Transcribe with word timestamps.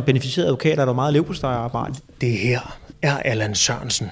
som 0.00 0.06
beneficeret 0.06 0.46
advokat 0.46 0.78
er 0.78 0.84
der 0.84 0.92
meget 0.92 1.12
levpostejarbejde. 1.12 1.94
Det 2.20 2.32
her 2.32 2.78
er 3.02 3.16
Allan 3.16 3.54
Sørensen. 3.54 4.10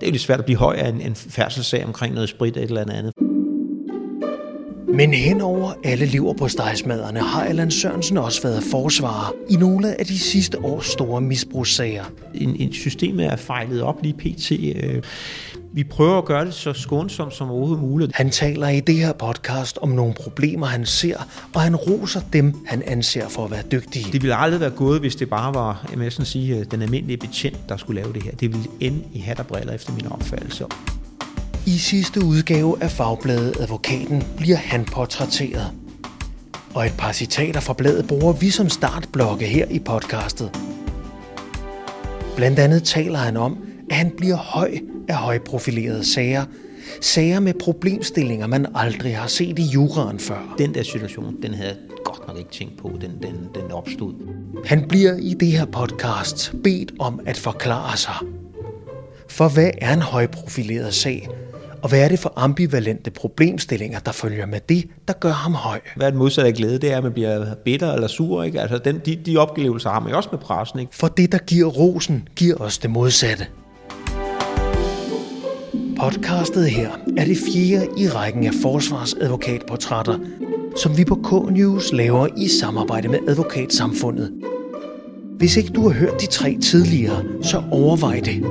Det 0.00 0.02
er 0.02 0.06
jo 0.06 0.10
lidt 0.10 0.22
svært 0.22 0.38
at 0.38 0.44
blive 0.44 0.58
høj 0.58 0.74
af 0.74 0.88
en, 0.88 1.00
en 1.00 1.14
færdselssag 1.14 1.84
omkring 1.86 2.14
noget 2.14 2.28
sprit 2.28 2.56
eller 2.56 2.80
et 2.80 2.80
eller 2.80 2.94
andet. 2.94 3.12
Men 4.94 5.14
henover 5.14 5.72
alle 5.84 6.06
lever 6.06 6.34
på 6.34 6.48
stegsmaderne 6.48 7.20
har 7.20 7.44
Allan 7.44 7.70
Sørensen 7.70 8.18
også 8.18 8.42
været 8.42 8.62
forsvarer 8.70 9.32
i 9.50 9.56
nogle 9.56 10.00
af 10.00 10.06
de 10.06 10.18
sidste 10.18 10.64
års 10.64 10.86
store 10.86 11.20
misbrugssager. 11.20 12.04
En, 12.34 12.56
en 12.56 12.72
systemet 12.72 13.26
er 13.26 13.36
fejlet 13.36 13.82
op 13.82 14.02
lige 14.02 14.14
pt. 14.14 14.52
Vi 15.74 15.84
prøver 15.84 16.18
at 16.18 16.24
gøre 16.24 16.44
det 16.44 16.54
så 16.54 16.72
skånsomt 16.72 17.34
som 17.34 17.50
overhovedet 17.50 17.82
muligt. 17.82 18.12
Han 18.14 18.30
taler 18.30 18.68
i 18.68 18.80
det 18.80 18.94
her 18.94 19.12
podcast 19.12 19.78
om 19.82 19.88
nogle 19.88 20.14
problemer, 20.14 20.66
han 20.66 20.86
ser, 20.86 21.16
og 21.54 21.60
han 21.60 21.76
roser 21.76 22.20
dem, 22.32 22.54
han 22.66 22.82
anser 22.86 23.28
for 23.28 23.44
at 23.44 23.50
være 23.50 23.62
dygtige. 23.72 24.12
Det 24.12 24.22
ville 24.22 24.36
aldrig 24.36 24.60
være 24.60 24.70
gået, 24.70 25.00
hvis 25.00 25.16
det 25.16 25.30
bare 25.30 25.54
var 25.54 25.86
jeg 26.02 26.12
sådan 26.12 26.26
sige, 26.26 26.56
øh, 26.56 26.64
den 26.70 26.82
almindelige 26.82 27.16
betjent, 27.16 27.68
der 27.68 27.76
skulle 27.76 28.02
lave 28.02 28.12
det 28.12 28.22
her. 28.22 28.30
Det 28.30 28.52
ville 28.52 28.68
ende 28.80 29.04
i 29.12 29.18
hat 29.18 29.40
og 29.40 29.46
briller 29.46 29.72
efter 29.72 29.92
min 29.92 30.06
opfattelse. 30.06 30.64
I 31.66 31.78
sidste 31.78 32.24
udgave 32.24 32.82
af 32.82 32.90
fagbladet 32.90 33.56
Advokaten 33.60 34.22
bliver 34.36 34.56
han 34.56 34.84
portrætteret. 34.84 35.70
Og 36.74 36.86
et 36.86 36.94
par 36.98 37.12
citater 37.12 37.60
fra 37.60 37.72
bladet 37.72 38.06
bruger 38.06 38.32
vi 38.32 38.50
som 38.50 38.68
startblokke 38.68 39.46
her 39.46 39.66
i 39.70 39.78
podcastet. 39.78 40.50
Blandt 42.36 42.58
andet 42.58 42.82
taler 42.82 43.18
han 43.18 43.36
om, 43.36 43.58
at 43.90 43.96
han 43.96 44.12
bliver 44.16 44.36
høj 44.36 44.78
af 45.12 45.18
højprofilerede 45.18 46.12
sager. 46.12 46.44
Sager 47.00 47.40
med 47.40 47.54
problemstillinger, 47.54 48.46
man 48.46 48.66
aldrig 48.74 49.16
har 49.16 49.26
set 49.26 49.58
i 49.58 49.62
juraen 49.62 50.18
før. 50.18 50.54
Den 50.58 50.74
der 50.74 50.82
situation, 50.82 51.36
den 51.42 51.54
havde 51.54 51.68
jeg 51.68 51.76
godt 52.04 52.28
nok 52.28 52.38
ikke 52.38 52.50
tænkt 52.50 52.78
på, 52.78 52.92
den, 53.00 53.10
den, 53.22 53.48
den 53.54 53.72
opstod. 53.72 54.14
Han 54.64 54.88
bliver 54.88 55.16
i 55.16 55.34
det 55.40 55.48
her 55.48 55.64
podcast 55.64 56.52
bedt 56.64 56.92
om 56.98 57.20
at 57.26 57.36
forklare 57.36 57.96
sig. 57.96 58.14
For 59.28 59.48
hvad 59.48 59.70
er 59.78 59.92
en 59.92 60.02
højprofileret 60.02 60.94
sag? 60.94 61.28
Og 61.82 61.88
hvad 61.88 62.04
er 62.04 62.08
det 62.08 62.18
for 62.18 62.32
ambivalente 62.36 63.10
problemstillinger, 63.10 63.98
der 63.98 64.12
følger 64.12 64.46
med 64.46 64.60
det, 64.68 64.84
der 65.08 65.14
gør 65.14 65.32
ham 65.32 65.54
høj? 65.54 65.80
Hvad 65.96 66.12
er 66.12 66.16
modsatte 66.16 66.48
af 66.48 66.54
glæde? 66.54 66.78
Det 66.78 66.92
er, 66.92 66.96
at 66.96 67.02
man 67.02 67.12
bliver 67.12 67.54
bitter 67.54 67.92
eller 67.92 68.08
sur. 68.08 68.42
Ikke? 68.42 68.60
Altså 68.60 68.78
den, 68.78 69.00
de, 69.06 69.16
de 69.16 69.36
oplevelser 69.36 69.90
har 69.90 70.00
man 70.00 70.10
jo 70.10 70.16
også 70.16 70.28
med 70.32 70.38
pressen. 70.38 70.78
Ikke? 70.78 70.96
For 70.96 71.08
det, 71.08 71.32
der 71.32 71.38
giver 71.38 71.68
rosen, 71.68 72.28
giver 72.36 72.56
os 72.56 72.78
det 72.78 72.90
modsatte. 72.90 73.46
Podcastet 76.02 76.70
her 76.70 76.90
er 77.16 77.24
det 77.24 77.36
fjerde 77.52 77.88
i 77.96 78.08
rækken 78.08 78.46
af 78.46 78.52
forsvarsadvokatportrætter, 78.62 80.18
som 80.82 80.96
vi 80.96 81.04
på 81.04 81.14
K-News 81.14 81.96
laver 81.96 82.28
i 82.36 82.48
samarbejde 82.48 83.08
med 83.08 83.18
Advokatsamfundet. 83.28 84.32
Hvis 85.38 85.56
ikke 85.56 85.72
du 85.72 85.88
har 85.88 85.98
hørt 85.98 86.20
de 86.20 86.26
tre 86.26 86.58
tidligere, 86.62 87.24
så 87.42 87.62
overvej 87.70 88.20
det. 88.24 88.42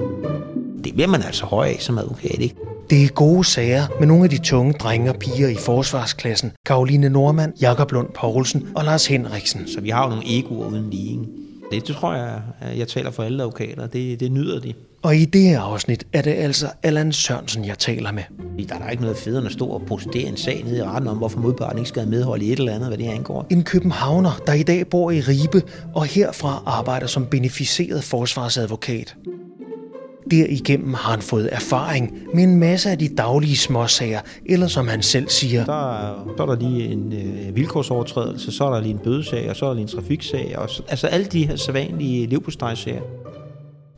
Det 0.84 0.94
bliver 0.94 1.08
man 1.08 1.22
altså 1.22 1.46
høj 1.46 1.68
af 1.68 1.78
som 1.80 1.98
advokat, 1.98 2.40
ikke? 2.40 2.56
Det 2.90 3.04
er 3.04 3.08
gode 3.08 3.44
sager 3.44 3.84
med 4.00 4.08
nogle 4.08 4.24
af 4.24 4.30
de 4.30 4.38
tunge 4.38 4.74
drenge 4.74 5.10
og 5.10 5.20
piger 5.20 5.48
i 5.48 5.56
forsvarsklassen. 5.56 6.52
Karoline 6.66 7.10
Normand, 7.10 7.54
Jakob 7.62 7.92
Lund 7.92 8.10
Poulsen 8.14 8.68
og 8.76 8.84
Lars 8.84 9.08
Henriksen. 9.08 9.68
Så 9.68 9.82
vi 9.82 9.90
har 9.90 10.04
jo 10.04 10.10
nogle 10.10 10.40
egoer 10.40 10.68
uden 10.68 10.90
lige. 10.90 11.12
ikke? 11.12 11.24
Det, 11.72 11.88
det 11.88 11.96
tror 11.96 12.14
jeg, 12.14 12.42
jeg 12.78 12.88
taler 12.88 13.12
for 13.12 13.24
alle 13.24 13.44
advokater. 13.44 13.88
Det, 13.88 14.20
det 14.20 14.32
nyder 14.32 14.60
de. 14.60 14.74
Og 15.04 15.16
i 15.16 15.26
det 15.26 15.42
her 15.42 15.60
afsnit 15.62 16.08
er 16.14 16.22
det 16.22 16.32
altså 16.32 16.68
Allan 16.84 17.12
Sørensen, 17.12 17.66
jeg 17.66 17.78
taler 17.78 18.12
med. 18.12 18.24
Der 18.70 18.76
er 18.76 18.80
der 18.80 18.90
ikke 18.90 19.04
noget 19.04 19.18
federe 19.18 19.38
end 19.40 19.48
at 19.48 19.54
stå 19.54 19.66
og 19.68 19.82
procedere 19.88 20.28
en 20.30 20.38
sag 20.38 20.62
nede 20.66 20.78
i 20.78 20.84
retten 20.84 21.08
om, 21.10 21.18
hvorfor 21.18 21.40
modparten 21.40 21.78
ikke 21.78 21.88
skal 21.90 22.02
have 22.02 22.10
medhold 22.12 22.42
i 22.42 22.52
et 22.54 22.60
eller 22.60 22.74
andet, 22.74 22.88
hvad 22.88 22.98
det 22.98 23.08
angår. 23.08 23.46
En 23.50 23.64
københavner, 23.64 24.42
der 24.48 24.54
i 24.54 24.64
dag 24.64 24.88
bor 24.88 25.12
i 25.12 25.20
Ribe 25.22 25.62
og 25.96 26.06
herfra 26.06 26.64
arbejder 26.66 27.08
som 27.08 27.26
beneficeret 27.26 28.04
forsvarsadvokat. 28.04 29.16
Derigennem 30.32 30.94
har 30.94 31.12
han 31.12 31.22
fået 31.22 31.50
erfaring 31.52 32.14
med 32.34 32.44
en 32.44 32.56
masse 32.60 32.90
af 32.92 32.98
de 33.00 33.08
daglige 33.16 33.58
småsager, 33.58 34.20
eller 34.46 34.68
som 34.68 34.88
han 34.88 35.02
selv 35.02 35.30
siger, 35.30 35.66
Der 35.66 35.92
er, 35.98 36.34
så 36.38 36.44
er 36.44 36.48
der 36.48 36.56
lige 36.70 36.84
en 36.88 37.14
øh, 37.14 37.56
vilkårsovertrædelse, 37.56 38.52
så 38.52 38.64
er 38.66 38.74
der 38.74 38.82
lige 38.82 38.92
en 38.94 39.00
bødesag, 39.00 39.50
og 39.50 39.56
så 39.56 39.66
er 39.66 39.70
der 39.70 39.76
lige 39.76 39.82
en 39.84 39.88
trafiksag. 39.88 40.54
Og, 40.58 40.70
så- 40.70 40.84
altså 40.90 41.08
alle 41.08 41.26
de 41.26 41.48
her 41.48 41.56
sædvanlige 41.56 42.28
levpostejsager. 42.28 43.02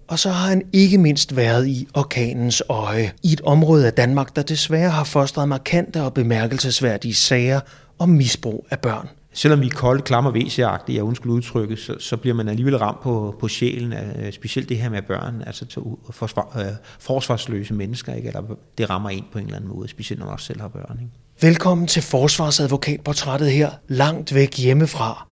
Og 0.08 0.20
så 0.20 0.30
har 0.30 0.50
han 0.50 0.62
ikke 0.74 0.98
mindst 0.98 1.36
været 1.36 1.68
i 1.68 1.88
orkanens 1.94 2.64
øje, 2.70 3.12
i 3.24 3.34
et 3.34 3.42
område 3.42 3.88
af 3.88 3.94
Danmark, 3.94 4.36
der 4.36 4.42
desværre 4.42 4.90
har 4.90 5.04
fostret 5.04 5.50
markante 5.50 6.02
og 6.02 6.14
bemærkelsesværdige 6.14 7.14
sager 7.14 7.60
om 8.00 8.10
misbrug 8.10 8.68
af 8.72 8.80
børn. 8.80 9.08
Selvom 9.34 9.62
vi 9.62 9.66
er 9.66 9.70
kolde, 9.70 10.02
klamme 10.02 10.30
og 10.30 10.34
væsjagtige, 10.34 10.96
jeg 10.96 11.04
undskyld 11.04 11.32
udtrykket, 11.32 11.80
så, 11.80 11.96
så 12.00 12.18
bliver 12.18 12.34
man 12.34 12.48
alligevel 12.48 12.78
ramt 12.78 13.02
på, 13.02 13.36
på 13.40 13.48
sjælen, 13.48 13.94
af, 13.94 14.26
øh, 14.26 14.34
specielt 14.34 14.70
det 14.70 14.78
her 14.78 14.90
med 14.90 15.02
børn, 15.02 15.44
altså 15.46 15.66
til 15.66 15.80
u- 15.80 16.12
forsvar, 16.12 16.58
øh, 16.60 16.66
forsvarsløse 17.00 17.74
mennesker, 17.74 18.14
ikke? 18.14 18.28
Eller 18.28 18.42
det 18.78 18.90
rammer 18.90 19.10
en 19.10 19.26
på 19.32 19.40
en 19.40 19.46
eller 19.46 19.56
anden 19.56 19.72
måde, 19.76 19.88
specielt 19.88 20.20
når 20.20 20.26
man 20.26 20.34
også 20.34 20.46
selv 20.46 20.62
har 20.62 20.68
børn. 20.68 21.00
Ikke? 21.02 21.12
Velkommen 21.42 21.88
til 21.88 22.02
Forsvarsadvokatportrættet 22.02 23.52
her, 23.52 23.72
langt 23.88 24.34
væk 24.34 24.58
hjemmefra. 24.58 25.28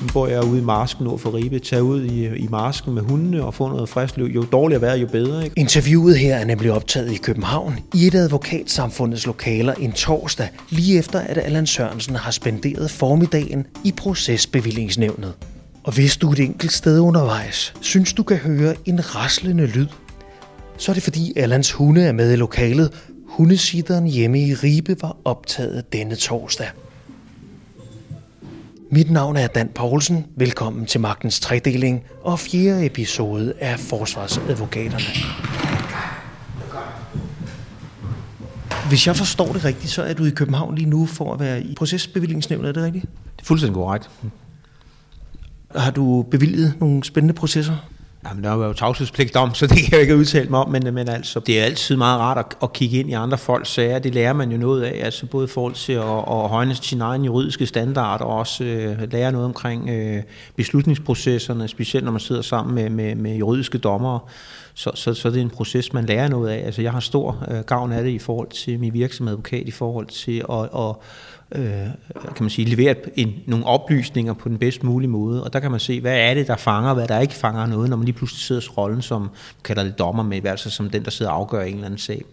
Nu 0.00 0.06
bor 0.12 0.26
jeg 0.26 0.44
ude 0.44 0.58
i 0.58 0.64
marsken 0.64 1.04
nord 1.04 1.18
for 1.18 1.34
Ribe, 1.34 1.58
tage 1.58 1.82
ud 1.82 2.04
i, 2.04 2.36
i 2.36 2.46
marsken 2.50 2.94
med 2.94 3.02
hundene 3.02 3.44
og 3.44 3.54
få 3.54 3.68
noget 3.68 3.88
frisk 3.88 4.16
løb. 4.16 4.34
Jo 4.34 4.44
dårligere 4.52 4.80
vejr, 4.82 4.94
jo 4.94 5.06
bedre. 5.06 5.44
Ikke? 5.44 5.60
Interviewet 5.60 6.18
her 6.18 6.36
er 6.36 6.44
nemlig 6.44 6.72
optaget 6.72 7.12
i 7.12 7.16
København 7.16 7.78
i 7.94 8.06
et 8.06 8.14
af 8.14 8.18
advokatsamfundets 8.18 9.26
lokaler 9.26 9.74
en 9.74 9.92
torsdag, 9.92 10.48
lige 10.70 10.98
efter 10.98 11.18
at 11.18 11.38
Allan 11.38 11.66
Sørensen 11.66 12.16
har 12.16 12.30
spenderet 12.30 12.90
formiddagen 12.90 13.66
i 13.84 13.92
procesbevillingsnævnet. 13.92 15.34
Og 15.84 15.94
hvis 15.94 16.16
du 16.16 16.32
et 16.32 16.40
enkelt 16.40 16.72
sted 16.72 17.00
undervejs, 17.00 17.74
synes 17.80 18.12
du 18.12 18.22
kan 18.22 18.36
høre 18.36 18.74
en 18.84 19.16
raslende 19.16 19.66
lyd, 19.66 19.86
så 20.76 20.92
er 20.92 20.94
det 20.94 21.02
fordi 21.02 21.32
Allans 21.36 21.72
hunde 21.72 22.02
er 22.02 22.12
med 22.12 22.32
i 22.32 22.36
lokalet. 22.36 22.92
Hundesitteren 23.26 24.06
hjemme 24.06 24.40
i 24.40 24.54
Ribe 24.54 24.96
var 25.02 25.16
optaget 25.24 25.92
denne 25.92 26.14
torsdag. 26.14 26.66
Mit 28.92 29.10
navn 29.10 29.36
er 29.36 29.46
Dan 29.46 29.68
Poulsen. 29.68 30.26
Velkommen 30.36 30.86
til 30.86 31.00
Magtens 31.00 31.40
Tredeling 31.40 32.02
og 32.22 32.38
fjerde 32.38 32.86
episode 32.86 33.54
af 33.60 33.80
Forsvarsadvokaterne. 33.80 35.04
Hvis 38.88 39.06
jeg 39.06 39.16
forstår 39.16 39.52
det 39.52 39.64
rigtigt, 39.64 39.92
så 39.92 40.02
er 40.02 40.12
du 40.12 40.24
i 40.24 40.30
København 40.30 40.74
lige 40.74 40.90
nu 40.90 41.06
for 41.06 41.34
at 41.34 41.40
være 41.40 41.62
i 41.62 41.74
procesbevillingsnævnet, 41.74 42.68
er 42.68 42.72
det 42.72 42.82
rigtigt? 42.82 43.04
Det 43.36 43.42
er 43.42 43.46
fuldstændig 43.46 43.74
korrekt. 43.74 44.10
Har 45.76 45.90
du 45.90 46.22
bevilget 46.22 46.74
nogle 46.80 47.04
spændende 47.04 47.34
processer? 47.34 47.76
Jamen, 48.28 48.44
der 48.44 48.50
er 48.50 48.66
jo 48.66 48.72
tavshedspligt 48.72 49.36
om, 49.36 49.54
så 49.54 49.66
det 49.66 49.76
kan 49.76 49.92
jeg 49.92 50.00
ikke 50.00 50.16
udtale 50.16 50.48
mig 50.48 50.60
om, 50.60 50.70
men, 50.70 50.94
men 50.94 51.08
altså, 51.08 51.40
det 51.40 51.60
er 51.60 51.64
altid 51.64 51.96
meget 51.96 52.20
rart 52.20 52.38
at, 52.38 52.56
at 52.62 52.72
kigge 52.72 52.98
ind 52.98 53.10
i 53.10 53.12
andre 53.12 53.38
folks 53.38 53.68
sager. 53.68 53.98
Det 53.98 54.14
lærer 54.14 54.32
man 54.32 54.52
jo 54.52 54.58
noget 54.58 54.82
af, 54.82 55.04
altså 55.04 55.26
både 55.26 55.44
i 55.44 55.48
forhold 55.48 55.74
til 55.74 55.92
at, 55.92 56.18
at 56.18 56.48
højne 56.48 56.74
sin 56.74 57.00
egen 57.00 57.24
juridiske 57.24 57.66
standard, 57.66 58.20
og 58.20 58.36
også 58.36 58.64
øh, 58.64 59.12
lære 59.12 59.32
noget 59.32 59.44
omkring 59.44 59.90
øh, 59.90 60.22
beslutningsprocesserne, 60.56 61.68
specielt 61.68 62.04
når 62.04 62.12
man 62.12 62.20
sidder 62.20 62.42
sammen 62.42 62.74
med, 62.74 62.90
med, 62.90 63.14
med 63.14 63.36
juridiske 63.36 63.78
dommere. 63.78 64.20
Så, 64.74 64.90
så, 64.94 65.14
så 65.14 65.30
det 65.30 65.36
er 65.36 65.42
en 65.42 65.50
proces, 65.50 65.92
man 65.92 66.04
lærer 66.04 66.28
noget 66.28 66.48
af. 66.48 66.66
Altså, 66.66 66.82
jeg 66.82 66.92
har 66.92 67.00
stor 67.00 67.46
øh, 67.50 67.60
gavn 67.60 67.92
af 67.92 68.04
det 68.04 68.10
i 68.10 68.18
forhold 68.18 68.48
til 68.48 68.80
min 68.80 68.94
virksomhed 68.94 69.32
advokat, 69.32 69.68
i 69.68 69.70
forhold 69.70 70.06
til 70.06 70.44
at, 70.50 70.62
at 70.62 70.94
øh, 71.52 71.86
kan 72.14 72.40
man 72.40 72.50
sige, 72.50 72.68
levere 72.68 72.94
en, 73.16 73.34
nogle 73.46 73.66
oplysninger 73.66 74.32
på 74.32 74.48
den 74.48 74.58
bedst 74.58 74.84
mulige 74.84 75.08
måde. 75.08 75.44
Og 75.44 75.52
der 75.52 75.60
kan 75.60 75.70
man 75.70 75.80
se, 75.80 76.00
hvad 76.00 76.16
er 76.16 76.34
det, 76.34 76.46
der 76.46 76.56
fanger, 76.56 76.94
hvad 76.94 77.08
der 77.08 77.20
ikke 77.20 77.34
fanger 77.34 77.66
noget, 77.66 77.90
når 77.90 77.96
man 77.96 78.04
lige 78.04 78.16
pludselig 78.16 78.40
sidder 78.40 78.62
i 78.62 78.68
rollen 78.68 79.02
som, 79.02 79.30
kalder 79.64 79.82
det 79.82 79.98
dommer 79.98 80.22
med, 80.22 80.46
altså 80.46 80.70
som 80.70 80.90
den, 80.90 81.04
der 81.04 81.10
sidder 81.10 81.32
og 81.32 81.38
afgør 81.38 81.62
en 81.62 81.74
eller 81.74 81.86
anden 81.86 81.98
sag. 81.98 82.24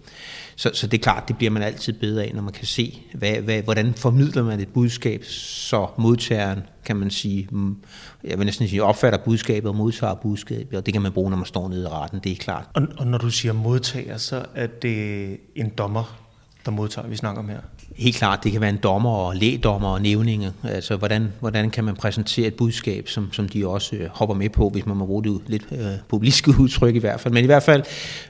Så, 0.55 0.71
så 0.73 0.87
det 0.87 0.97
er 0.97 1.01
klart, 1.01 1.27
det 1.27 1.37
bliver 1.37 1.51
man 1.51 1.63
altid 1.63 1.93
bedre 1.93 2.23
af, 2.23 2.31
når 2.35 2.41
man 2.41 2.53
kan 2.53 2.65
se, 2.65 3.01
hvad, 3.13 3.35
hvad, 3.35 3.61
hvordan 3.61 3.93
formidler 3.93 4.43
man 4.43 4.59
et 4.59 4.67
budskab, 4.67 5.23
så 5.23 5.87
modtageren, 5.97 6.59
kan 6.85 6.95
man 6.95 7.11
sige, 7.11 7.47
mm, 7.51 7.75
jeg 8.23 8.37
vil 8.37 8.45
næsten 8.45 8.67
sige, 8.67 8.83
opfatter 8.83 9.19
budskabet 9.19 9.69
og 9.69 9.75
modtager 9.75 10.13
budskabet, 10.13 10.77
og 10.77 10.85
det 10.85 10.93
kan 10.93 11.01
man 11.01 11.11
bruge, 11.11 11.29
når 11.29 11.37
man 11.37 11.45
står 11.45 11.69
nede 11.69 11.83
i 11.83 11.87
retten, 11.87 12.19
det 12.23 12.31
er 12.31 12.35
klart. 12.35 12.65
Og, 12.73 12.87
og 12.97 13.07
når 13.07 13.17
du 13.17 13.29
siger 13.29 13.53
modtager, 13.53 14.17
så 14.17 14.45
er 14.55 14.67
det 14.67 15.37
en 15.55 15.69
dommer, 15.69 16.17
der 16.65 16.71
modtager, 16.71 17.07
vi 17.07 17.15
snakker 17.15 17.41
om 17.41 17.49
her. 17.49 17.59
Helt 17.97 18.15
klart, 18.15 18.43
det 18.43 18.51
kan 18.51 18.61
være 18.61 18.69
en 18.69 18.79
dommer 18.83 19.09
og 19.09 19.35
lægdommer 19.35 19.89
og 19.89 20.01
nævninge. 20.01 20.51
Altså, 20.63 20.95
hvordan, 20.95 21.33
hvordan 21.39 21.69
kan 21.69 21.83
man 21.83 21.95
præsentere 21.95 22.47
et 22.47 22.53
budskab, 22.53 23.07
som, 23.07 23.33
som 23.33 23.49
de 23.49 23.67
også 23.67 23.95
øh, 23.95 24.09
hopper 24.13 24.35
med 24.35 24.49
på, 24.49 24.69
hvis 24.69 24.85
man 24.85 24.97
må 24.97 25.05
bruge 25.05 25.23
det 25.23 25.41
lidt 25.47 25.67
øh, 25.71 25.87
publiske 26.09 26.53
udtryk 26.61 26.95
i 26.95 26.99
hvert 26.99 27.19
fald. 27.19 27.33
Men 27.33 27.43
i 27.43 27.45
hvert 27.45 27.63
fald 27.63 27.83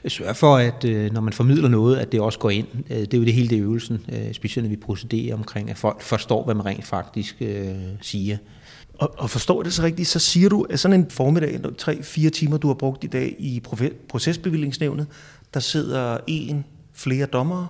øh, 0.04 0.10
sørge 0.10 0.34
for, 0.34 0.56
at 0.56 0.84
øh, 0.84 1.12
når 1.12 1.20
man 1.20 1.32
formidler 1.32 1.68
noget, 1.68 1.96
at 1.96 2.12
det 2.12 2.20
også 2.20 2.38
går 2.38 2.50
ind. 2.50 2.66
Øh, 2.90 2.96
det 2.96 3.14
er 3.14 3.18
jo 3.18 3.24
det 3.24 3.32
hele 3.32 3.48
det 3.48 3.60
øvelsen, 3.60 4.00
øh, 4.12 4.32
specielt 4.34 4.68
når 4.68 4.70
vi 4.70 4.76
procederer 4.76 5.34
omkring, 5.34 5.70
at 5.70 5.76
folk 5.78 6.02
forstår, 6.02 6.44
hvad 6.44 6.54
man 6.54 6.66
rent 6.66 6.86
faktisk 6.86 7.36
øh, 7.40 7.68
siger. 8.00 8.36
Og, 8.98 9.14
og 9.18 9.30
forstår 9.30 9.60
jeg 9.60 9.64
det 9.64 9.72
så 9.72 9.82
rigtigt, 9.82 10.08
så 10.08 10.18
siger 10.18 10.48
du, 10.48 10.62
at 10.70 10.80
sådan 10.80 11.00
en 11.00 11.10
formiddag, 11.10 11.60
3-4 11.82 12.28
timer, 12.28 12.56
du 12.56 12.66
har 12.66 12.74
brugt 12.74 13.04
i 13.04 13.06
dag 13.06 13.36
i 13.38 13.62
procesbevillingsnævnet, 14.08 15.06
der 15.54 15.60
sidder 15.60 16.18
en, 16.26 16.64
flere 16.94 17.26
dommere, 17.26 17.66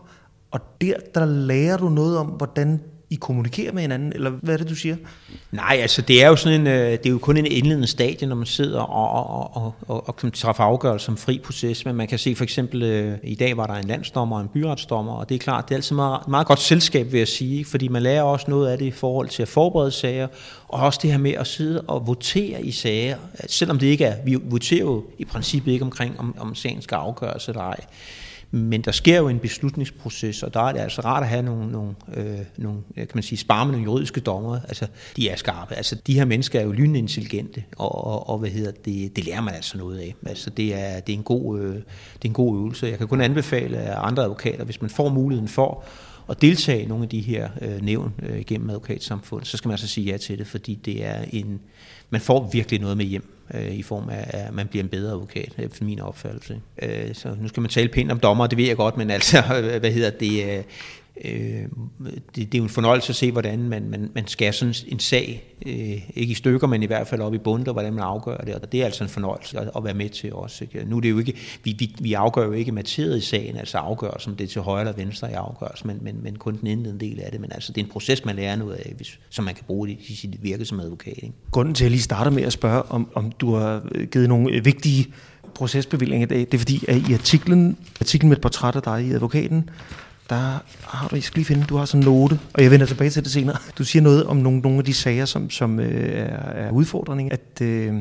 og 0.51 0.61
der, 0.81 0.95
der 1.15 1.27
lærer 1.27 1.77
du 1.77 1.89
noget 1.89 2.19
om, 2.19 2.27
hvordan 2.27 2.81
I 3.11 3.15
kommunikerer 3.15 3.73
med 3.73 3.83
hinanden, 3.83 4.13
eller 4.13 4.31
hvad 4.31 4.55
er 4.55 4.59
det, 4.59 4.69
du 4.69 4.75
siger? 4.75 4.97
Nej, 5.53 5.79
altså 5.81 6.03
det 6.03 6.23
er 6.23 6.29
jo 6.29 6.37
sådan 6.37 6.61
en, 6.61 6.67
øh, 6.67 6.91
det 6.91 7.07
er 7.07 7.11
jo 7.11 7.19
kun 7.19 7.37
en 7.37 7.47
indledende 7.47 7.87
stadie, 7.87 8.29
når 8.29 8.37
man 8.37 8.47
sidder 8.47 8.81
og, 8.81 9.25
og, 9.25 9.57
og, 9.57 9.75
og, 9.89 10.09
og 10.09 10.17
kan 10.17 10.31
træffe 10.31 10.63
afgørelse 10.63 11.07
som 11.07 11.17
fri 11.17 11.41
proces, 11.45 11.85
men 11.85 11.97
man 11.97 12.09
kan 12.09 12.19
se 12.19 12.35
for 12.35 12.45
eksempel, 12.45 12.83
øh, 12.83 13.19
i 13.23 13.35
dag 13.35 13.57
var 13.57 13.67
der 13.67 13.75
en 13.75 13.85
landsdommer 13.85 14.37
og 14.37 14.43
en 14.43 14.49
byretsdommer, 14.49 15.13
og 15.13 15.29
det 15.29 15.35
er 15.35 15.39
klart, 15.39 15.69
det 15.69 15.75
er 15.75 15.77
altid 15.77 15.97
meget, 15.97 16.29
meget 16.29 16.47
godt 16.47 16.61
selskab, 16.61 17.13
vil 17.13 17.19
jeg 17.19 17.29
sige, 17.29 17.65
fordi 17.65 17.89
man 17.89 18.03
lærer 18.03 18.23
også 18.23 18.47
noget 18.49 18.71
af 18.71 18.79
det 18.79 18.85
i 18.85 18.91
forhold 18.91 19.29
til 19.29 19.43
at 19.43 19.49
forberede 19.49 19.91
sager, 19.91 20.29
og 20.69 20.81
også 20.81 20.99
det 21.03 21.11
her 21.11 21.19
med 21.19 21.33
at 21.33 21.47
sidde 21.47 21.81
og 21.81 22.07
votere 22.07 22.63
i 22.63 22.71
sager, 22.71 23.17
selvom 23.47 23.79
det 23.79 23.87
ikke 23.87 24.05
er, 24.05 24.17
vi 24.25 24.37
voterer 24.45 24.81
jo 24.81 25.05
i 25.19 25.25
princippet 25.25 25.73
ikke 25.73 25.85
omkring, 25.85 26.21
om, 26.21 26.35
om 26.39 26.55
sagen 26.55 26.83
skal 26.83 26.97
afgøres 26.97 27.49
eller 27.49 27.63
ej. 27.63 27.81
Men 28.51 28.81
der 28.81 28.93
sker 28.93 29.19
jo 29.19 29.29
en 29.29 29.39
beslutningsproces, 29.39 30.43
og 30.43 30.55
der 30.55 30.61
er 30.61 30.73
det 30.73 30.81
altså 30.81 31.01
rart 31.01 31.23
at 31.23 31.29
have 31.29 31.43
nogle, 31.43 31.73
nogle, 31.73 31.95
øh, 32.15 32.39
nogle 32.57 32.79
øh, 32.97 33.07
kan 33.07 33.11
man 33.15 33.23
sige, 33.23 33.39
spare 33.39 33.65
med 33.65 33.73
nogle 33.73 33.85
juridiske 33.85 34.21
dommer. 34.21 34.61
Altså, 34.69 34.87
de 35.17 35.29
er 35.29 35.37
skarpe. 35.37 35.75
Altså, 35.75 35.97
de 36.07 36.15
her 36.15 36.25
mennesker 36.25 36.61
er 36.61 36.65
jo 36.65 36.73
lynintelligente, 36.73 37.65
og, 37.77 38.05
og, 38.05 38.29
og 38.29 38.39
hvad 38.39 38.51
hedder 38.51 38.71
det, 38.85 39.17
det 39.17 39.25
lærer 39.25 39.41
man 39.41 39.55
altså 39.55 39.79
noget 39.79 39.99
af. 39.99 40.15
Altså, 40.27 40.51
det 40.51 40.75
er, 40.75 41.01
det 41.01 41.13
er, 41.13 41.17
en, 41.17 41.23
god, 41.23 41.61
øh, 41.61 41.75
det 41.75 41.83
er 42.25 42.29
en 42.29 42.33
god 42.33 42.59
øvelse. 42.59 42.87
Jeg 42.87 42.99
kan 42.99 43.09
kun 43.09 43.21
anbefale 43.21 43.95
andre 43.95 44.23
advokater, 44.23 44.65
hvis 44.65 44.81
man 44.81 44.91
får 44.91 45.09
muligheden 45.09 45.49
for 45.49 45.85
at 46.29 46.43
deltage 46.43 46.83
i 46.83 46.87
nogle 46.87 47.03
af 47.03 47.09
de 47.09 47.21
her 47.21 47.49
øh, 47.61 47.83
nævn 47.83 48.15
øh, 48.23 48.45
gennem 48.47 48.71
advokatsamfundet, 48.71 49.49
så 49.49 49.57
skal 49.57 49.69
man 49.69 49.73
altså 49.73 49.89
sige 49.89 50.11
ja 50.13 50.17
til 50.17 50.39
det, 50.39 50.47
fordi 50.47 50.75
det 50.75 51.05
er 51.07 51.25
en, 51.33 51.61
man 52.11 52.21
får 52.21 52.51
virkelig 52.53 52.81
noget 52.81 52.97
med 52.97 53.05
hjem 53.05 53.38
øh, 53.55 53.75
i 53.75 53.83
form 53.83 54.09
af, 54.09 54.25
at 54.29 54.55
man 54.55 54.67
bliver 54.67 54.83
en 54.83 54.89
bedre 54.89 55.13
advokat, 55.13 55.53
øh, 55.59 55.65
efter 55.65 55.85
min 55.85 56.01
opfattelse. 56.01 56.61
Øh, 56.83 57.15
så 57.15 57.37
nu 57.41 57.49
skal 57.49 57.61
man 57.61 57.71
tale 57.71 57.89
pænt 57.89 58.13
om 58.13 58.21
dommer, 58.21 58.47
det 58.47 58.59
ved 58.59 58.65
jeg 58.67 58.77
godt, 58.77 58.97
men 58.97 59.11
altså, 59.11 59.43
hvad 59.81 59.91
hedder 59.91 60.11
det, 60.11 60.59
øh, 60.59 60.65
øh, 61.25 61.63
det, 62.35 62.37
det 62.37 62.55
er 62.55 62.59
jo 62.59 62.65
en 62.65 62.71
fornøjelse 62.71 63.11
at 63.11 63.17
se, 63.17 63.33
hvordan 63.33 63.69
man, 63.69 63.89
man, 63.89 64.11
man 64.15 64.27
skærer 64.27 64.53
sådan 64.53 64.75
en 64.89 64.99
sag, 64.99 65.45
øh, 65.67 65.75
ikke 66.15 66.31
i 66.31 66.35
stykker, 66.35 66.67
men 66.67 66.83
i 66.83 66.87
hvert 66.87 67.07
fald 67.07 67.21
op 67.21 67.35
i 67.35 67.39
bunden, 67.39 67.73
hvordan 67.73 67.93
man 67.93 68.05
afgør 68.05 68.37
det, 68.37 68.55
og 68.55 68.73
det 68.73 68.81
er 68.81 68.85
altså 68.85 69.05
en 69.05 69.11
fornøjelse 69.11 69.59
at, 69.59 69.71
at 69.77 69.85
være 69.85 69.95
med 69.95 70.09
til 70.09 70.33
også. 70.33 70.65
Ikke? 70.65 70.85
Nu 70.91 70.97
er 70.97 71.01
det 71.01 71.11
jo 71.11 71.19
ikke, 71.19 71.35
vi, 71.65 71.77
vi, 71.79 71.95
vi 72.01 72.13
afgør 72.13 72.45
jo 72.45 72.53
ikke 72.53 72.73
materiet 72.73 73.19
i 73.19 73.21
sagen, 73.21 73.57
altså 73.57 73.79
afgør 73.79 74.17
som 74.19 74.37
det 74.37 74.45
er 74.45 74.49
til 74.49 74.63
højre 74.63 74.81
eller 74.81 74.93
venstre 74.93 75.31
i 75.31 75.35
afgørelsen, 75.35 75.87
men, 75.87 75.99
men, 76.03 76.23
men 76.23 76.37
kun 76.37 76.57
den 76.61 76.67
indledende 76.67 77.05
del 77.07 77.21
af 77.21 77.31
det, 77.31 77.41
men 77.41 77.53
altså 77.53 77.73
det 77.73 77.81
er 77.81 77.85
en 77.85 77.91
proces, 77.91 78.25
man 78.25 78.37
lærer 78.37 78.57
noget 78.57 78.75
af, 78.75 78.93
hvis, 78.97 79.19
som 79.31 79.45
man 79.45 79.55
kan 79.55 79.65
bruge 79.67 79.89
det 79.89 79.97
i 80.09 80.15
sit 80.15 80.43
virke 80.43 80.65
som 80.65 80.81
advokat. 80.81 81.15
Ikke? 81.17 81.35
Grunden 81.51 81.75
til, 81.75 81.85
at 81.85 81.87
jeg 81.87 81.91
lige 81.91 82.03
starter 82.03 82.31
med 82.31 82.43
at 82.43 82.53
spørge, 82.53 82.83
om, 82.83 83.09
om 83.15 83.33
du 83.33 83.55
har 83.55 83.83
givet 84.07 84.29
nogle 84.29 84.53
øh, 84.53 84.65
vigtige 84.65 85.07
procesbevillinger 85.55 86.27
i 86.27 86.29
dag, 86.29 86.39
det 86.39 86.55
er 86.55 86.59
fordi, 86.59 86.85
at 86.89 87.09
i 87.09 87.13
artiklen, 87.13 87.77
artiklen 88.01 88.29
med 88.29 88.37
et 88.37 88.43
portræt 88.43 88.77
af 88.77 88.83
dig 88.83 89.07
i 89.07 89.13
advokaten, 89.13 89.71
der 90.31 90.59
har 90.83 91.09
du, 91.09 91.17
jeg 91.17 91.23
skal 91.23 91.39
lige 91.39 91.47
finde, 91.47 91.65
du 91.65 91.77
har 91.77 91.85
sådan 91.85 92.03
en 92.03 92.13
note, 92.13 92.41
og 92.55 92.63
jeg 92.63 92.71
vender 92.71 92.87
tilbage 92.87 93.11
til 93.11 93.25
det 93.25 93.33
senere. 93.33 93.57
Du 93.79 93.85
siger 93.85 94.03
noget 94.03 94.25
om 94.25 94.37
nogle, 94.37 94.61
nogle 94.61 94.79
af 94.79 94.85
de 94.85 94.95
sager, 94.95 95.25
som, 95.25 95.51
som 95.51 95.81
øh, 95.81 96.11
er, 96.11 96.27
er 96.51 96.71
udfordringen, 96.71 97.33
at 97.33 97.61
øh, 97.63 97.95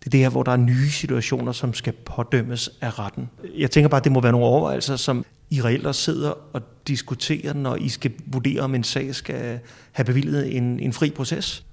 det 0.00 0.06
er 0.06 0.10
det 0.10 0.20
her, 0.20 0.28
hvor 0.28 0.42
der 0.42 0.52
er 0.52 0.56
nye 0.56 0.90
situationer, 0.90 1.52
som 1.52 1.74
skal 1.74 1.92
pådømmes 1.92 2.70
af 2.80 2.98
retten. 2.98 3.30
Jeg 3.56 3.70
tænker 3.70 3.88
bare, 3.88 4.00
at 4.00 4.04
det 4.04 4.12
må 4.12 4.20
være 4.20 4.32
nogle 4.32 4.46
overvejelser, 4.46 4.96
som 4.96 5.24
I 5.50 5.62
reelt 5.62 5.94
sidder 5.94 6.32
og 6.52 6.62
diskuterer, 6.88 7.52
når 7.52 7.76
I 7.76 7.88
skal 7.88 8.12
vurdere, 8.26 8.60
om 8.60 8.74
en 8.74 8.84
sag 8.84 9.14
skal 9.14 9.58
have 9.92 10.04
bevilget 10.04 10.56
en, 10.56 10.80
en 10.80 10.92
fri 10.92 11.10
proces. 11.10 11.64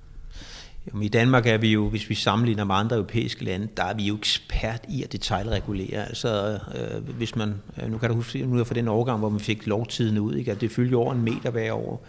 Jamen, 0.88 1.04
I 1.04 1.08
Danmark 1.08 1.48
er 1.48 1.58
vi 1.58 1.72
jo, 1.72 1.90
hvis 1.90 2.10
vi 2.10 2.16
sammenligner 2.16 2.64
med 2.64 2.76
andre 2.76 2.96
europæiske 2.96 3.44
lande, 3.44 3.68
der 3.78 3.84
er 3.84 3.94
vi 3.94 4.04
jo 4.04 4.18
ekspert 4.18 4.82
i 4.90 5.04
at 5.04 5.12
detaljregulere. 5.12 6.08
Altså, 6.08 6.60
øh, 6.76 7.10
hvis 7.10 7.36
man, 7.36 7.56
øh, 7.82 7.92
nu 7.92 7.98
kan 7.98 8.10
du 8.10 8.16
huske, 8.16 8.46
nu 8.46 8.60
er 8.60 8.64
for 8.64 8.74
den 8.74 8.88
overgang, 8.88 9.20
hvor 9.20 9.30
man 9.30 9.40
fik 9.40 9.68
lovtiden 9.68 10.18
ud, 10.18 10.36
ikke? 10.36 10.52
at 10.52 10.62
det 10.62 10.72
fyldte 10.72 10.96
over 10.96 11.14
en 11.14 11.22
meter 11.22 11.50
hver 11.50 11.74
år. 11.74 12.06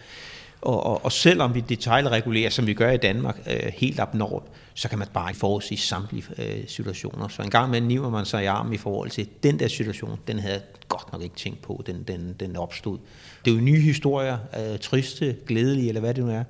Og, 0.61 0.87
og, 0.87 1.05
og 1.05 1.13
selvom 1.13 1.55
vi 1.55 1.61
detaljregulerer, 1.61 2.51
som 2.51 2.67
vi 2.67 2.75
gør 2.75 2.91
i 2.91 2.97
Danmark, 2.97 3.41
øh, 3.51 3.73
helt 3.75 4.01
abnormt, 4.01 4.47
så 4.75 4.89
kan 4.89 4.99
man 4.99 5.09
bare 5.13 5.31
ikke 5.31 5.39
forudse 5.39 5.77
samtlige 5.77 6.25
øh, 6.39 6.69
situationer. 6.69 7.29
Så 7.29 7.43
en 7.43 7.51
gang 7.51 7.71
med 7.71 7.81
niver 7.81 8.11
man 8.11 8.25
sig 8.25 8.43
i 8.43 8.47
armen 8.47 8.73
i 8.73 8.77
forhold 8.77 9.11
til, 9.11 9.29
den 9.43 9.59
der 9.59 9.69
situation, 9.69 10.19
den 10.27 10.39
havde 10.39 10.55
jeg 10.55 10.63
godt 10.89 11.13
nok 11.13 11.23
ikke 11.23 11.37
tænkt 11.37 11.63
på, 11.63 11.83
den, 11.87 12.05
den, 12.09 12.37
den 12.41 12.57
opstod. 12.57 12.99
Det 13.47 13.53
er 13.53 13.57
jo 13.57 13.63
nye 13.63 13.81
historier, 13.81 14.39
øh, 14.59 14.79
triste, 14.79 15.37
glædelige, 15.47 15.89
eller 15.89 16.01
hvad 16.01 16.15
det 16.15 16.25
nu 16.25 16.31
er, 16.31 16.45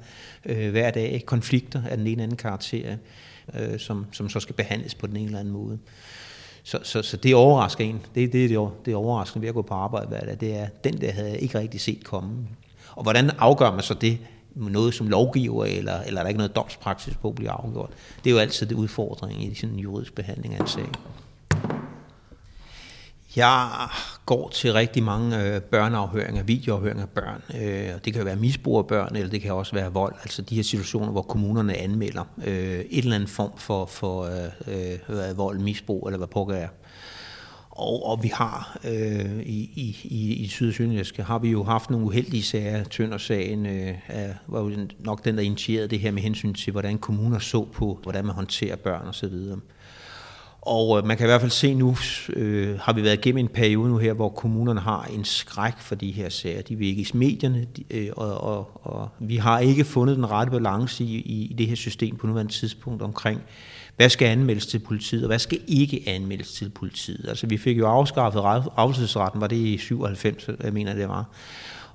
øh, 0.46 0.70
hver 0.70 0.90
dag, 0.90 1.22
konflikter 1.26 1.82
af 1.90 1.96
den 1.96 2.06
ene 2.06 2.10
eller 2.10 2.22
anden 2.22 2.36
karakter, 2.36 2.96
øh, 3.54 3.78
som, 3.78 4.06
som 4.12 4.28
så 4.28 4.40
skal 4.40 4.54
behandles 4.54 4.94
på 4.94 5.06
den 5.06 5.16
ene 5.16 5.26
eller 5.26 5.38
anden 5.38 5.54
måde. 5.54 5.78
Så, 6.62 6.78
så, 6.82 7.02
så 7.02 7.16
det 7.16 7.34
overrasker 7.34 7.84
en. 7.84 8.00
Det, 8.14 8.32
det, 8.32 8.50
det, 8.50 8.68
det 8.86 8.94
overraskende 8.94 9.42
ved 9.42 9.48
at 9.48 9.54
gå 9.54 9.62
på 9.62 9.74
arbejde 9.74 10.06
hver 10.06 10.20
dag, 10.20 10.36
det 10.40 10.56
er, 10.56 10.66
den 10.84 11.00
der 11.00 11.12
havde 11.12 11.30
jeg 11.30 11.38
ikke 11.38 11.58
rigtig 11.58 11.80
set 11.80 12.04
komme. 12.04 12.48
Og 12.90 13.02
hvordan 13.02 13.30
afgør 13.38 13.70
man 13.70 13.82
så 13.82 13.94
det? 13.94 14.18
Noget 14.54 14.94
som 14.94 15.08
lovgiver, 15.08 15.64
eller, 15.64 16.00
eller 16.00 16.20
er 16.20 16.24
der 16.24 16.28
ikke 16.28 16.38
noget 16.38 16.56
domspraksis 16.56 17.14
på 17.16 17.28
at 17.28 17.34
blive 17.34 17.50
afgjort? 17.50 17.90
Det 18.24 18.30
er 18.30 18.34
jo 18.34 18.40
altid 18.40 18.66
det 18.66 18.74
udfordring 18.74 19.44
i 19.44 19.54
sådan 19.54 19.74
en 19.74 19.80
juridisk 19.80 20.14
behandling 20.14 20.54
af 20.54 20.60
en 20.60 20.68
sag. 20.68 20.88
Jeg 23.36 23.88
går 24.26 24.48
til 24.48 24.72
rigtig 24.72 25.02
mange 25.02 25.42
øh, 25.42 25.60
børneafhøringer, 25.60 26.42
videoafhøringer 26.42 27.02
af 27.02 27.08
børn. 27.08 27.42
Øh, 27.62 27.90
det 28.04 28.14
kan 28.14 28.24
være 28.24 28.36
misbrug 28.36 28.78
af 28.78 28.86
børn, 28.86 29.16
eller 29.16 29.30
det 29.30 29.42
kan 29.42 29.52
også 29.52 29.74
være 29.74 29.92
vold. 29.92 30.14
Altså 30.22 30.42
de 30.42 30.54
her 30.54 30.62
situationer, 30.62 31.12
hvor 31.12 31.22
kommunerne 31.22 31.76
anmelder 31.76 32.24
øh, 32.46 32.80
et 32.80 32.98
eller 32.98 33.14
andet 33.14 33.28
form 33.28 33.58
for, 33.58 33.86
for 33.86 34.24
øh, 34.68 35.28
øh, 35.28 35.38
vold, 35.38 35.58
misbrug, 35.58 36.06
eller 36.06 36.18
hvad 36.18 36.28
pokker 36.28 36.54
er. 36.54 36.68
Og, 37.70 38.06
og 38.06 38.22
vi 38.22 38.28
har 38.34 38.78
øh, 38.84 39.40
i, 39.40 39.70
i, 40.04 40.34
i 40.34 40.48
Syd- 40.48 40.68
og 40.68 40.74
Sønderjyske, 40.74 41.22
har 41.22 41.38
vi 41.38 41.50
jo 41.50 41.64
haft 41.64 41.90
nogle 41.90 42.06
uheldige 42.06 42.42
sager. 42.42 42.84
Tøndersagen 42.84 43.66
øh, 43.66 43.94
var 44.46 44.60
jo 44.60 44.88
nok 44.98 45.24
den, 45.24 45.36
der 45.36 45.42
initierede 45.42 45.88
det 45.88 46.00
her 46.00 46.10
med 46.10 46.22
hensyn 46.22 46.54
til, 46.54 46.70
hvordan 46.70 46.98
kommuner 46.98 47.38
så 47.38 47.64
på, 47.64 48.00
hvordan 48.02 48.24
man 48.24 48.34
håndterer 48.34 48.76
børn 48.76 49.08
osv. 49.08 49.34
Og 50.66 50.98
øh, 50.98 51.06
man 51.06 51.16
kan 51.16 51.26
i 51.26 51.28
hvert 51.28 51.40
fald 51.40 51.50
se 51.50 51.74
nu, 51.74 51.96
øh, 52.28 52.78
har 52.80 52.92
vi 52.92 53.02
været 53.02 53.26
igennem 53.26 53.38
en 53.38 53.48
periode 53.48 53.88
nu 53.88 53.98
her, 53.98 54.12
hvor 54.12 54.28
kommunerne 54.28 54.80
har 54.80 55.08
en 55.14 55.24
skræk 55.24 55.78
for 55.78 55.94
de 55.94 56.10
her 56.10 56.28
sager. 56.28 56.62
De 56.62 56.76
vil 56.76 56.88
ikke 56.88 57.02
i 57.02 57.06
medierne, 57.14 57.66
de, 57.76 57.84
øh, 57.90 58.08
og, 58.16 58.40
og, 58.40 58.80
og 58.82 59.08
vi 59.18 59.36
har 59.36 59.58
ikke 59.58 59.84
fundet 59.84 60.16
den 60.16 60.30
rette 60.30 60.50
balance 60.50 61.04
i, 61.04 61.16
i, 61.16 61.46
i 61.50 61.52
det 61.52 61.66
her 61.66 61.76
system 61.76 62.16
på 62.16 62.26
nuværende 62.26 62.52
tidspunkt 62.52 63.02
omkring, 63.02 63.42
hvad 63.96 64.08
skal 64.08 64.28
anmeldes 64.28 64.66
til 64.66 64.78
politiet, 64.78 65.22
og 65.22 65.26
hvad 65.26 65.38
skal 65.38 65.58
ikke 65.66 66.02
anmeldes 66.06 66.52
til 66.52 66.70
politiet. 66.70 67.28
Altså 67.28 67.46
vi 67.46 67.58
fik 67.58 67.78
jo 67.78 67.86
afskaffet 67.86 68.40
afsættelsesretten, 68.76 69.40
var 69.40 69.46
det 69.46 69.56
i 69.56 69.78
97, 69.78 70.48
jeg 70.64 70.72
mener 70.72 70.94
det 70.94 71.08
var. 71.08 71.24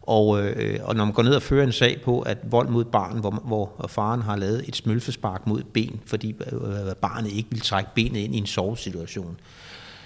Og, 0.02 0.42
øh, 0.42 0.80
og 0.84 0.96
når 0.96 1.06
man 1.06 1.14
går 1.14 1.24
ned 1.24 1.36
og 1.36 1.42
fører 1.42 1.64
en 1.64 1.72
sag 1.72 2.02
på, 2.02 2.20
at 2.20 2.38
vold 2.44 2.70
mod 2.70 2.86
barn, 2.86 3.20
hvor, 3.20 3.32
hvor 3.32 3.86
faren 3.90 4.22
har 4.22 4.36
lavet 4.36 4.64
et 4.68 4.76
smølfespark 4.76 5.48
mod 5.48 5.64
ben, 5.64 6.00
fordi 6.06 6.36
øh, 6.52 6.88
øh 6.88 6.96
barnet 6.96 7.32
ikke 7.32 7.50
vil 7.52 7.62
trække 7.62 7.90
benet 7.96 8.20
ind 8.20 8.36
i 8.36 8.38
en 8.38 8.46
sovesituation, 8.46 9.38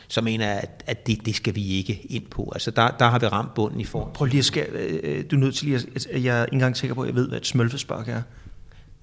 så 0.08 0.22
mener 0.22 0.48
jeg, 0.48 0.60
at, 0.64 0.84
at 0.88 1.08
det, 1.08 1.26
det 1.26 1.36
skal 1.36 1.56
vi 1.56 1.68
ikke 1.68 2.02
ind 2.10 2.26
på. 2.26 2.52
Altså 2.54 2.72
der, 2.72 2.90
der 2.90 3.06
har 3.06 3.20
vi 3.20 3.28
ramt 3.28 3.54
bunden 3.54 3.80
i 3.80 3.86
form. 3.86 4.12
Prøv 4.14 4.26
lige 4.26 4.40
at 4.40 4.46
skære, 4.46 4.68
øh, 4.70 5.00
øh, 5.04 5.24
du 5.32 5.36
er 5.36 5.40
nødt 5.40 5.56
til 5.56 5.66
lige 5.66 5.76
at, 5.96 6.24
jeg 6.24 6.40
er 6.40 6.46
ikke 6.46 6.54
engang 6.54 6.78
sikker 6.78 6.94
på, 6.94 7.02
at 7.02 7.08
jeg 7.08 7.16
ved, 7.16 7.28
hvad 7.28 7.38
et 7.38 7.48
smølfespark 7.48 8.10
er. 8.10 8.22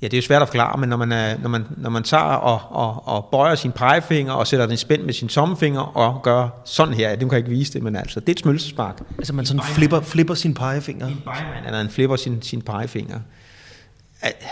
Ja, 0.03 0.07
det 0.07 0.15
er 0.15 0.19
jo 0.19 0.23
svært 0.23 0.43
at 0.43 0.49
forklare, 0.49 0.81
men 0.81 0.89
når 0.89 0.97
man, 0.97 1.13
er, 1.13 1.39
når 1.39 1.49
man, 1.49 1.67
når 1.77 1.91
man 1.91 2.03
tager 2.03 2.23
og, 2.23 2.61
og, 2.71 3.09
og 3.09 3.29
bøjer 3.33 3.55
sin 3.55 3.73
pegefinger 3.73 4.33
og 4.33 4.47
sætter 4.47 4.67
den 4.67 4.77
spændt 4.77 5.05
med 5.05 5.15
sin 5.15 5.29
tommefinger 5.29 5.81
og 5.81 6.23
gør 6.23 6.49
sådan 6.65 6.95
her, 6.95 7.11
det 7.11 7.19
kan 7.19 7.31
jeg 7.31 7.39
ikke 7.39 7.51
vise 7.51 7.73
det, 7.73 7.83
men 7.83 7.97
altså, 7.97 8.21
det 8.21 8.29
er 8.29 8.33
et 8.33 8.39
smølsespark. 8.39 9.03
Altså 9.19 9.33
man 9.33 9.47
sådan 9.47 9.63
flipper, 9.63 10.01
flipper 10.01 10.35
sin 10.35 10.55
pegefinger? 10.55 11.07
En 11.07 11.23
eller 11.67 11.81
en 11.81 11.91
flipper 11.91 12.17
sin, 12.17 12.43
sin 12.43 12.63
pegefinger. 12.63 13.21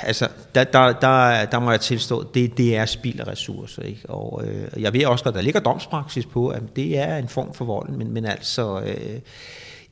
Altså, 0.03 0.29
der, 0.55 0.65
der, 0.65 0.93
der, 0.93 1.45
der 1.45 1.59
må 1.59 1.71
jeg 1.71 1.81
tilstå, 1.81 2.27
det, 2.35 2.59
det 2.59 2.77
er 2.77 2.87
spild 2.87 3.21
af 3.21 3.27
ressourcer. 3.27 3.83
Ikke? 3.83 4.11
Og 4.11 4.43
øh, 4.47 4.83
jeg 4.83 4.93
ved 4.93 5.07
også 5.07 5.29
at 5.29 5.35
der 5.35 5.41
ligger 5.41 5.61
domspraksis 5.61 6.27
på, 6.27 6.49
at 6.49 6.63
det 6.77 6.99
er 6.99 7.17
en 7.17 7.29
form 7.29 7.55
for 7.55 7.65
vold, 7.65 7.89
men, 7.89 8.15
men 8.15 8.27
altså... 8.27 8.81
Øh, 8.81 9.19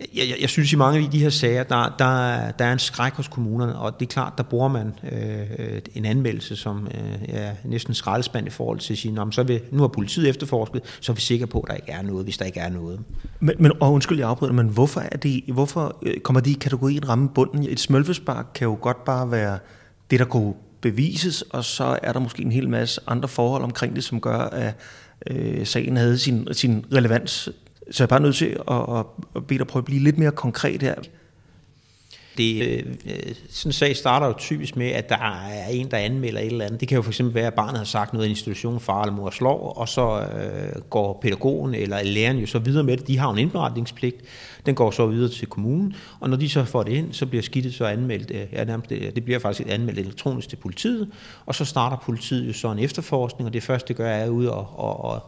jeg, 0.01 0.29
jeg, 0.29 0.37
jeg 0.41 0.49
synes 0.49 0.73
i 0.73 0.77
mange 0.77 1.05
af 1.05 1.11
de 1.11 1.19
her 1.19 1.31
sager, 1.31 1.63
der, 1.63 1.95
der, 1.99 2.51
der 2.51 2.65
er 2.65 2.73
en 2.73 2.79
skræk 2.79 3.13
hos 3.13 3.29
kommunerne, 3.29 3.79
og 3.79 4.01
det 4.01 4.07
er 4.07 4.11
klart, 4.11 4.33
der 4.39 4.45
bruger 4.45 4.69
man 4.69 4.95
øh, 5.13 5.81
en 5.95 6.05
anmeldelse 6.05 6.57
som 6.57 6.89
øh, 6.95 7.29
ja, 7.29 7.51
næsten 7.65 7.95
skraldespand 7.95 8.47
i 8.47 8.51
forhold 8.51 8.79
til 8.79 8.93
at 8.93 8.99
sige, 8.99 9.19
så 9.31 9.43
vi, 9.43 9.61
nu 9.71 9.81
har 9.81 9.89
politiet 9.89 10.29
efterforsket, 10.29 10.83
så 11.01 11.13
er 11.13 11.15
vi 11.15 11.21
sikre 11.21 11.47
på, 11.47 11.61
at 11.61 11.69
der 11.69 11.75
ikke 11.75 11.93
er 11.93 12.03
noget, 12.03 12.25
hvis 12.25 12.39
der 12.39 12.45
ikke 12.45 12.61
er 12.61 12.69
noget. 12.69 13.01
Men, 13.41 13.55
men 13.59 13.73
og 13.81 13.93
undskyld, 13.93 14.19
jeg 14.19 14.29
afbryder, 14.29 14.53
men 14.53 14.69
hvorfor, 14.69 15.01
er 15.01 15.17
det, 15.17 15.43
hvorfor 15.53 15.99
øh, 16.03 16.21
kommer 16.21 16.41
de 16.41 16.51
i 16.51 16.59
kategorien 16.61 17.09
ramme 17.09 17.29
bunden? 17.29 17.67
Et 17.69 17.81
smølfespark 17.81 18.47
kan 18.55 18.65
jo 18.65 18.79
godt 18.81 19.05
bare 19.05 19.31
være 19.31 19.59
det, 20.11 20.19
der 20.19 20.27
kunne 20.27 20.55
bevises, 20.81 21.43
og 21.43 21.65
så 21.65 21.99
er 22.03 22.13
der 22.13 22.21
måske 22.21 22.43
en 22.43 22.53
hel 22.53 22.69
masse 22.69 23.01
andre 23.07 23.29
forhold 23.29 23.63
omkring 23.63 23.97
det, 23.97 24.05
som 24.05 24.21
gør, 24.21 24.39
at 24.39 24.75
øh, 25.31 25.67
sagen 25.67 25.97
havde 25.97 26.19
sin, 26.19 26.49
sin 26.53 26.85
relevans 26.95 27.49
så 27.91 28.03
jeg 28.03 28.07
er 28.07 28.09
bare 28.09 28.21
nødt 28.21 28.37
til 28.37 28.57
at, 28.71 29.07
at 29.37 29.47
bede 29.47 29.59
dig 29.59 29.67
prøve 29.67 29.81
at 29.81 29.85
blive 29.85 30.03
lidt 30.03 30.19
mere 30.19 30.31
konkret 30.31 30.83
her. 30.83 30.95
Det, 32.39 32.63
øh, 32.63 32.85
øh, 33.07 33.35
sådan 33.51 33.69
en 33.69 33.73
sag 33.73 33.97
starter 33.97 34.27
jo 34.27 34.35
typisk 34.39 34.77
med, 34.77 34.87
at 34.87 35.09
der 35.09 35.17
er 35.17 35.69
en, 35.69 35.91
der 35.91 35.97
anmelder 35.97 36.41
et 36.41 36.47
eller 36.47 36.65
andet. 36.65 36.81
Det 36.81 36.89
kan 36.89 36.97
jo 36.97 37.03
for 37.03 37.11
eksempel 37.11 37.35
være, 37.35 37.47
at 37.47 37.55
barnet 37.55 37.79
har 37.79 37.85
sagt 37.85 38.13
noget 38.13 38.27
i 38.27 38.31
institutionen, 38.31 38.81
far 38.81 39.03
eller 39.03 39.15
mor 39.15 39.31
slår, 39.31 39.73
og 39.73 39.89
så 39.89 40.21
øh, 40.21 40.83
går 40.91 41.19
pædagogen 41.23 41.75
eller 41.75 42.03
læreren 42.03 42.39
jo 42.39 42.47
så 42.47 42.59
videre 42.59 42.85
med 42.85 42.97
det. 42.97 43.07
De 43.07 43.19
har 43.19 43.31
en 43.31 43.39
indberetningspligt. 43.39 44.17
Den 44.67 44.75
går 44.75 44.91
så 44.91 45.07
videre 45.07 45.31
til 45.31 45.47
kommunen, 45.47 45.95
og 46.21 46.31
når 46.31 46.37
de 46.37 46.49
så 46.49 46.65
får 46.65 46.83
det 46.83 46.93
ind, 46.93 47.13
så 47.13 47.27
bliver 47.27 47.43
skidtet 47.43 47.75
så 47.75 47.85
anmeldt, 47.85 48.31
øh, 48.31 48.47
ja, 48.53 48.65
nærmest, 48.65 48.91
det, 48.91 49.15
det 49.15 49.25
bliver 49.25 49.39
faktisk 49.39 49.69
anmeldt 49.71 49.99
elektronisk 49.99 50.49
til 50.49 50.57
politiet, 50.57 51.11
og 51.47 51.55
så 51.55 51.65
starter 51.65 51.97
politiet 51.97 52.49
jo 52.49 52.53
så 52.53 52.73
en 52.73 52.79
efterforskning, 52.79 53.47
og 53.47 53.53
det 53.53 53.63
første, 53.63 53.89
det 53.89 53.97
gør, 53.97 54.11
er 54.11 54.29
ude 54.29 54.53
og, 54.53 54.79
og, 54.79 55.05
og 55.05 55.21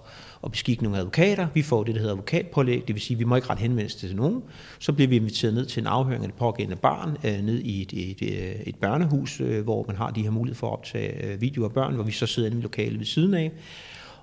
og 0.42 0.50
beskikke 0.50 0.82
nogle 0.82 0.98
advokater. 0.98 1.46
Vi 1.54 1.62
får 1.62 1.84
det, 1.84 1.94
der 1.94 2.00
hedder 2.00 2.14
advokatpålæg, 2.14 2.84
det 2.86 2.94
vil 2.94 3.02
sige, 3.02 3.14
at 3.14 3.18
vi 3.18 3.24
må 3.24 3.36
ikke 3.36 3.50
ret 3.50 3.58
henvendelse 3.58 3.98
til 3.98 4.16
nogen. 4.16 4.42
Så 4.78 4.92
bliver 4.92 5.08
vi 5.08 5.16
inviteret 5.16 5.54
ned 5.54 5.66
til 5.66 5.80
en 5.80 5.86
afhøring 5.86 6.22
af 6.22 6.28
det 6.28 6.38
pågældende 6.38 6.80
barn, 6.80 7.16
øh, 7.24 7.44
ned 7.44 7.60
i 7.60 7.82
et, 7.82 7.92
et, 7.92 8.22
øh, 8.22 8.54
et, 8.66 8.76
børnehus, 8.76 9.40
øh, 9.40 9.64
hvor 9.64 9.84
man 9.86 9.96
har 9.96 10.10
de 10.10 10.22
her 10.22 10.30
mulighed 10.30 10.56
for 10.56 10.66
at 10.66 10.72
optage 10.72 11.26
øh, 11.26 11.40
video 11.40 11.64
af 11.64 11.72
børn, 11.72 11.94
hvor 11.94 12.04
vi 12.04 12.12
så 12.12 12.26
sidder 12.26 12.48
inde 12.48 12.58
i 12.58 12.62
lokalet 12.62 12.98
ved 12.98 13.06
siden 13.06 13.34
af. 13.34 13.52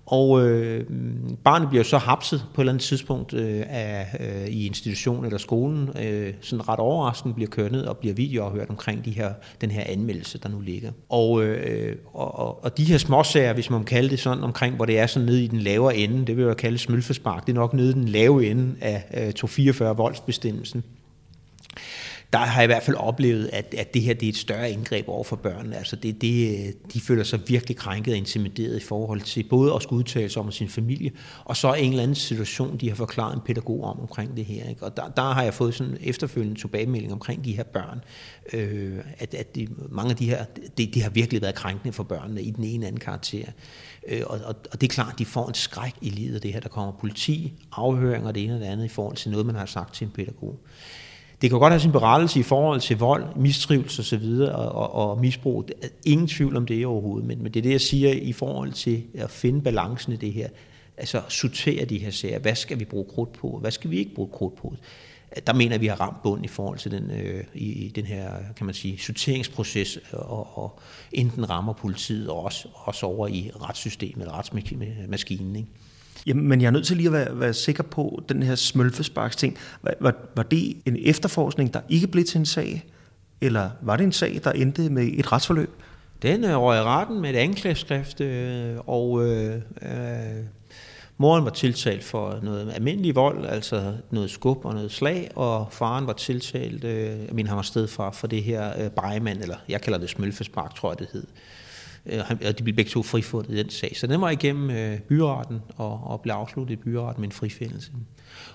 Og 0.08 0.48
øh, 0.48 0.86
barnet 1.44 1.70
bliver 1.70 1.84
så 1.84 1.98
hapset 1.98 2.46
på 2.54 2.62
et 2.62 2.64
eller 2.64 2.74
andet 2.74 2.84
tidspunkt 2.84 3.34
øh, 3.34 3.64
af, 3.70 4.18
øh, 4.20 4.48
i 4.48 4.68
institutionen 4.68 5.26
eller 5.26 5.38
skolen. 5.38 5.90
Øh, 6.04 6.34
sådan 6.42 6.70
ret 6.70 6.80
overraskende 6.80 7.36
bliver 7.36 7.50
kørt 7.50 7.72
ned 7.72 7.86
og 7.86 7.98
bliver 7.98 8.14
videoafhørt 8.14 8.70
omkring 8.70 9.06
de 9.06 9.12
her, 9.12 9.34
den 9.62 9.72
her 9.72 9.84
anmeldelse, 9.86 10.38
der 10.38 10.50
nu 10.50 10.60
ligger. 10.60 10.92
Og, 11.10 11.44
øh, 11.44 11.96
og, 12.14 12.40
og 12.40 12.64
og 12.64 12.78
de 12.78 12.84
her 12.84 12.98
småsager, 12.98 13.54
hvis 13.54 13.70
man 13.70 13.80
kan 13.80 13.86
kalde 13.86 14.10
det 14.10 14.20
sådan, 14.20 14.44
omkring, 14.44 14.76
hvor 14.76 14.86
det 14.86 15.00
er 15.00 15.08
sådan 15.08 15.26
nede 15.26 15.44
i 15.44 15.48
den 15.48 15.60
lavere 15.60 15.98
ende, 15.98 16.26
det 16.26 16.38
vil 16.38 16.46
jeg 16.46 16.58
kalde 16.58 16.78
smølfespark, 16.78 17.48
det 17.48 17.52
er 17.52 17.56
nok 17.56 17.74
nede 17.74 17.90
i 17.90 17.94
den 17.94 18.08
lave 18.08 18.48
ende 18.48 18.76
af 18.82 19.04
øh, 19.14 19.34
244 19.34 19.98
voldsbestemmelsen 19.98 20.84
der 22.34 22.40
har 22.40 22.62
jeg 22.62 22.64
i 22.64 22.68
hvert 22.74 22.84
fald 22.84 22.98
oplevet, 22.98 23.50
at, 23.54 23.76
at 23.78 23.94
det 23.94 24.02
her 24.02 24.14
det 24.14 24.26
er 24.26 24.30
et 24.30 24.38
større 24.38 24.72
indgreb 24.72 25.10
over 25.10 25.24
for 25.24 25.36
børnene. 25.36 25.78
Altså 25.78 25.96
det, 25.96 26.22
det, 26.22 26.68
øh, 26.68 26.74
de 26.94 27.02
føler 27.02 27.24
sig 27.24 27.40
virkelig 27.48 27.78
krænket 27.78 28.12
og 28.12 28.18
intimideret 28.18 28.78
i 28.78 28.86
forhold 28.86 29.22
til 29.22 29.44
både 29.50 29.74
at 29.74 29.84
skulle 29.84 30.00
udtale 30.00 30.30
sig 30.30 30.42
om 30.42 30.52
sin 30.52 30.70
familie, 30.70 31.12
og 31.46 31.58
så 31.58 31.74
en 31.74 31.90
eller 31.90 32.04
anden 32.04 32.16
situation, 32.16 32.78
de 32.78 32.90
har 32.90 32.96
forklaret 32.96 33.36
en 33.36 33.42
pædagog 33.46 33.84
om 33.84 34.00
omkring 34.00 34.38
det 34.38 34.46
her. 34.46 34.70
Ikke? 34.70 34.84
Og 34.84 34.98
der, 34.98 35.08
der 35.08 35.22
har 35.22 35.44
jeg 35.44 35.54
fået 35.54 35.76
sådan 35.76 35.98
efterfølgende 36.02 36.60
tilbagemelding 36.60 37.14
omkring 37.14 37.46
de 37.46 37.56
her 37.56 37.64
børn, 37.64 38.02
øh, 38.54 38.98
at, 39.18 39.34
at 39.34 39.56
de, 39.56 39.68
mange 39.90 40.12
af 40.12 40.16
de 40.16 40.26
her, 40.26 40.46
det, 40.78 40.94
de 40.94 41.02
har 41.02 41.10
virkelig 41.10 41.42
været 41.42 41.56
krænkende 41.56 41.94
for 41.94 42.04
børnene 42.04 42.42
i 42.42 42.52
den 42.52 42.64
ene 42.64 42.88
anden 42.88 43.00
karakter. 43.00 43.46
Øh, 44.08 44.22
og, 44.26 44.40
og, 44.46 44.56
og 44.72 44.82
det 44.82 44.88
er 44.90 44.94
klart, 44.94 45.20
de 45.20 45.26
får 45.26 45.48
en 45.48 45.54
skræk 45.54 45.94
i 46.02 46.10
livet 46.10 46.36
af 46.36 46.42
det 46.42 46.54
her. 46.54 46.60
Der 46.60 46.70
kommer 46.70 46.92
politi, 46.92 47.54
afhøringer 47.72 48.28
og 48.28 48.36
det 48.36 48.44
ene 48.44 48.54
og 48.54 48.60
det 48.60 48.66
andet 48.66 48.86
i 48.86 48.88
forhold 48.88 49.16
til 49.16 49.32
noget, 49.32 49.46
man 49.46 49.56
har 49.56 49.66
sagt 49.66 49.96
til 49.96 50.06
en 50.06 50.12
pædagog 50.12 50.60
det 51.42 51.50
kan 51.50 51.60
godt 51.60 51.74
have 51.74 51.80
sin 51.80 51.92
berettelse 51.92 52.40
i 52.40 52.44
forhold 52.44 52.82
til 52.82 52.98
vold, 52.98 53.36
mistrivelse 53.36 54.02
osv. 54.02 54.26
Og, 54.26 54.72
og, 54.72 55.10
og 55.10 55.20
misbrug. 55.22 55.70
Ingen 56.06 56.28
tvivl 56.28 56.56
om 56.56 56.66
det 56.66 56.86
overhovedet, 56.86 57.28
men, 57.28 57.44
men 57.44 57.52
det 57.52 57.60
er 57.60 57.64
det, 57.64 57.72
jeg 57.72 57.82
siger 57.82 58.12
i 58.12 58.34
forhold 58.34 58.72
til 58.72 59.04
at 59.14 59.32
finde 59.32 59.62
balancen 59.62 60.14
i 60.14 60.16
det 60.16 60.34
her. 60.34 60.50
Altså 60.98 61.22
sortere 61.30 61.86
de 61.86 61.98
her 61.98 62.12
sager. 62.12 62.40
Hvad 62.40 62.56
skal 62.56 62.80
vi 62.80 62.86
bruge 62.86 63.06
krudt 63.06 63.34
på? 63.34 63.58
Hvad 63.62 63.72
skal 63.72 63.92
vi 63.92 63.98
ikke 63.98 64.16
bruge 64.16 64.30
krudt 64.34 64.56
på? 64.56 64.76
Der 65.48 65.54
mener 65.54 65.74
jeg, 65.74 65.82
vi 65.82 65.88
har 65.88 66.02
ramt 66.02 66.24
bund 66.24 66.46
i 66.46 66.48
forhold 66.48 66.78
til 66.78 66.92
den, 66.92 67.12
øh, 67.12 67.44
i, 67.54 67.86
i 67.86 67.90
den 67.90 68.06
her, 68.06 68.32
kan 68.56 68.66
man 68.66 68.76
sige, 68.76 68.98
sorteringsproces, 68.98 70.00
og, 70.12 70.58
og 70.58 70.80
enten 71.12 71.50
rammer 71.50 71.74
politiet 71.74 72.30
og 72.30 72.44
også, 72.44 72.68
også 72.74 73.06
over 73.06 73.28
i 73.28 73.52
retssystemet, 73.62 74.22
eller 74.22 74.38
retsmaskinen. 74.38 75.56
Ikke? 75.56 75.68
Jamen, 76.26 76.48
men 76.48 76.62
jeg 76.62 76.68
er 76.68 76.72
nødt 76.72 76.88
til 76.88 76.98
lige 76.98 77.08
at 77.08 77.14
være, 77.14 77.40
være 77.40 77.54
sikker 77.54 77.84
på, 77.84 78.24
den 78.30 78.44
her 78.44 78.56
smølfesparks 78.56 79.36
ting, 79.36 79.58
var, 79.82 79.94
var, 80.00 80.16
var 80.36 80.44
det 80.44 80.78
en 80.86 80.98
efterforskning, 81.00 81.74
der 81.74 81.80
ikke 81.90 82.08
blev 82.08 82.24
til 82.24 82.40
en 82.40 82.46
sag? 82.46 82.86
Eller 83.42 83.70
var 83.82 83.98
det 83.98 84.04
en 84.04 84.12
sag, 84.12 84.42
der 84.44 84.52
endte 84.52 84.90
med 84.90 85.04
et 85.04 85.32
retsforløb? 85.32 85.70
Den 86.22 86.44
øh, 86.44 86.58
røg 86.58 86.80
i 86.80 86.82
retten 86.82 87.22
med 87.22 87.30
et 87.30 87.36
anklageskrift, 87.36 88.22
øh, 88.22 88.76
og 88.88 89.26
øh, 89.26 89.56
øh, 89.82 90.44
moren 91.18 91.44
var 91.46 91.52
tiltalt 91.52 92.04
for 92.04 92.40
noget 92.44 92.72
almindelig 92.76 93.16
vold, 93.16 93.46
altså 93.46 93.94
noget 94.12 94.30
skub 94.30 94.66
og 94.66 94.74
noget 94.74 94.92
slag, 94.92 95.32
og 95.36 95.68
faren 95.72 96.08
var 96.08 96.14
tiltalt, 96.14 96.84
øh, 96.84 97.16
min 97.32 97.48
han 97.48 97.56
var 97.56 97.62
stedfar, 97.62 98.12
for, 98.12 98.28
det 98.28 98.44
her 98.44 98.84
øh, 98.84 98.90
bejemand, 98.90 99.42
eller 99.42 99.58
jeg 99.70 99.82
kalder 99.82 100.00
det 100.00 100.10
smølfespark, 100.10 100.76
tror 100.76 100.92
jeg 100.92 101.00
det 101.00 101.08
hed. 101.14 101.28
Øh, 102.10 102.20
og 102.48 102.58
de 102.58 102.64
blev 102.64 102.76
begge 102.76 102.92
to 102.92 103.04
frifundet 103.04 103.54
i 103.54 103.58
den 103.58 103.70
sag. 103.70 103.98
Så 103.98 104.08
den 104.08 104.22
var 104.22 104.30
igennem 104.30 104.70
øh, 104.70 105.00
byretten 105.00 105.62
og, 105.76 106.02
og 106.04 106.22
blev 106.22 106.34
afsluttet 106.34 106.74
i 106.74 106.76
byretten 106.76 107.22
med 107.22 107.28
en 107.28 107.32
frifindelse. 107.32 107.92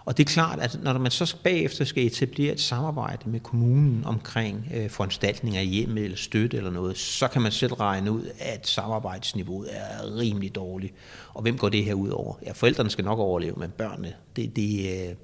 Og 0.05 0.17
det 0.17 0.25
er 0.29 0.33
klart, 0.33 0.61
at 0.61 0.79
når 0.83 0.99
man 0.99 1.11
så 1.11 1.37
bagefter 1.45 1.85
skal 1.85 2.07
etablere 2.07 2.53
et 2.53 2.61
samarbejde 2.61 3.31
med 3.31 3.41
kommunen 3.41 4.05
omkring 4.05 4.73
øh, 4.75 4.91
foranstaltninger 4.91 5.61
i 5.61 5.65
hjemmet 5.65 6.05
eller 6.05 6.17
støtte 6.17 6.57
eller 6.57 6.71
noget, 6.71 6.99
så 6.99 7.29
kan 7.29 7.43
man 7.43 7.53
selv 7.53 7.73
regne 7.73 8.13
ud, 8.13 8.31
at 8.39 8.69
samarbejdsniveauet 8.69 9.69
er 9.71 10.17
rimelig 10.19 10.55
dårligt. 10.55 10.95
Og 11.35 11.43
hvem 11.43 11.59
går 11.59 11.69
det 11.69 11.85
her 11.85 11.95
ud 11.95 12.09
over? 12.09 12.35
Ja, 12.47 12.53
forældrene 12.53 12.91
skal 12.91 13.05
nok 13.05 13.19
overleve, 13.19 13.55
men 13.57 13.71
børnene, 13.71 14.13
det, 14.37 14.57
det, 14.57 15.09
øh, 15.09 15.15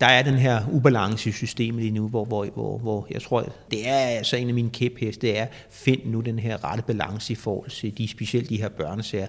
der 0.00 0.06
er 0.06 0.22
den 0.22 0.34
her 0.34 0.62
ubalance 0.72 1.28
i 1.28 1.32
systemet 1.32 1.82
lige 1.82 1.92
nu, 1.92 2.08
hvor, 2.08 2.24
hvor, 2.24 2.44
hvor, 2.44 2.78
hvor 2.78 3.06
jeg 3.10 3.22
tror, 3.22 3.52
det 3.70 3.88
er 3.88 3.96
altså 3.96 4.36
en 4.36 4.48
af 4.48 4.54
mine 4.54 4.70
kæpheste, 4.70 5.26
det 5.26 5.38
er, 5.38 5.46
find 5.70 6.00
nu 6.04 6.20
den 6.20 6.38
her 6.38 6.64
rette 6.64 6.84
balance 6.84 7.32
i 7.32 7.36
forhold 7.36 7.70
til 7.70 7.98
de, 7.98 8.08
specielt 8.08 8.48
de 8.48 8.56
her 8.56 8.68
børnesager. 8.68 9.26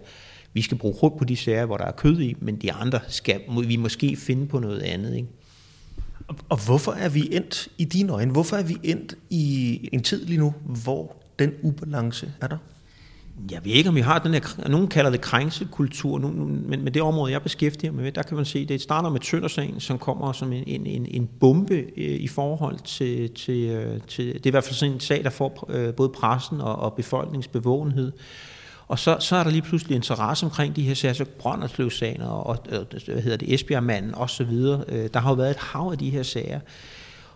Vi 0.53 0.61
skal 0.61 0.77
bruge 0.77 0.93
rundt 0.93 1.17
på 1.17 1.25
de 1.25 1.35
sager, 1.35 1.65
hvor 1.65 1.77
der 1.77 1.85
er 1.85 1.91
kød 1.91 2.21
i, 2.21 2.35
men 2.39 2.55
de 2.55 2.71
andre 2.71 2.99
skal 3.07 3.41
vi 3.67 3.75
måske 3.75 4.15
finde 4.15 4.47
på 4.47 4.59
noget 4.59 4.81
andet. 4.81 5.15
Ikke? 5.15 5.27
Og 6.49 6.65
hvorfor 6.65 6.91
er 6.91 7.09
vi 7.09 7.29
endt 7.31 7.67
i 7.77 7.85
dine 7.85 8.13
øjne? 8.13 8.31
Hvorfor 8.31 8.55
er 8.55 8.63
vi 8.63 8.77
endt 8.83 9.15
i 9.29 9.89
en 9.93 10.03
tid 10.03 10.25
lige 10.25 10.39
nu, 10.39 10.53
hvor 10.83 11.15
den 11.39 11.53
ubalance 11.61 12.33
er 12.41 12.47
der? 12.47 12.57
Jeg 13.51 13.65
ved 13.65 13.71
ikke, 13.71 13.89
om 13.89 13.95
vi 13.95 14.01
har 14.01 14.19
den 14.19 14.33
her, 14.33 14.69
nogen 14.69 14.87
kalder 14.87 15.11
det 15.11 15.21
krænksekultur, 15.21 16.17
men 16.19 16.83
med 16.83 16.91
det 16.91 17.01
område, 17.01 17.31
jeg 17.31 17.41
beskæftiger 17.41 17.91
mig 17.91 18.03
med, 18.03 18.11
der 18.11 18.23
kan 18.23 18.37
man 18.37 18.45
se, 18.45 18.65
det 18.65 18.81
starter 18.81 19.09
med 19.09 19.19
Tøndersagen, 19.19 19.79
som 19.79 19.99
kommer 19.99 20.31
som 20.31 20.53
en, 20.53 20.63
en, 20.67 21.05
en 21.05 21.29
bombe 21.39 21.75
øh, 21.75 21.87
i 21.97 22.27
forhold 22.27 22.79
til, 22.79 23.33
til, 23.33 23.69
øh, 23.69 24.01
til, 24.07 24.25
det 24.33 24.45
er 24.45 24.47
i 24.47 24.49
hvert 24.49 24.63
fald 24.63 24.75
sådan 24.75 24.93
en 24.93 24.99
sag, 24.99 25.23
der 25.23 25.29
får 25.29 25.65
øh, 25.69 25.93
både 25.93 26.09
pressen 26.09 26.61
og, 26.61 26.75
og 26.75 26.93
befolkningsbevågenhed. 26.93 28.11
Og 28.87 28.99
så, 28.99 29.17
så 29.19 29.35
er 29.35 29.43
der 29.43 29.51
lige 29.51 29.61
pludselig 29.61 29.95
interesse 29.95 30.45
omkring 30.45 30.75
de 30.75 30.81
her 30.81 30.93
sager, 30.93 31.13
så 31.13 31.25
Brønderslev-sagen 31.39 32.21
og, 32.21 32.47
og, 32.47 32.57
hvad 33.05 33.21
hedder 33.21 33.37
det, 33.37 33.53
Esbjerg-manden 33.53 34.15
osv. 34.15 34.51
Øh, 34.87 35.09
der 35.13 35.19
har 35.19 35.29
jo 35.29 35.35
været 35.35 35.51
et 35.51 35.57
hav 35.57 35.89
af 35.91 35.97
de 35.97 36.09
her 36.09 36.23
sager. 36.23 36.59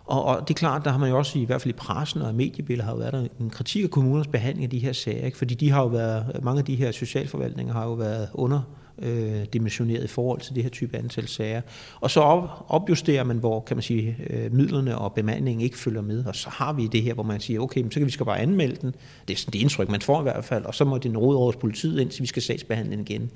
Og, 0.04 0.24
og 0.24 0.48
det 0.48 0.54
er 0.54 0.58
klart, 0.58 0.84
der 0.84 0.90
har 0.90 0.98
man 0.98 1.10
jo 1.10 1.18
også 1.18 1.38
i, 1.38 1.44
hvert 1.44 1.62
fald 1.62 1.74
i 1.74 1.76
pressen 1.76 2.22
og 2.22 2.30
i 2.30 2.34
mediebilledet 2.34 2.84
har 2.84 2.92
jo 2.92 2.98
været 2.98 3.12
der 3.12 3.26
en 3.40 3.50
kritik 3.50 3.84
af 3.84 3.90
kommunernes 3.90 4.26
behandling 4.26 4.64
af 4.64 4.70
de 4.70 4.78
her 4.78 4.92
sager, 4.92 5.26
ikke? 5.26 5.38
fordi 5.38 5.54
de 5.54 5.70
har 5.70 5.82
jo 5.82 5.88
været, 5.88 6.40
mange 6.42 6.58
af 6.58 6.64
de 6.64 6.74
her 6.74 6.92
socialforvaltninger 6.92 7.74
har 7.74 7.84
jo 7.84 7.92
været 7.92 8.28
under 8.34 8.60
øh, 8.98 9.44
dimensioneret 9.52 10.04
i 10.04 10.06
forhold 10.06 10.40
til 10.40 10.54
det 10.54 10.62
her 10.62 10.70
type 10.70 10.96
antal 10.96 11.28
sager. 11.28 11.60
Og 12.00 12.10
så 12.10 12.20
op, 12.20 12.64
opjusterer 12.68 13.24
man, 13.24 13.36
hvor 13.36 13.60
kan 13.60 13.76
man 13.76 13.82
sige, 13.82 14.16
øh, 14.30 14.52
midlerne 14.52 14.98
og 14.98 15.12
bemandingen 15.12 15.60
ikke 15.60 15.78
følger 15.78 16.02
med, 16.02 16.24
og 16.24 16.36
så 16.36 16.50
har 16.50 16.72
vi 16.72 16.86
det 16.86 17.02
her, 17.02 17.14
hvor 17.14 17.22
man 17.22 17.40
siger, 17.40 17.60
okay, 17.60 17.84
så 17.90 18.00
kan 18.00 18.06
vi 18.06 18.10
skal 18.10 18.26
bare 18.26 18.38
anmelde 18.40 18.76
den. 18.76 18.94
Det 19.28 19.34
er 19.34 19.38
sådan 19.38 19.52
det 19.52 19.58
indtryk, 19.58 19.88
man 19.88 20.00
får 20.00 20.20
i 20.20 20.22
hvert 20.22 20.44
fald, 20.44 20.64
og 20.64 20.74
så 20.74 20.84
må 20.84 20.98
den 20.98 21.16
rode 21.16 21.38
over 21.38 21.52
politiet, 21.52 22.14
så 22.14 22.20
vi 22.20 22.26
skal 22.26 22.42
sagsbehandle 22.42 22.92
den 22.92 23.00
igen. 23.00 23.30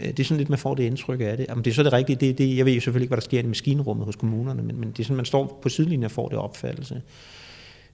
Øh, 0.00 0.08
det 0.08 0.20
er 0.20 0.24
sådan 0.24 0.38
lidt, 0.38 0.48
man 0.48 0.58
får 0.58 0.74
det 0.74 0.82
indtryk 0.82 1.20
af 1.20 1.36
det. 1.36 1.46
Jamen, 1.48 1.64
det 1.64 1.70
er 1.70 1.74
så 1.74 1.82
det 1.82 1.92
rigtige. 1.92 2.16
Det, 2.16 2.38
det, 2.38 2.56
jeg 2.56 2.66
ved 2.66 2.72
jo 2.72 2.80
selvfølgelig 2.80 3.04
ikke, 3.04 3.10
hvad 3.10 3.20
der 3.20 3.24
sker 3.24 3.40
i 3.40 3.46
maskinrummet 3.46 4.06
hos 4.06 4.16
kommunerne, 4.16 4.62
men, 4.62 4.80
men 4.80 4.90
det 4.90 4.98
er 4.98 5.04
sådan, 5.04 5.16
man 5.16 5.24
står 5.24 5.58
på 5.62 5.68
sidelinjen 5.68 6.04
og 6.04 6.10
får 6.10 6.28
det 6.28 6.38
opfattelse. 6.38 7.02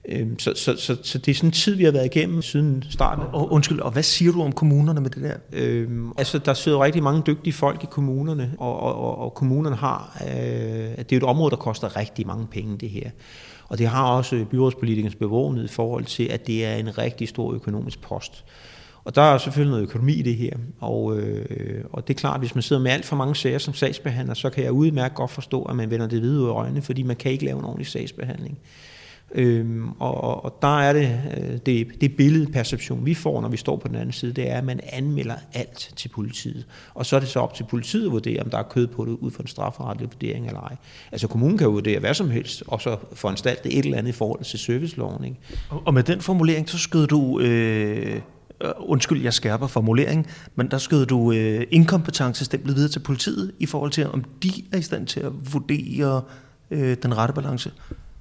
Øhm, 0.09 0.39
så, 0.39 0.53
så, 0.55 0.75
så, 0.77 0.97
så 1.03 1.17
det 1.17 1.31
er 1.31 1.35
sådan 1.35 1.47
en 1.47 1.51
tid, 1.51 1.75
vi 1.75 1.83
har 1.83 1.91
været 1.91 2.05
igennem 2.05 2.41
siden 2.41 2.83
starten. 2.89 3.23
Og, 3.33 3.51
undskyld, 3.51 3.79
og 3.79 3.91
hvad 3.91 4.03
siger 4.03 4.31
du 4.31 4.43
om 4.43 4.51
kommunerne 4.51 5.01
med 5.01 5.09
det 5.09 5.23
der? 5.23 5.37
Øhm, 5.53 6.11
altså, 6.17 6.37
der 6.37 6.53
sidder 6.53 6.83
rigtig 6.83 7.03
mange 7.03 7.23
dygtige 7.27 7.53
folk 7.53 7.83
i 7.83 7.87
kommunerne, 7.91 8.53
og, 8.57 8.79
og, 8.79 8.95
og, 8.95 9.17
og 9.17 9.33
kommunerne 9.33 9.75
har, 9.75 10.21
øh, 10.27 10.29
det 10.29 10.99
er 10.99 11.05
jo 11.11 11.17
et 11.17 11.23
område, 11.23 11.51
der 11.51 11.57
koster 11.57 11.97
rigtig 11.97 12.27
mange 12.27 12.47
penge, 12.47 12.77
det 12.77 12.89
her. 12.89 13.09
Og 13.69 13.77
det 13.77 13.87
har 13.87 14.07
også 14.07 14.45
byrådspolitikernes 14.51 15.15
bevågenhed 15.15 15.65
i 15.65 15.67
forhold 15.67 16.05
til, 16.05 16.23
at 16.23 16.47
det 16.47 16.65
er 16.65 16.75
en 16.75 16.97
rigtig 16.97 17.29
stor 17.29 17.53
økonomisk 17.53 18.01
post. 18.01 18.45
Og 19.07 19.15
der 19.15 19.21
er 19.21 19.37
selvfølgelig 19.37 19.71
noget 19.71 19.83
økonomi 19.83 20.13
i 20.13 20.21
det 20.21 20.35
her, 20.35 20.51
og, 20.79 21.17
øh, 21.17 21.83
og 21.93 22.07
det 22.07 22.13
er 22.13 22.17
klart, 22.17 22.33
at 22.33 22.41
hvis 22.41 22.55
man 22.55 22.61
sidder 22.61 22.81
med 22.81 22.91
alt 22.91 23.05
for 23.05 23.15
mange 23.15 23.35
sager 23.35 23.57
som 23.57 23.73
sagsbehandler, 23.73 24.33
så 24.33 24.49
kan 24.49 24.63
jeg 24.63 24.71
udmærket 24.71 25.15
godt 25.15 25.31
forstå, 25.31 25.63
at 25.63 25.75
man 25.75 25.91
vender 25.91 26.07
det 26.07 26.21
videre 26.21 26.43
ud 26.43 26.49
af 26.49 26.53
øjnene, 26.53 26.81
fordi 26.81 27.03
man 27.03 27.15
kan 27.15 27.31
ikke 27.31 27.45
lave 27.45 27.59
en 27.59 27.65
ordentlig 27.65 27.87
sagsbehandling. 27.87 28.59
Øhm, 29.35 29.89
og, 29.99 30.43
og 30.45 30.57
der 30.61 30.79
er 30.79 30.93
det, 30.93 31.21
øh, 31.37 31.57
det, 31.65 31.87
det 32.01 32.15
billedperception, 32.15 33.05
vi 33.05 33.13
får, 33.13 33.41
når 33.41 33.49
vi 33.49 33.57
står 33.57 33.77
på 33.77 33.87
den 33.87 33.95
anden 33.95 34.11
side, 34.11 34.33
det 34.33 34.51
er, 34.51 34.57
at 34.57 34.63
man 34.63 34.79
anmelder 34.91 35.35
alt 35.53 35.93
til 35.95 36.09
politiet. 36.09 36.65
Og 36.93 37.05
så 37.05 37.15
er 37.15 37.19
det 37.19 37.29
så 37.29 37.39
op 37.39 37.53
til 37.53 37.63
politiet 37.63 38.05
at 38.05 38.11
vurdere, 38.11 38.41
om 38.41 38.49
der 38.49 38.57
er 38.57 38.63
kød 38.63 38.87
på 38.87 39.05
det 39.05 39.11
ud 39.11 39.31
fra 39.31 39.41
en 39.41 39.47
strafferetlig 39.47 40.07
vurdering 40.11 40.47
eller 40.47 40.61
ej. 40.61 40.75
Altså 41.11 41.27
kommunen 41.27 41.57
kan 41.57 41.67
vurdere 41.67 41.99
hvad 41.99 42.13
som 42.13 42.29
helst, 42.29 42.63
og 42.67 42.81
så 42.81 42.97
foranstalte 43.13 43.71
et 43.71 43.85
eller 43.85 43.97
andet 43.97 44.09
i 44.09 44.15
forhold 44.15 44.43
til 44.43 44.59
serviceloven. 44.59 45.23
Ikke? 45.25 45.37
Og 45.69 45.93
med 45.93 46.03
den 46.03 46.21
formulering, 46.21 46.69
så 46.69 46.77
skød 46.77 47.07
du... 47.07 47.39
Øh 47.39 48.21
Øh, 48.63 48.71
undskyld, 48.77 49.23
jeg 49.23 49.33
skærper 49.33 49.67
formuleringen, 49.67 50.25
men 50.55 50.71
der 50.71 50.77
skød 50.77 51.05
du 51.05 51.31
øh, 51.31 51.67
inkompetencestemplet 51.71 52.75
videre 52.75 52.91
til 52.91 52.99
politiet 52.99 53.51
i 53.59 53.65
forhold 53.65 53.91
til, 53.91 54.07
om 54.07 54.23
de 54.43 54.49
er 54.73 54.77
i 54.77 54.81
stand 54.81 55.07
til 55.07 55.19
at 55.19 55.53
vurdere 55.53 56.21
øh, 56.71 56.97
den 57.03 57.17
rette 57.17 57.33
balance? 57.33 57.71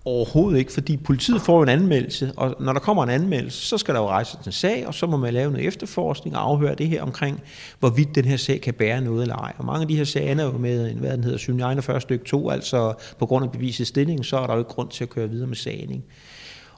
Overhovedet 0.05 0.59
ikke, 0.59 0.73
fordi 0.73 0.97
politiet 0.97 1.41
får 1.41 1.63
en 1.63 1.69
anmeldelse, 1.69 2.33
og 2.37 2.57
når 2.61 2.73
der 2.73 2.81
kommer 2.81 3.03
en 3.03 3.11
anmeldelse, 3.11 3.67
så 3.67 3.79
skal 3.79 3.95
der 3.95 4.01
jo 4.01 4.09
rejses 4.09 4.47
en 4.47 4.53
sag, 4.53 4.87
og 4.87 4.95
så 4.95 5.07
må 5.07 5.17
man 5.17 5.35
lave 5.35 5.51
noget 5.51 5.67
efterforskning 5.67 6.37
og 6.37 6.43
afhøre 6.43 6.75
det 6.75 6.89
her 6.89 7.03
omkring, 7.03 7.41
hvorvidt 7.81 8.15
den 8.15 8.25
her 8.25 8.37
sag 8.37 8.61
kan 8.61 8.75
bære 8.75 9.01
noget 9.01 9.23
eller 9.23 9.37
ej. 9.37 9.53
Og 9.59 9.65
mange 9.65 9.83
af 9.83 9.89
de 9.89 9.97
her 9.97 10.05
sager 10.05 10.33
ender 10.33 10.45
jo 10.45 10.59
med, 10.59 10.95
hvad 10.95 11.13
den 11.13 11.25
hedder, 11.25 11.69
41 11.71 12.01
stykke 12.01 12.25
2, 12.25 12.51
altså 12.51 12.95
på 13.19 13.27
grund 13.27 13.45
af 13.45 13.53
bevisets 13.53 13.89
stilling, 13.89 14.25
så 14.25 14.39
er 14.39 14.47
der 14.47 14.55
jo 14.55 14.59
ikke 14.59 14.71
grund 14.71 14.89
til 14.89 15.05
at 15.05 15.11
køre 15.11 15.31
videre 15.31 15.47
med 15.47 15.57
sagen. 15.57 15.91
Ikke? 15.91 16.05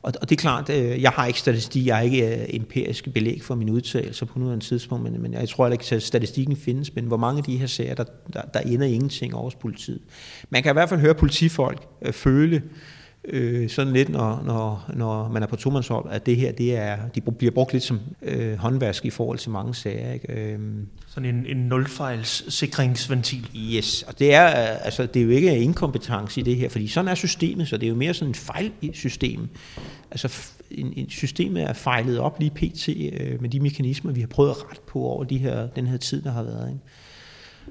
Og, 0.03 0.13
og 0.21 0.31
det 0.31 0.37
er 0.37 0.41
klart, 0.41 0.71
øh, 0.71 1.03
jeg 1.03 1.11
har 1.11 1.27
ikke 1.27 1.39
statistik, 1.39 1.87
jeg 1.87 1.97
har 1.97 2.03
ikke 2.03 2.41
øh, 2.41 2.47
empiriske 2.49 3.11
belæg 3.11 3.43
for 3.43 3.55
mine 3.55 3.73
udtalelser 3.73 4.27
på 4.27 4.39
nuværende 4.39 4.65
tidspunkt, 4.65 5.05
men, 5.05 5.23
men 5.23 5.33
jeg 5.33 5.49
tror 5.49 5.69
ikke, 5.69 5.95
at 5.95 6.03
statistikken 6.03 6.57
findes, 6.57 6.95
men 6.95 7.05
hvor 7.05 7.17
mange 7.17 7.39
af 7.39 7.45
de 7.45 7.57
her 7.57 7.67
sager, 7.67 7.95
der, 7.95 8.05
der, 8.33 8.43
der 8.43 8.61
ender 8.61 8.87
ingenting 8.87 9.35
over 9.35 9.45
hos 9.45 9.55
politiet. 9.55 10.01
Man 10.51 10.63
kan 10.63 10.73
i 10.73 10.73
hvert 10.73 10.89
fald 10.89 11.01
høre 11.01 11.15
politifolk 11.15 11.87
øh, 12.03 12.13
føle, 12.13 12.63
øh, 13.25 13.71
sådan 13.71 13.93
lidt, 13.93 14.09
når, 14.09 14.43
når, 14.45 14.91
når 14.95 15.29
man 15.29 15.43
er 15.43 15.47
på 15.47 15.57
tomandshold, 15.57 16.11
at 16.11 16.27
det 16.27 16.37
her, 16.37 16.53
det 16.53 16.77
er, 16.77 16.97
de 17.15 17.21
bliver 17.21 17.51
brugt 17.51 17.73
lidt 17.73 17.85
som 17.85 18.01
øh, 18.23 18.59
håndvask 18.59 19.05
i 19.05 19.11
forhold 19.11 19.39
til 19.39 19.51
mange 19.51 19.75
sager. 19.75 20.13
Ikke? 20.13 20.33
Øh, 20.33 20.59
sådan 21.07 21.35
en, 21.35 21.47
en 21.47 21.57
nulfejls 21.57 22.55
sikringsventil. 22.55 23.51
Yes, 23.57 24.03
og 24.03 24.19
det 24.19 24.35
er, 24.35 24.47
altså, 24.47 25.07
det 25.07 25.21
er 25.21 25.25
jo 25.25 25.31
ikke 25.31 25.59
inkompetence 25.59 26.41
i 26.41 26.45
det 26.45 26.57
her, 26.57 26.69
fordi 26.69 26.87
sådan 26.87 27.09
er 27.09 27.15
systemet, 27.15 27.69
så 27.69 27.77
det 27.77 27.87
er 27.87 27.91
jo 27.91 27.97
mere 27.97 28.15
sådan 28.15 28.31
en 28.31 28.35
fejl 28.35 28.73
i 28.81 28.91
systemet. 28.95 29.49
Altså 30.11 30.53
en, 30.71 30.93
en 30.97 31.11
systemet 31.11 31.63
er 31.63 31.73
fejlet 31.73 32.19
op 32.19 32.41
lige 32.41 32.51
pt. 32.51 32.89
Øh, 32.89 33.41
med 33.43 33.51
de 33.51 33.61
mekanismer, 33.61 34.13
vi 34.13 34.21
har 34.21 34.29
prøvet 34.29 34.51
at 34.51 34.65
rette 34.65 34.83
på 34.87 34.99
over 35.01 35.25
de 35.25 35.39
her, 35.39 35.67
den 35.67 35.87
her 35.87 35.97
tid, 35.97 36.23
der 36.23 36.31
har 36.31 36.43
været. 36.43 36.69
Ikke? 36.69 36.81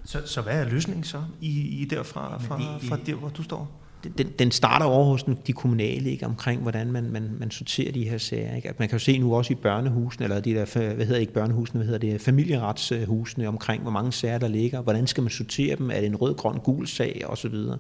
Så, 0.06 0.22
så 0.26 0.42
hvad 0.42 0.62
er 0.62 0.70
løsningen 0.70 1.04
så 1.04 1.24
i, 1.42 1.82
i 1.82 1.86
derfra, 1.86 2.38
fra, 2.38 2.78
fra 2.78 2.98
der, 3.06 3.16
hvor 3.16 3.30
du 3.30 3.44
står? 3.44 3.87
Den, 4.18 4.28
den 4.40 4.52
starter 4.52 4.86
over 4.86 5.06
hos 5.06 5.26
de 5.48 5.54
kommunale, 5.54 6.12
ikke, 6.12 6.26
omkring 6.26 6.62
hvordan 6.62 6.92
man, 6.92 7.12
man, 7.12 7.30
man 7.40 7.52
sorterer 7.52 7.92
de 7.92 8.10
her 8.10 8.18
sager. 8.18 8.56
Ikke? 8.56 8.70
At 8.70 8.80
man 8.80 8.90
kan 8.90 8.96
jo 8.96 9.04
se 9.04 9.18
nu 9.18 9.36
også 9.36 9.54
i 9.54 9.56
børnehusene, 9.56 10.24
eller 10.24 10.40
de 10.40 10.54
der, 10.54 10.94
hvad 10.94 11.06
hedder 11.06 11.22
ikke 11.22 11.34
børnehusene, 11.34 11.78
hvad 11.78 11.86
hedder 11.86 12.12
det, 12.12 12.22
familieretshusene 12.22 13.48
omkring, 13.48 13.82
hvor 13.82 13.92
mange 13.92 14.12
sager 14.12 14.38
der 14.38 14.48
ligger, 14.48 14.82
hvordan 14.82 15.08
skal 15.08 15.24
man 15.24 15.30
sortere 15.30 15.76
dem, 15.76 15.92
er 15.92 15.96
det 15.96 16.06
en 16.06 16.16
rød, 16.16 16.36
grøn, 16.36 16.60
gul 16.60 16.88
sag, 16.88 17.22
og 17.26 17.38
så 17.38 17.50
videre. 17.50 17.78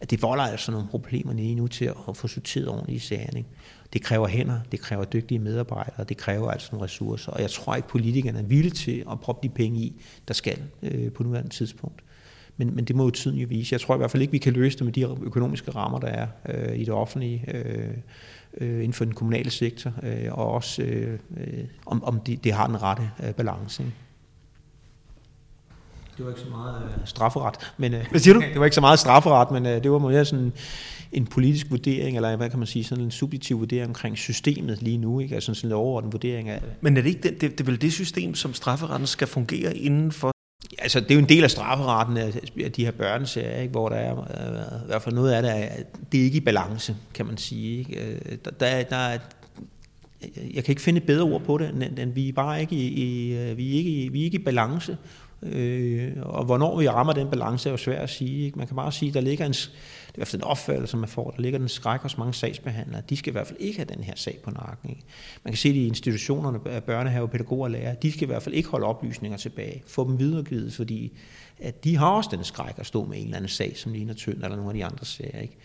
At 0.00 0.10
det 0.10 0.22
volder 0.22 0.44
altså 0.44 0.72
nogle 0.72 0.86
problemer 0.88 1.32
lige 1.32 1.54
nu 1.54 1.66
til 1.66 1.84
at 1.84 2.16
få 2.16 2.28
sorteret 2.28 2.68
ordentligt 2.68 3.02
i 3.02 3.06
sagerne. 3.06 3.38
Ikke? 3.38 3.50
Det 3.92 4.02
kræver 4.02 4.28
hænder, 4.28 4.60
det 4.72 4.80
kræver 4.80 5.04
dygtige 5.04 5.38
medarbejdere, 5.38 6.04
det 6.04 6.16
kræver 6.16 6.50
altså 6.50 6.68
nogle 6.72 6.84
ressourcer, 6.84 7.32
og 7.32 7.40
jeg 7.40 7.50
tror 7.50 7.74
ikke, 7.74 7.88
politikerne 7.88 8.38
er 8.38 8.42
villige 8.42 8.70
til 8.70 9.04
at 9.10 9.20
proppe 9.20 9.48
de 9.48 9.54
penge 9.54 9.80
i, 9.80 10.02
der 10.28 10.34
skal 10.34 10.58
øh, 10.82 11.12
på 11.12 11.22
nuværende 11.22 11.50
tidspunkt. 11.50 12.02
Men, 12.56 12.74
men 12.74 12.84
det 12.84 12.96
må 12.96 13.04
jo 13.04 13.10
tiden 13.10 13.38
jo 13.38 13.46
vise. 13.48 13.72
Jeg 13.72 13.80
tror 13.80 13.94
i 13.94 13.98
hvert 13.98 14.10
fald 14.10 14.22
ikke, 14.22 14.32
vi 14.32 14.38
kan 14.38 14.52
løse 14.52 14.78
det 14.78 14.84
med 14.84 14.92
de 14.92 15.02
økonomiske 15.22 15.70
rammer, 15.70 15.98
der 15.98 16.06
er 16.06 16.26
øh, 16.48 16.76
i 16.76 16.84
det 16.84 16.94
offentlige, 16.94 17.44
øh, 17.54 17.88
øh, 18.60 18.74
inden 18.74 18.92
for 18.92 19.04
den 19.04 19.14
kommunale 19.14 19.50
sektor, 19.50 19.92
øh, 20.02 20.32
og 20.32 20.50
også 20.50 20.82
øh, 20.82 21.18
øh 21.36 21.64
om, 21.86 22.04
om 22.04 22.20
det, 22.20 22.44
det 22.44 22.52
har 22.52 22.66
den 22.66 22.82
rette 22.82 23.10
øh, 23.24 23.32
balance. 23.34 23.82
Ikke? 23.82 23.94
Det 26.16 26.24
var 26.24 26.30
ikke 26.30 26.40
så 26.40 26.50
meget 26.50 26.82
øh, 26.84 26.90
strafferet, 27.04 27.72
men 27.76 27.94
øh, 27.94 28.06
hvad 28.10 28.20
siger 28.20 28.34
du? 28.34 28.40
det 28.52 28.58
var 28.58 28.64
ikke 28.64 28.74
så 28.74 28.80
meget 28.80 28.98
strafferet, 28.98 29.50
men 29.50 29.66
øh, 29.66 29.82
det 29.82 29.90
var 29.90 29.98
mere 29.98 30.24
sådan 30.24 30.52
en 31.12 31.26
politisk 31.26 31.66
vurdering, 31.70 32.16
eller 32.16 32.36
hvad 32.36 32.50
kan 32.50 32.58
man 32.58 32.66
sige, 32.66 32.84
sådan 32.84 33.04
en 33.04 33.10
subjektiv 33.10 33.58
vurdering 33.58 33.88
omkring 33.88 34.18
systemet 34.18 34.82
lige 34.82 34.98
nu, 34.98 35.20
ikke? 35.20 35.34
Altså 35.34 35.54
sådan 35.54 35.70
en 35.70 35.74
overordnet 35.74 36.12
vurdering 36.12 36.48
af... 36.48 36.62
Men 36.80 36.96
er 36.96 37.02
det 37.02 37.08
ikke 37.08 37.22
det, 37.22 37.40
det, 37.40 37.50
det 37.50 37.60
er 37.60 37.64
vel 37.64 37.82
det 37.82 37.92
system, 37.92 38.34
som 38.34 38.54
strafferetten 38.54 39.06
skal 39.06 39.28
fungere 39.28 39.76
inden 39.76 40.12
for 40.12 40.31
altså, 40.78 41.00
det 41.00 41.10
er 41.10 41.14
jo 41.14 41.20
en 41.20 41.28
del 41.28 41.44
af 41.44 41.50
strafferetten 41.50 42.16
af 42.16 42.72
de 42.72 42.84
her 42.84 42.92
børnesager, 42.92 43.60
ikke? 43.60 43.70
hvor 43.70 43.88
der 43.88 43.96
er 43.96 44.18
øh, 44.18 44.82
i 44.82 44.86
hvert 44.86 45.02
fald 45.02 45.14
noget 45.14 45.32
af 45.32 45.42
det, 45.42 45.50
er, 45.50 45.68
det 46.12 46.20
er 46.20 46.24
ikke 46.24 46.36
i 46.36 46.40
balance, 46.40 46.96
kan 47.14 47.26
man 47.26 47.36
sige. 47.36 47.78
Ikke? 47.78 48.00
Øh, 48.00 48.20
der, 48.44 48.50
der, 48.50 48.82
der 48.82 48.96
er, 48.96 49.18
jeg 50.54 50.64
kan 50.64 50.72
ikke 50.72 50.82
finde 50.82 51.00
et 51.00 51.06
bedre 51.06 51.22
ord 51.22 51.42
på 51.42 51.58
det, 51.58 51.68
end, 51.68 51.98
end 51.98 52.12
vi 52.12 52.28
er 52.28 52.32
bare 52.32 52.60
ikke 52.60 52.76
i, 52.76 52.86
i, 52.86 53.36
øh, 53.36 53.56
vi 53.56 53.72
er 53.72 53.78
ikke 53.78 53.90
i, 53.90 54.08
vi 54.08 54.20
er 54.20 54.24
ikke 54.24 54.38
i 54.38 54.44
balance. 54.44 54.96
Øh, 55.42 56.12
og 56.20 56.44
hvornår 56.44 56.78
vi 56.78 56.88
rammer 56.88 57.12
den 57.12 57.30
balance 57.30 57.68
er 57.68 57.70
jo 57.70 57.76
svært 57.76 58.02
at 58.02 58.10
sige. 58.10 58.44
Ikke? 58.44 58.58
Man 58.58 58.66
kan 58.66 58.76
bare 58.76 58.92
sige, 58.92 59.08
at 59.08 59.14
der 59.14 59.20
ligger 59.20 59.46
en, 59.46 59.52
det 59.52 59.68
er 59.68 60.12
i 60.14 60.14
hvert 60.14 60.28
fald 60.28 60.42
en 60.42 60.48
opfattelse, 60.48 60.96
man 60.96 61.08
får, 61.08 61.30
der 61.30 61.42
ligger 61.42 61.58
en 61.58 61.68
skræk 61.68 62.00
hos 62.00 62.18
mange 62.18 62.34
sagsbehandlere. 62.34 63.02
De 63.10 63.16
skal 63.16 63.30
i 63.30 63.32
hvert 63.32 63.46
fald 63.46 63.58
ikke 63.60 63.78
have 63.78 63.88
den 63.94 64.04
her 64.04 64.12
sag 64.16 64.38
på 64.42 64.50
nakken. 64.50 64.90
Ikke? 64.90 65.02
Man 65.44 65.52
kan 65.52 65.58
se 65.58 65.68
det 65.68 65.76
i 65.76 65.86
institutionerne, 65.86 66.80
børnehave, 66.80 67.28
pædagoger 67.28 67.64
og 67.64 67.70
lærere, 67.70 67.96
de 68.02 68.12
skal 68.12 68.22
i 68.22 68.26
hvert 68.26 68.42
fald 68.42 68.54
ikke 68.54 68.68
holde 68.68 68.86
oplysninger 68.86 69.38
tilbage, 69.38 69.82
få 69.86 70.08
dem 70.08 70.18
videregivet, 70.18 70.72
fordi 70.72 71.12
at 71.58 71.84
de 71.84 71.96
har 71.96 72.10
også 72.10 72.30
den 72.32 72.44
skræk 72.44 72.74
at 72.76 72.86
stå 72.86 73.04
med 73.04 73.18
en 73.18 73.24
eller 73.24 73.36
anden 73.36 73.48
sag, 73.48 73.76
som 73.76 73.92
ligner 73.92 74.14
tynd 74.14 74.34
eller 74.34 74.56
nogle 74.56 74.70
af 74.70 74.74
de 74.74 74.84
andre 74.84 75.04
sager. 75.04 75.40
Ikke? 75.40 75.56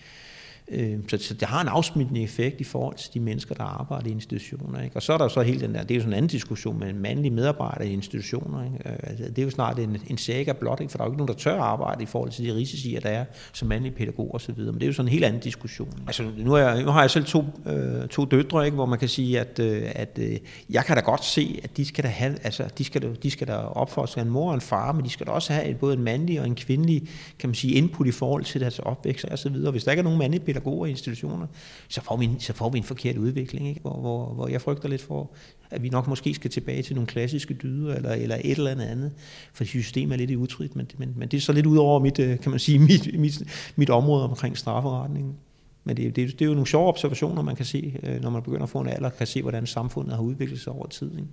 Øh, 0.72 1.00
så, 1.08 1.18
så 1.18 1.34
det 1.34 1.48
har 1.48 1.62
en 1.62 1.68
afsmittende 1.68 2.24
effekt 2.24 2.62
i 2.62 2.64
forhold 2.64 2.96
til 2.96 3.14
de 3.14 3.20
mennesker, 3.20 3.56
der 3.56 3.64
arbejder 3.64 4.08
i 4.08 4.12
institutioner. 4.12 4.84
Ikke? 4.84 4.96
Og 4.96 5.02
så 5.02 5.14
er 5.14 5.18
der 5.18 5.28
så 5.28 5.42
helt 5.42 5.62
den 5.62 5.74
der, 5.74 5.84
det 5.84 5.92
er 5.92 5.96
jo 5.96 6.02
sådan 6.02 6.14
en 6.14 6.18
anden 6.18 6.30
diskussion 6.30 6.80
med 6.80 6.90
en 6.90 7.00
mandlig 7.00 7.34
medarbejder 7.34 7.86
i 7.86 7.94
institutioner. 7.94 8.64
Ikke? 8.64 8.90
Øh, 8.90 8.96
altså, 9.04 9.24
det 9.24 9.40
er 9.40 9.44
jo 9.44 9.50
snart 9.50 9.80
en, 9.80 9.98
en 10.08 10.18
saga 10.18 10.54
blot, 10.54 10.80
ikke? 10.80 10.92
for 10.92 10.98
der 10.98 11.04
er 11.04 11.08
jo 11.08 11.12
ikke 11.12 11.18
nogen, 11.18 11.28
der 11.28 11.40
tør 11.40 11.62
arbejde 11.62 12.04
i 12.04 12.06
forhold 12.06 12.32
til 12.32 12.46
de 12.46 12.56
risici, 12.56 13.00
der 13.04 13.10
er 13.10 13.26
som 13.54 13.68
mandlig 13.68 13.96
pædagog 13.96 14.34
og 14.34 14.42
så 14.42 14.52
videre. 14.52 14.72
Men 14.72 14.80
det 14.80 14.86
er 14.86 14.88
jo 14.88 14.94
sådan 14.94 15.08
en 15.08 15.12
helt 15.12 15.26
anden 15.26 15.42
diskussion. 15.42 15.94
Altså, 16.08 16.24
nu, 16.38 16.54
er 16.54 16.58
jeg, 16.58 16.84
nu 16.84 16.92
har 16.92 17.02
jeg 17.02 17.12
selv 17.12 17.26
to, 17.26 17.44
øh, 17.66 18.08
to 18.08 18.26
døtre, 18.26 18.66
ikke? 18.66 18.76
hvor 18.76 18.86
man 18.86 19.00
kan 19.00 19.10
sige, 19.10 19.40
at, 19.40 19.60
øh, 19.60 19.84
at 19.96 20.20
øh, 20.22 20.38
jeg 20.70 20.86
kan 20.86 20.96
da 20.96 21.02
godt 21.02 21.26
se, 21.26 21.60
at 21.64 21.78
de 21.78 21.86
skal 21.86 22.04
da 22.04 22.10
have, 22.10 22.38
altså, 22.44 22.64
de 22.78 22.84
skal 22.84 23.02
da, 23.02 23.08
de 23.24 23.32
skal 23.32 23.48
da 23.48 23.54
opfostre 23.54 24.14
sig 24.14 24.22
en 24.22 24.30
mor 24.30 24.50
og 24.50 24.56
en 24.56 24.62
far, 24.62 24.92
men 24.92 25.06
de 25.06 25.10
skal 25.10 25.26
da 25.26 25.32
også 25.32 25.54
have 25.54 25.74
både 25.74 25.94
en 25.94 26.04
mandlig 26.04 26.40
og 26.40 26.48
en 26.48 26.56
kvindelig, 26.56 27.10
kan 27.40 27.50
man 27.50 27.56
sige, 27.56 27.74
input 27.74 28.08
i 28.08 28.12
forhold 28.12 28.44
til 28.44 28.62
deres 28.62 28.80
opvækst 28.80 29.26
og 29.26 29.40
så 29.40 29.50
videre. 29.50 29.72
Hvis 29.72 29.84
der 29.84 29.92
ikke 29.92 30.00
er 30.00 30.04
nogen 30.04 30.20
mandlige 30.20 30.42
pædagoger 30.60 30.86
i 30.86 30.90
institutioner, 30.90 31.48
så 31.88 32.02
får 32.02 32.18
vi 32.18 32.26
en, 32.26 32.40
så 32.40 32.54
får 32.54 32.70
vi 32.70 32.78
en 32.78 32.84
forkert 32.84 33.18
udvikling, 33.18 33.68
ikke? 33.68 33.82
Hvor, 33.82 34.00
hvor, 34.00 34.34
hvor 34.34 34.48
jeg 34.48 34.62
frygter 34.62 34.90
lidt 34.90 35.02
for, 35.02 35.32
at 35.70 35.84
vi 35.84 35.90
nok 35.90 36.08
måske 36.08 36.34
skal 36.34 36.52
tilbage 36.52 36.84
til 36.84 36.96
nogle 36.96 37.08
klassiske 37.08 37.54
dyder, 37.54 37.96
eller, 37.96 38.12
eller 38.12 38.36
et 38.36 38.58
eller 38.58 38.72
andet 38.72 39.12
for 39.54 39.64
systemet 39.64 40.14
er 40.14 40.18
lidt 40.18 40.32
i 40.32 40.36
utrygt, 40.36 40.76
men, 40.76 40.88
men, 40.98 41.14
men 41.16 41.30
det 41.30 41.38
er 41.38 41.42
så 41.42 41.54
lidt 41.54 41.66
ud 41.66 41.78
over 41.78 42.00
mit, 42.00 42.20
øh, 42.20 42.40
kan 42.40 42.50
man 42.52 42.60
sige, 42.60 42.80
mit, 42.90 43.20
mit, 43.20 43.44
mit 43.76 43.90
område 43.90 44.24
omkring 44.30 44.58
strafferetningen. 44.58 45.36
Men 45.84 45.98
det, 45.98 46.16
det, 46.16 46.28
det 46.40 46.42
er 46.42 46.46
jo 46.46 46.54
nogle 46.54 46.68
sjove 46.68 46.88
observationer, 46.88 47.42
man 47.42 47.56
kan 47.56 47.66
se, 47.66 48.00
øh, 48.04 48.22
når 48.22 48.30
man 48.30 48.44
begynder 48.44 48.64
at 48.64 48.70
få 48.70 48.80
en 48.80 48.90
alder, 48.90 49.10
kan 49.10 49.28
se, 49.28 49.42
hvordan 49.42 49.66
samfundet 49.66 50.16
har 50.16 50.22
udviklet 50.24 50.60
sig 50.60 50.74
over 50.74 50.88
tid. 50.88 51.12
Ikke? 51.12 51.28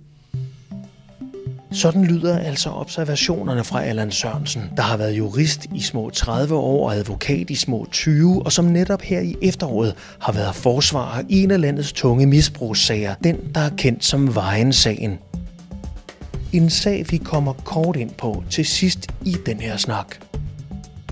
Sådan 1.75 2.05
lyder 2.05 2.39
altså 2.39 2.69
observationerne 2.69 3.63
fra 3.63 3.83
Allan 3.83 4.11
Sørensen, 4.11 4.61
der 4.77 4.83
har 4.83 4.97
været 4.97 5.17
jurist 5.17 5.65
i 5.73 5.81
små 5.81 6.09
30 6.09 6.55
år 6.55 6.89
og 6.89 6.95
advokat 6.95 7.49
i 7.49 7.55
små 7.55 7.87
20, 7.91 8.45
og 8.45 8.51
som 8.51 8.65
netop 8.65 9.01
her 9.01 9.19
i 9.19 9.35
efteråret 9.41 9.95
har 10.19 10.31
været 10.33 10.55
forsvarer 10.55 11.23
i 11.29 11.43
en 11.43 11.51
af 11.51 11.61
landets 11.61 11.93
tunge 11.93 12.25
misbrugssager, 12.25 13.15
den 13.23 13.37
der 13.55 13.61
er 13.61 13.69
kendt 13.77 14.05
som 14.05 14.35
Vejen-sagen. 14.35 15.19
En 16.53 16.69
sag, 16.69 17.05
vi 17.09 17.17
kommer 17.17 17.53
kort 17.53 17.95
ind 17.95 18.11
på 18.11 18.43
til 18.49 18.65
sidst 18.65 19.07
i 19.25 19.35
den 19.45 19.59
her 19.59 19.77
snak. 19.77 20.15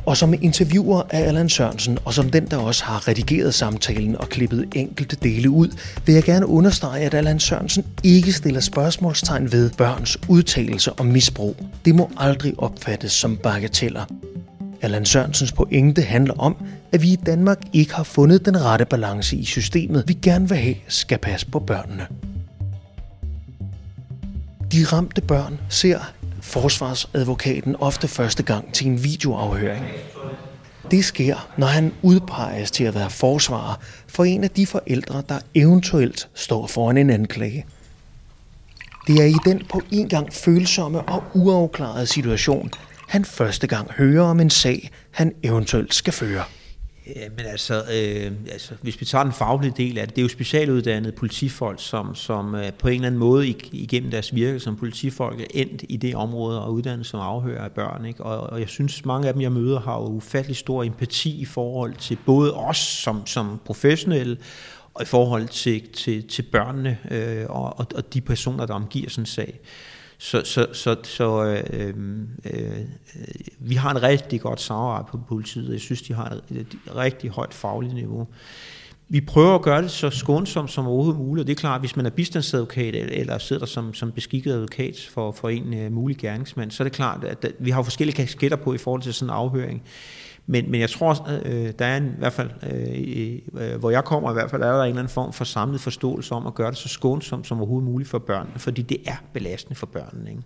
Og 0.06 0.18
som 0.18 0.34
interviewer 0.42 1.02
af 1.10 1.28
Allan 1.28 1.50
Sørensen, 1.50 1.98
og 2.06 2.14
som 2.14 2.30
den, 2.30 2.46
der 2.46 2.58
også 2.58 2.84
har 2.84 3.08
redigeret 3.08 3.54
samtalen 3.54 4.18
og 4.18 4.30
klippet 4.30 4.66
enkelte 4.76 5.16
dele 5.16 5.50
ud, 5.50 5.68
vil 6.06 6.16
jeg 6.16 6.24
gerne 6.24 6.48
understrege, 6.48 7.06
at 7.06 7.14
Allan 7.14 7.40
Sørensen 7.40 7.86
ikke 8.04 8.34
stiller 8.34 8.60
spørgsmålstegn 8.60 9.52
ved 9.52 9.70
børns 9.70 10.18
udtalelser 10.28 10.92
om 10.98 11.06
misbrug. 11.06 11.56
Det 11.86 11.96
må 11.96 12.10
aldrig 12.18 12.54
opfattes 12.58 13.12
som 13.12 13.38
bagateller. 13.38 14.06
Allan 14.82 15.06
Sørensens 15.06 15.52
pointe 15.52 16.02
handler 16.02 16.34
om, 16.34 16.56
at 16.92 17.02
vi 17.02 17.12
i 17.12 17.16
Danmark 17.16 17.60
ikke 17.74 17.94
har 17.94 18.04
fundet 18.04 18.46
den 18.46 18.62
rette 18.62 18.86
balance 18.86 19.36
i 19.36 19.46
systemet, 19.46 20.04
vi 20.08 20.14
gerne 20.14 20.50
vil 20.50 20.58
have 20.58 20.76
skal 20.88 21.18
passe 21.18 21.48
på 21.48 21.60
børnene. 21.60 22.08
De 24.72 24.84
ramte 24.84 25.22
børn 25.22 25.60
ser 25.70 26.00
forsvarsadvokaten 26.54 27.76
ofte 27.76 28.08
første 28.08 28.44
gang 28.44 28.74
til 28.74 28.88
en 28.88 29.04
videoafhøring. 29.04 29.86
Det 30.92 31.06
sker, 31.06 31.50
når 31.58 31.68
han 31.68 31.94
udpeges 32.02 32.72
til 32.72 32.84
at 32.84 32.96
være 32.96 33.10
forsvarer 33.10 33.76
for 34.08 34.24
en 34.24 34.44
af 34.44 34.50
de 34.50 34.68
forældre, 34.68 35.24
der 35.30 35.40
eventuelt 35.56 36.30
står 36.34 36.68
foran 36.68 36.98
en 36.98 37.10
anklage. 37.10 37.66
Det 39.08 39.20
er 39.20 39.26
i 39.26 39.36
den 39.46 39.66
på 39.70 39.82
en 39.92 40.10
gang 40.10 40.34
følsomme 40.34 41.02
og 41.02 41.24
uafklarede 41.34 42.08
situation, 42.08 42.72
han 43.08 43.26
første 43.26 43.68
gang 43.68 43.92
hører 43.92 44.24
om 44.24 44.40
en 44.40 44.50
sag, 44.50 44.90
han 45.12 45.34
eventuelt 45.44 45.94
skal 45.94 46.14
føre. 46.14 46.44
Ja, 47.08 47.30
men 47.38 47.46
altså, 47.46 47.76
øh, 47.76 48.32
altså, 48.52 48.74
hvis 48.82 49.00
vi 49.00 49.06
tager 49.06 49.24
den 49.24 49.34
faglige 49.34 49.74
del 49.78 49.98
af 49.98 50.08
det, 50.08 50.16
det 50.16 50.22
er 50.22 50.24
jo 50.24 50.30
specialuddannede 50.30 51.12
politifolk, 51.12 51.80
som, 51.82 52.16
som 52.16 52.56
øh, 52.56 52.74
på 52.74 52.88
en 52.88 52.94
eller 52.94 53.08
anden 53.08 53.20
måde 53.20 53.48
igennem 53.48 54.12
deres 54.12 54.36
virke 54.36 54.60
som 54.60 54.76
politifolk 54.76 55.40
er 55.40 55.46
endt 55.50 55.84
i 55.90 55.98
det 55.98 56.16
område 56.16 56.64
og 56.64 56.74
uddannet 56.74 57.06
som 57.06 57.20
afhører 57.20 57.64
af 57.64 57.72
børn. 57.72 58.06
Ikke? 58.06 58.24
Og, 58.24 58.50
og 58.50 58.60
jeg 58.60 58.70
synes, 58.70 59.06
mange 59.06 59.28
af 59.28 59.34
dem, 59.34 59.42
jeg 59.42 59.52
møder, 59.52 59.80
har 59.80 59.96
jo 59.96 60.06
ufattelig 60.06 60.58
stor 60.58 60.84
empati 60.84 61.42
i 61.42 61.46
forhold 61.46 61.94
til 61.94 62.18
både 62.26 62.54
os 62.54 62.78
som, 62.78 63.28
som 63.28 63.60
professionelle, 63.66 64.38
og 64.94 65.02
i 65.02 65.06
forhold 65.06 65.48
til, 65.48 65.94
til, 65.94 66.28
til 66.28 66.42
børnene 66.42 66.98
øh, 67.12 67.46
og, 67.50 67.80
og 67.96 68.14
de 68.14 68.22
personer, 68.22 68.66
der 68.66 68.74
omgiver 68.74 69.10
sådan 69.10 69.22
en 69.22 69.26
sag. 69.26 69.60
Så, 70.24 70.42
så, 70.46 70.68
så, 70.74 70.96
så 71.04 71.44
øh, 71.44 71.64
øh, 71.74 71.94
øh, 72.54 72.80
vi 73.60 73.76
har 73.76 73.92
en 73.92 74.04
rigtig 74.04 74.42
godt 74.42 74.62
samarbejde 74.62 75.08
på 75.12 75.20
politiet, 75.28 75.72
jeg 75.72 75.80
synes, 75.80 76.02
de 76.02 76.14
har 76.14 76.30
et, 76.30 76.58
et 76.58 76.96
rigtig 76.96 77.30
højt 77.30 77.54
fagligt 77.54 77.94
niveau. 77.94 78.28
vi 79.10 79.22
prøver 79.22 79.56
at 79.56 79.62
gøre 79.62 79.82
det 79.82 79.92
så 79.92 80.10
skånsomt 80.10 80.72
som 80.72 80.88
overhovedet 80.88 81.20
muligt, 81.20 81.44
og 81.44 81.48
det 81.48 81.54
er 81.54 81.60
klart, 81.60 81.76
at 81.76 81.82
hvis 81.82 81.96
man 81.96 82.06
er 82.06 82.10
bistandsadvokat 82.10 82.96
eller 82.96 83.38
sidder 83.38 83.66
som, 83.66 83.94
som 83.94 84.12
beskikket 84.12 84.54
advokat 84.54 85.10
for, 85.12 85.32
for 85.32 85.50
en 85.50 85.86
uh, 85.86 85.92
mulig 85.92 86.18
gerningsmand, 86.18 86.72
så 86.72 86.84
er 86.84 86.86
det 86.86 86.94
klart, 86.94 87.24
at 87.24 87.46
vi 87.60 87.70
har 87.70 87.84
forskellige 87.84 88.16
kasketter 88.16 88.58
på 88.58 88.74
i 88.74 88.78
forhold 88.78 89.02
til 89.02 89.14
sådan 89.14 89.30
en 89.30 89.36
afhøring. 89.36 89.84
Men, 90.46 90.72
men 90.72 90.82
jeg 90.82 90.90
tror, 90.90 91.28
øh, 91.46 91.74
der 91.80 91.86
er 91.86 91.98
en, 91.98 92.06
i 92.06 92.20
hvert 92.20 92.34
fald, 92.34 92.50
øh, 92.72 93.38
øh, 93.62 93.80
hvor 93.80 93.90
jeg 93.90 94.04
kommer 94.04 94.30
i 94.30 94.34
hvert 94.34 94.50
fald, 94.50 94.62
er 94.62 94.72
der 94.72 94.84
en 94.84 94.90
eller 94.90 95.00
anden 95.00 95.14
form 95.14 95.34
for 95.34 95.44
samlet 95.44 95.82
forståelse 95.82 96.36
om 96.36 96.48
at 96.48 96.56
gøre 96.56 96.70
det 96.72 96.78
så 96.78 96.90
skånsomt 96.90 97.48
som 97.48 97.58
overhovedet 97.58 97.90
muligt 97.90 98.10
for 98.10 98.20
børnene, 98.20 98.60
fordi 98.60 98.82
det 98.82 98.98
er 99.06 99.24
belastende 99.34 99.76
for 99.76 99.86
børnene. 99.86 100.30
Ikke? 100.30 100.42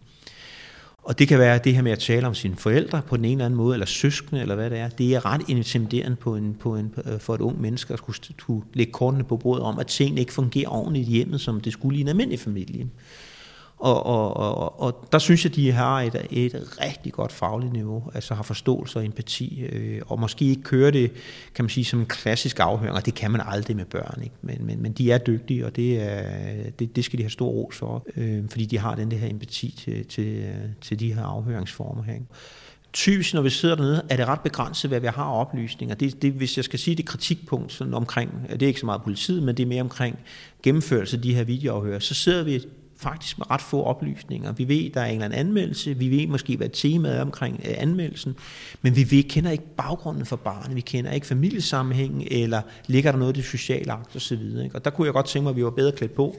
Og 1.08 1.20
det 1.20 1.28
kan 1.28 1.40
være 1.40 1.58
det 1.58 1.76
her 1.76 1.82
med 1.82 1.92
at 1.92 2.00
tale 2.00 2.28
om 2.28 2.34
sine 2.34 2.56
forældre 2.56 3.02
på 3.08 3.18
den 3.18 3.26
ene 3.26 3.34
eller 3.34 3.46
anden 3.46 3.58
måde, 3.58 3.76
eller 3.76 3.86
søskende, 3.86 4.42
eller 4.42 4.56
hvad 4.56 4.70
det 4.70 4.80
er. 4.80 4.90
Det 4.90 5.16
er 5.16 5.26
ret 5.26 5.42
intimiderende 5.48 6.16
på 6.16 6.36
en, 6.36 6.58
på 6.60 6.76
en, 6.76 6.94
øh, 7.06 7.20
for 7.20 7.36
et 7.36 7.42
ung 7.42 7.62
menneske 7.62 7.94
at 7.94 8.00
skulle, 8.00 8.18
skulle 8.40 8.66
lægge 8.74 8.92
kortene 8.92 9.24
på 9.24 9.38
bordet 9.38 9.64
om, 9.64 9.80
at 9.80 9.88
tingene 9.88 10.20
ikke 10.20 10.34
fungerer 10.34 10.70
ordentligt 10.70 11.08
i 11.08 11.12
hjemmet, 11.12 11.42
som 11.42 11.62
det 11.62 11.74
skulle 11.74 11.98
i 11.98 12.02
en 12.02 12.08
almindelig 12.08 12.40
familie. 12.40 12.88
Og, 13.80 14.06
og, 14.06 14.38
og, 14.38 14.82
og 14.82 15.08
der 15.12 15.20
synes 15.20 15.46
jeg, 15.46 15.56
de 15.56 15.72
har 15.72 16.02
et, 16.02 16.28
et 16.32 16.78
rigtig 16.82 17.14
godt 17.14 17.32
fagligt 17.32 17.74
niveau, 17.74 18.04
altså 18.14 18.34
har 18.34 18.44
forståelse 18.44 19.00
og 19.00 19.06
empati, 19.06 19.62
øh, 19.62 20.02
og 20.08 20.20
måske 20.20 20.46
ikke 20.46 20.62
kører 20.62 20.92
det, 20.92 21.12
kan 21.56 21.66
man 21.66 21.70
sige, 21.70 21.86
som 21.86 22.00
en 22.00 22.06
klassisk 22.06 22.60
afhøring, 22.60 22.96
og 22.96 23.06
det 23.06 23.14
kan 23.14 23.32
man 23.32 23.42
aldrig 23.46 23.76
med 23.76 23.86
børn, 23.86 24.22
ikke? 24.24 24.36
Men, 24.42 24.66
men, 24.66 24.82
men 24.82 24.92
de 24.92 25.12
er 25.12 25.18
dygtige, 25.18 25.66
og 25.66 25.76
det, 25.76 26.02
er, 26.02 26.24
det, 26.80 26.96
det 26.96 27.06
skal 27.06 27.18
de 27.18 27.24
have 27.24 27.30
stor 27.30 27.50
ros 27.50 27.78
for, 27.78 28.06
øh, 28.18 28.50
fordi 28.50 28.66
de 28.66 28.78
har 28.78 28.96
den 28.96 29.12
der 29.12 29.18
her 29.18 29.30
empati 29.30 29.76
til, 29.78 30.06
til, 30.06 30.46
til 30.82 31.00
de 31.00 31.14
her 31.14 31.24
afhøringsformer 31.24 32.04
her. 32.04 32.14
Ikke? 32.14 32.26
typisk, 32.94 33.34
når 33.34 33.42
vi 33.42 33.50
sidder 33.50 33.76
dernede, 33.76 34.06
er 34.10 34.16
det 34.18 34.28
ret 34.28 34.42
begrænset, 34.42 34.90
hvad 34.90 35.00
vi 35.00 35.08
har 35.08 35.24
af 35.24 35.40
oplysninger. 35.40 35.96
Det, 35.96 36.22
det, 36.22 36.34
hvis 36.34 36.58
jeg 36.58 36.66
skal 36.66 36.80
sige 36.80 36.96
det 36.96 37.06
kritikpunkt 37.06 37.74
sådan 37.74 37.94
omkring, 37.94 38.32
det 38.50 38.64
er 38.64 38.68
ikke 38.68 38.80
så 38.80 38.86
meget 38.86 39.02
politiet, 39.04 39.44
men 39.44 39.58
det 39.58 39.64
er 39.64 39.68
mere 39.68 39.82
omkring 39.82 40.20
gennemførelse 40.64 41.18
af 41.18 41.22
de 41.22 41.36
her 41.36 41.44
videoafhører, 41.44 42.00
så 42.00 42.14
sidder 42.14 42.44
vi 42.44 42.66
faktisk 42.98 43.38
med 43.38 43.52
ret 43.52 43.62
få 43.62 43.84
oplysninger. 43.84 44.52
Vi 44.52 44.68
ved, 44.68 44.90
der 44.90 45.02
er 45.02 45.06
en 45.06 45.12
eller 45.12 45.26
anden 45.26 45.40
anmeldelse, 45.40 45.98
vi 45.98 46.10
ved 46.10 46.28
måske, 46.28 46.58
hvad 46.58 46.70
temaet 46.74 47.18
er 47.18 47.22
omkring 47.22 47.62
øh, 47.66 47.74
anmeldelsen, 47.78 48.36
men 48.82 48.96
vi 48.96 49.12
ved, 49.12 49.24
kender 49.24 49.52
ikke 49.52 49.76
baggrunden 49.78 50.26
for 50.26 50.36
barnet, 50.36 50.76
vi 50.76 50.82
kender 50.82 51.12
ikke 51.12 51.28
familiesammenhængen, 51.28 52.28
eller 52.32 52.62
ligger 52.88 53.12
der 53.12 53.20
noget 53.20 53.38
i 53.38 53.40
det 53.40 53.46
sociale 53.46 53.92
akt 53.92 54.16
og 54.16 54.22
så 54.22 54.36
videre. 54.36 54.64
Ikke? 54.64 54.76
Og 54.76 54.86
der 54.86 54.92
kunne 54.92 55.06
jeg 55.06 55.14
godt 55.14 55.26
tænke 55.26 55.44
mig, 55.44 55.50
at 55.50 55.56
vi 55.56 55.64
var 55.64 55.70
bedre 55.70 55.92
klædt 55.92 56.16
på, 56.16 56.36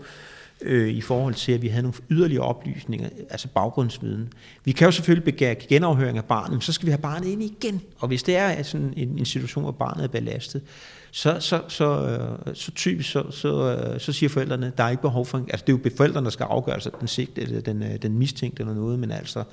øh, 0.62 0.88
i 0.88 1.00
forhold 1.00 1.34
til, 1.34 1.52
at 1.52 1.62
vi 1.62 1.68
havde 1.68 1.82
nogle 1.82 1.98
yderligere 2.10 2.44
oplysninger, 2.44 3.08
altså 3.30 3.48
baggrundsviden. 3.48 4.32
Vi 4.64 4.72
kan 4.72 4.84
jo 4.84 4.90
selvfølgelig 4.92 5.24
begære 5.24 5.54
genafhøring 5.54 6.18
af 6.18 6.24
barnet, 6.24 6.52
men 6.52 6.60
så 6.60 6.72
skal 6.72 6.86
vi 6.86 6.90
have 6.90 7.02
barnet 7.02 7.28
ind 7.28 7.42
igen. 7.42 7.80
Og 7.98 8.08
hvis 8.08 8.22
det 8.22 8.36
er 8.36 8.62
sådan 8.62 8.94
en, 8.96 9.18
en 9.18 9.24
situation, 9.24 9.64
hvor 9.64 9.72
barnet 9.72 10.04
er 10.04 10.08
belastet, 10.08 10.62
så, 11.10 11.36
så, 11.40 11.62
så, 11.68 12.06
øh, 12.06 12.54
så 12.54 12.70
typisk 12.70 13.10
så, 13.10 13.30
så, 13.30 13.76
øh, 13.76 14.00
så 14.00 14.12
siger 14.12 14.30
forældrene, 14.30 14.72
der 14.76 14.84
er 14.84 14.90
ikke 14.90 15.02
behov 15.02 15.26
for, 15.26 15.38
altså 15.38 15.64
det 15.66 15.72
er 15.72 15.78
jo 15.84 15.96
forældrene, 15.96 16.24
der 16.24 16.30
skal 16.30 16.44
afgøre 16.44 16.80
sig, 16.80 16.92
den, 17.00 17.08
sigt, 17.08 17.38
eller 17.38 17.60
den, 17.60 17.82
øh, 17.82 18.02
den 18.02 18.18
mistænkte 18.18 18.60
eller 18.60 18.74
noget, 18.74 18.98
men 18.98 19.10
altså 19.10 19.44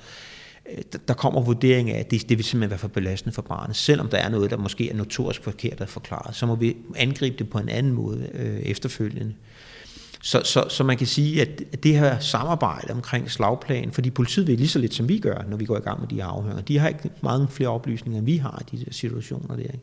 øh, 0.72 0.82
der 1.08 1.14
kommer 1.14 1.40
vurdering 1.40 1.90
af, 1.90 1.98
at 1.98 2.10
det, 2.10 2.28
det 2.28 2.38
vil 2.38 2.44
simpelthen 2.44 2.70
være 2.70 2.78
for 2.78 2.88
belastende 2.88 3.34
for 3.34 3.42
barnet. 3.42 3.76
Selvom 3.76 4.08
der 4.08 4.18
er 4.18 4.28
noget, 4.28 4.50
der 4.50 4.56
måske 4.56 4.90
er 4.90 4.94
notorisk 4.94 5.42
forkert 5.42 5.80
at 5.80 5.88
forklare, 5.88 6.34
så 6.34 6.46
må 6.46 6.54
vi 6.54 6.76
angribe 6.96 7.36
det 7.38 7.50
på 7.50 7.58
en 7.58 7.68
anden 7.68 7.92
måde 7.92 8.30
øh, 8.34 8.58
efterfølgende. 8.58 9.34
Så, 10.22 10.40
så, 10.44 10.64
så 10.68 10.84
man 10.84 10.96
kan 10.96 11.06
sige, 11.06 11.42
at 11.42 11.82
det 11.82 11.98
her 11.98 12.18
samarbejde 12.18 12.92
omkring 12.92 13.30
slagplanen, 13.30 13.92
fordi 13.92 14.10
politiet 14.10 14.46
ved 14.46 14.56
lige 14.56 14.68
så 14.68 14.78
lidt, 14.78 14.94
som 14.94 15.08
vi 15.08 15.18
gør, 15.18 15.42
når 15.48 15.56
vi 15.56 15.64
går 15.64 15.76
i 15.76 15.80
gang 15.80 16.00
med 16.00 16.08
de 16.08 16.14
her 16.14 16.24
afhøringer, 16.24 16.62
de 16.62 16.78
har 16.78 16.88
ikke 16.88 17.10
mange 17.20 17.48
flere 17.48 17.68
oplysninger, 17.68 18.18
end 18.18 18.26
vi 18.26 18.36
har 18.36 18.62
i 18.66 18.76
de 18.76 18.84
der 18.84 18.92
situationer 18.92 19.56
der. 19.56 19.62
Ikke? 19.62 19.80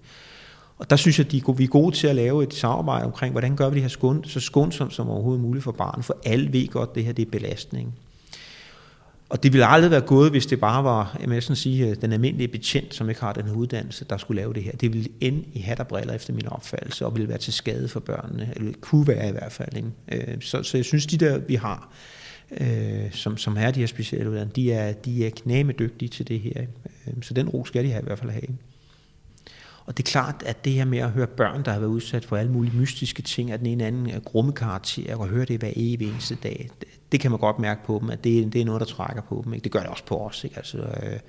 Og 0.83 0.89
der 0.89 0.95
synes 0.95 1.19
jeg, 1.19 1.25
at 1.25 1.57
vi 1.57 1.63
er 1.63 1.67
gode 1.67 1.95
til 1.95 2.07
at 2.07 2.15
lave 2.15 2.43
et 2.43 2.53
samarbejde 2.53 3.05
omkring, 3.05 3.31
hvordan 3.31 3.55
gør 3.55 3.69
vi 3.69 3.75
det 3.75 3.81
her 3.81 3.89
skund, 3.89 4.25
så 4.25 4.39
skånsomt 4.39 4.93
som 4.93 5.09
overhovedet 5.09 5.41
muligt 5.41 5.63
for 5.63 5.71
barnet, 5.71 6.05
for 6.05 6.17
alle 6.25 6.53
ved 6.53 6.67
godt, 6.67 6.89
at 6.89 6.95
det 6.95 7.05
her 7.05 7.13
det 7.13 7.27
er 7.27 7.31
belastning. 7.31 7.93
Og 9.29 9.43
det 9.43 9.53
ville 9.53 9.65
aldrig 9.65 9.91
være 9.91 10.01
gået, 10.01 10.31
hvis 10.31 10.45
det 10.45 10.59
bare 10.59 10.83
var, 10.83 11.17
jeg 11.27 11.43
sådan 11.43 11.55
sige, 11.55 11.87
øh, 11.89 11.95
den 12.01 12.13
almindelige 12.13 12.47
betjent, 12.47 12.95
som 12.95 13.09
ikke 13.09 13.21
har 13.21 13.33
den 13.33 13.45
her 13.45 13.53
uddannelse, 13.53 14.05
der 14.05 14.17
skulle 14.17 14.41
lave 14.41 14.53
det 14.53 14.63
her. 14.63 14.71
Det 14.71 14.93
ville 14.93 15.09
ende 15.21 15.43
i 15.53 15.59
hat 15.59 15.79
og 15.79 15.87
briller 15.87 16.13
efter 16.13 16.33
min 16.33 16.47
opfattelse, 16.47 17.05
og 17.05 17.15
ville 17.15 17.29
være 17.29 17.37
til 17.37 17.53
skade 17.53 17.87
for 17.87 17.99
børnene, 17.99 18.53
eller 18.55 18.71
kunne 18.81 19.07
være 19.07 19.29
i 19.29 19.31
hvert 19.31 19.51
fald. 19.51 19.75
Ikke? 19.75 20.31
Øh, 20.31 20.41
så, 20.41 20.63
så 20.63 20.77
jeg 20.77 20.85
synes, 20.85 21.05
de 21.05 21.17
der, 21.17 21.37
vi 21.37 21.55
har, 21.55 21.89
øh, 22.51 23.11
som, 23.11 23.37
som 23.37 23.57
er 23.59 23.71
de 23.71 23.79
her 23.79 23.87
specielle 23.87 24.29
uddannelser, 24.29 24.53
de 24.53 24.73
er, 24.73 24.93
de 24.93 25.25
er 25.25 25.29
knæmedygtige 25.29 26.09
til 26.09 26.27
det 26.27 26.39
her. 26.39 26.61
Øh, 27.07 27.13
så 27.21 27.33
den 27.33 27.49
ro 27.49 27.65
skal 27.65 27.83
de 27.83 27.91
have 27.91 28.01
i 28.01 28.05
hvert 28.05 28.19
fald 28.19 28.31
have. 28.31 28.47
Og 29.85 29.97
det 29.97 30.07
er 30.07 30.11
klart, 30.11 30.43
at 30.45 30.65
det 30.65 30.73
her 30.73 30.85
med 30.85 30.99
at 30.99 31.09
høre 31.09 31.27
børn, 31.27 31.65
der 31.65 31.71
har 31.71 31.79
været 31.79 31.89
udsat 31.89 32.25
for 32.25 32.37
alle 32.37 32.51
mulige 32.51 32.77
mystiske 32.77 33.21
ting, 33.21 33.51
at 33.51 33.59
den 33.59 33.67
ene 33.67 33.85
anden 33.85 34.09
øh, 34.09 34.21
grumme 34.21 34.51
karakter, 34.51 35.15
og 35.15 35.27
høre 35.27 35.45
det 35.45 35.59
hver 35.59 35.71
evig 35.75 36.07
eneste 36.07 36.35
dag, 36.35 36.69
det, 36.79 36.87
det 37.11 37.19
kan 37.19 37.31
man 37.31 37.39
godt 37.39 37.59
mærke 37.59 37.85
på 37.85 37.97
dem, 38.01 38.09
at 38.09 38.23
det, 38.23 38.53
det 38.53 38.61
er 38.61 38.65
noget, 38.65 38.79
der 38.79 38.85
trækker 38.85 39.21
på 39.21 39.41
dem. 39.45 39.53
Ikke? 39.53 39.63
Det 39.63 39.71
gør 39.71 39.79
det 39.79 39.89
også 39.89 40.05
på 40.05 40.17
os. 40.17 40.43
Ikke? 40.43 40.57
Altså, 40.57 40.77
øh, 40.77 41.19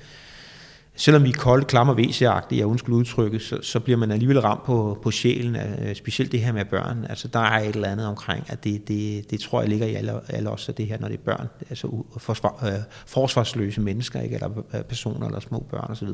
selvom 0.96 1.24
vi 1.24 1.28
er 1.28 1.32
kolde, 1.32 1.64
klammer, 1.64 1.94
væsjagtige, 1.94 2.58
jeg 2.58 2.66
undskyld 2.66 2.94
udtrykket, 2.94 3.42
så, 3.42 3.58
så 3.62 3.80
bliver 3.80 3.96
man 3.96 4.10
alligevel 4.10 4.40
ramt 4.40 4.64
på, 4.64 4.98
på 5.02 5.10
sjælen, 5.10 5.56
øh, 5.56 5.94
specielt 5.94 6.32
det 6.32 6.40
her 6.40 6.52
med 6.52 6.64
børn. 6.64 7.06
Altså, 7.08 7.28
der 7.28 7.38
er 7.38 7.60
et 7.60 7.74
eller 7.74 7.88
andet 7.88 8.06
omkring, 8.06 8.44
at 8.48 8.64
det, 8.64 8.88
det, 8.88 9.30
det 9.30 9.40
tror 9.40 9.60
jeg 9.60 9.68
ligger 9.68 9.86
i 9.86 9.94
alle, 9.94 10.12
alle 10.28 10.50
os, 10.50 10.68
at 10.68 10.78
det 10.78 10.86
her, 10.86 10.98
når 10.98 11.08
det 11.08 11.18
er 11.18 11.22
børn, 11.24 11.48
altså 11.70 12.04
forsvar, 12.18 12.66
øh, 12.66 12.82
forsvarsløse 13.06 13.80
mennesker, 13.80 14.20
ikke? 14.20 14.34
eller 14.34 14.62
øh, 14.74 14.82
personer, 14.82 15.26
eller 15.26 15.40
små 15.40 15.66
børn 15.70 15.90
osv., 15.90 16.08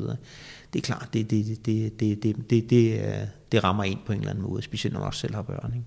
det 0.73 0.79
er 0.79 0.83
klart, 0.83 1.09
det, 1.13 1.29
det, 1.29 1.65
det, 1.65 1.99
det, 1.99 2.23
det, 2.23 2.49
det, 2.49 2.69
det, 2.69 3.29
det 3.51 3.63
rammer 3.63 3.83
ind 3.83 3.99
på 4.05 4.13
en 4.13 4.19
eller 4.19 4.31
anden 4.31 4.43
måde, 4.43 4.61
specielt 4.61 4.93
når 4.93 4.99
man 4.99 5.07
også 5.07 5.19
selv 5.19 5.35
har 5.35 5.41
børn. 5.41 5.73
Ikke? 5.73 5.85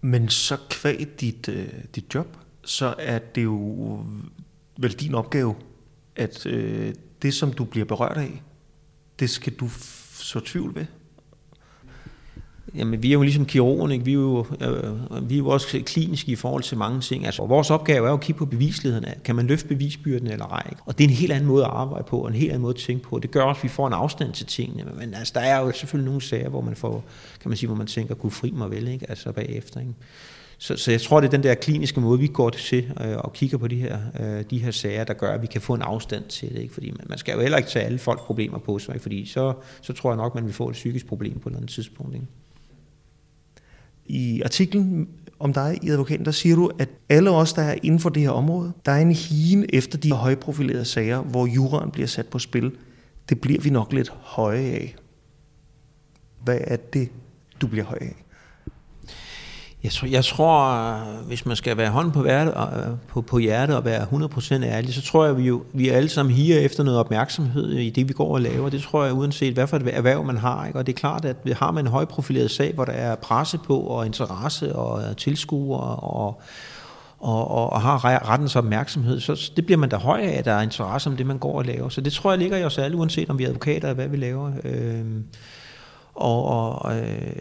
Men 0.00 0.28
så 0.28 0.56
kvæg 0.70 1.08
dit, 1.20 1.48
øh, 1.48 1.68
dit 1.94 2.14
job, 2.14 2.36
så 2.64 2.94
er 2.98 3.18
det 3.18 3.44
jo 3.44 4.04
vel 4.78 4.92
din 4.92 5.14
opgave, 5.14 5.54
at 6.16 6.46
øh, 6.46 6.94
det, 7.22 7.34
som 7.34 7.52
du 7.52 7.64
bliver 7.64 7.84
berørt 7.86 8.16
af, 8.16 8.42
det 9.18 9.30
skal 9.30 9.52
du 9.52 9.68
så 10.12 10.40
tvivl 10.40 10.74
ved. 10.74 10.86
Jamen, 12.74 13.02
vi 13.02 13.08
er 13.08 13.12
jo 13.12 13.22
ligesom 13.22 13.46
kirurgen, 13.46 13.92
ikke? 13.92 14.04
Vi, 14.04 14.10
er 14.10 14.14
jo, 14.14 14.46
øh, 14.60 15.30
vi 15.30 15.34
er 15.34 15.38
jo 15.38 15.48
også 15.48 15.82
kliniske 15.86 16.32
i 16.32 16.36
forhold 16.36 16.62
til 16.62 16.78
mange 16.78 17.00
ting. 17.00 17.26
Altså, 17.26 17.46
vores 17.46 17.70
opgave 17.70 18.06
er 18.06 18.10
jo 18.10 18.16
at 18.16 18.20
kigge 18.20 18.38
på 18.38 18.46
bevisligheden. 18.46 19.04
Kan 19.24 19.36
man 19.36 19.46
løfte 19.46 19.68
bevisbyrden 19.68 20.26
eller 20.26 20.46
ej? 20.46 20.66
Ikke? 20.70 20.82
Og 20.86 20.98
det 20.98 21.04
er 21.04 21.08
en 21.08 21.14
helt 21.14 21.32
anden 21.32 21.48
måde 21.48 21.64
at 21.64 21.70
arbejde 21.70 22.04
på, 22.04 22.18
og 22.18 22.28
en 22.28 22.34
helt 22.34 22.50
anden 22.50 22.62
måde 22.62 22.74
at 22.74 22.80
tænke 22.80 23.02
på. 23.02 23.18
Det 23.18 23.30
gør 23.30 23.42
også, 23.42 23.58
at 23.58 23.62
vi 23.62 23.68
får 23.68 23.86
en 23.86 23.92
afstand 23.92 24.32
til 24.32 24.46
tingene. 24.46 24.84
Men 24.98 25.14
altså, 25.14 25.32
der 25.34 25.40
er 25.40 25.60
jo 25.60 25.72
selvfølgelig 25.72 26.06
nogle 26.06 26.22
sager, 26.22 26.48
hvor 26.48 26.60
man 26.60 26.76
får, 26.76 27.04
kan 27.40 27.48
man 27.48 27.56
sige, 27.56 27.66
hvor 27.68 27.76
man 27.76 27.86
tænker, 27.86 28.14
kunne 28.14 28.32
fri 28.32 28.50
mig 28.50 28.70
vel, 28.70 28.88
ikke? 28.88 29.10
Altså 29.10 29.32
bagefter, 29.32 29.80
ikke? 29.80 29.92
Så, 30.58 30.76
så 30.76 30.90
jeg 30.90 31.00
tror, 31.00 31.20
det 31.20 31.26
er 31.26 31.30
den 31.30 31.42
der 31.42 31.54
kliniske 31.54 32.00
måde, 32.00 32.18
vi 32.18 32.26
går 32.26 32.50
til 32.50 32.92
øh, 33.00 33.16
og 33.16 33.32
kigger 33.32 33.58
på 33.58 33.68
de 33.68 33.76
her, 33.76 33.98
øh, 34.20 34.44
de 34.50 34.58
her 34.58 34.70
sager, 34.70 35.04
der 35.04 35.14
gør, 35.14 35.32
at 35.32 35.42
vi 35.42 35.46
kan 35.46 35.60
få 35.60 35.74
en 35.74 35.82
afstand 35.82 36.24
til 36.24 36.48
det. 36.48 36.62
Ikke? 36.62 36.74
Fordi 36.74 36.90
man, 36.90 37.06
man 37.08 37.18
skal 37.18 37.34
jo 37.34 37.40
heller 37.40 37.58
ikke 37.58 37.70
tage 37.70 37.84
alle 37.84 37.98
folks 37.98 38.22
problemer 38.22 38.58
på 38.58 38.78
sig, 38.78 38.94
ikke? 38.94 39.02
fordi 39.02 39.26
så, 39.26 39.52
så 39.80 39.92
tror 39.92 40.10
jeg 40.10 40.16
nok, 40.16 40.34
man 40.34 40.44
vil 40.44 40.52
få 40.52 40.68
et 40.68 40.72
psykisk 40.72 41.06
problem 41.06 41.38
på 41.38 41.48
et 41.48 41.52
eller 41.52 41.58
andet 41.58 41.70
tidspunkt. 41.70 42.14
Ikke? 42.14 42.26
I 44.10 44.42
artiklen 44.42 45.08
om 45.38 45.52
dig 45.52 45.78
i 45.82 45.88
advokaten, 45.88 46.24
der 46.24 46.30
siger 46.30 46.56
du, 46.56 46.70
at 46.78 46.88
alle 47.08 47.30
os, 47.30 47.52
der 47.52 47.62
er 47.62 47.78
inden 47.82 48.00
for 48.00 48.08
det 48.08 48.22
her 48.22 48.30
område, 48.30 48.72
der 48.86 48.92
er 48.92 49.00
en 49.00 49.12
hien 49.12 49.66
efter 49.72 49.98
de 49.98 50.12
højprofilerede 50.12 50.84
sager, 50.84 51.22
hvor 51.22 51.46
juraen 51.46 51.90
bliver 51.90 52.06
sat 52.06 52.26
på 52.26 52.38
spil. 52.38 52.72
Det 53.28 53.40
bliver 53.40 53.60
vi 53.60 53.70
nok 53.70 53.92
lidt 53.92 54.08
høje 54.08 54.60
af. 54.60 54.96
Hvad 56.44 56.58
er 56.60 56.76
det, 56.76 57.08
du 57.60 57.66
bliver 57.66 57.84
høj 57.84 57.98
af? 58.00 58.24
Jeg 59.84 59.92
tror, 59.92 60.08
jeg 60.08 60.24
tror, 60.24 60.96
hvis 61.26 61.46
man 61.46 61.56
skal 61.56 61.76
være 61.76 61.90
hånd 61.90 62.12
på, 62.12 62.22
værte, 62.22 62.52
på, 63.08 63.22
på 63.22 63.38
hjertet 63.38 63.76
og 63.76 63.84
være 63.84 64.02
100% 64.02 64.64
ærlig, 64.64 64.94
så 64.94 65.02
tror 65.02 65.24
jeg, 65.24 65.36
vi, 65.36 65.42
jo, 65.42 65.62
vi 65.72 65.88
er 65.88 65.96
alle 65.96 66.08
sammen 66.08 66.34
higer 66.34 66.58
efter 66.58 66.82
noget 66.84 67.00
opmærksomhed 67.00 67.70
i 67.70 67.90
det, 67.90 68.08
vi 68.08 68.12
går 68.12 68.34
og 68.34 68.40
laver. 68.40 68.68
Det 68.68 68.82
tror 68.82 69.04
jeg, 69.04 69.14
uanset 69.14 69.54
hvad 69.54 69.66
for 69.66 69.76
et 69.76 69.96
erhverv 69.96 70.24
man 70.24 70.38
har. 70.38 70.66
Ikke? 70.66 70.78
Og 70.78 70.86
det 70.86 70.92
er 70.92 70.96
klart, 70.96 71.24
at 71.24 71.36
har 71.52 71.70
man 71.70 71.84
en 71.84 71.90
højprofileret 71.90 72.50
sag, 72.50 72.74
hvor 72.74 72.84
der 72.84 72.92
er 72.92 73.14
presse 73.14 73.58
på 73.58 73.80
og 73.80 74.06
interesse 74.06 74.76
og 74.76 75.16
tilskuere 75.16 75.96
og, 75.96 76.40
og, 77.18 77.50
og, 77.50 77.72
og 77.72 77.80
har 77.80 78.28
rettens 78.30 78.56
opmærksomhed, 78.56 79.20
så 79.20 79.52
det 79.56 79.66
bliver 79.66 79.78
man 79.78 79.88
da 79.88 79.96
høj 79.96 80.20
af, 80.20 80.38
at 80.38 80.44
der 80.44 80.52
er 80.52 80.62
interesse 80.62 81.10
om 81.10 81.16
det, 81.16 81.26
man 81.26 81.38
går 81.38 81.58
og 81.58 81.64
laver. 81.64 81.88
Så 81.88 82.00
det 82.00 82.12
tror 82.12 82.30
jeg 82.30 82.38
ligger 82.38 82.56
i 82.56 82.64
os 82.64 82.78
alle, 82.78 82.96
uanset 82.96 83.30
om 83.30 83.38
vi 83.38 83.44
er 83.44 83.48
advokater 83.48 83.88
eller 83.88 83.94
hvad 83.94 84.08
vi 84.08 84.16
laver. 84.16 84.52
Øh, 84.64 85.04
og, 86.14 86.44
og, 86.82 86.96
øh, 86.96 87.32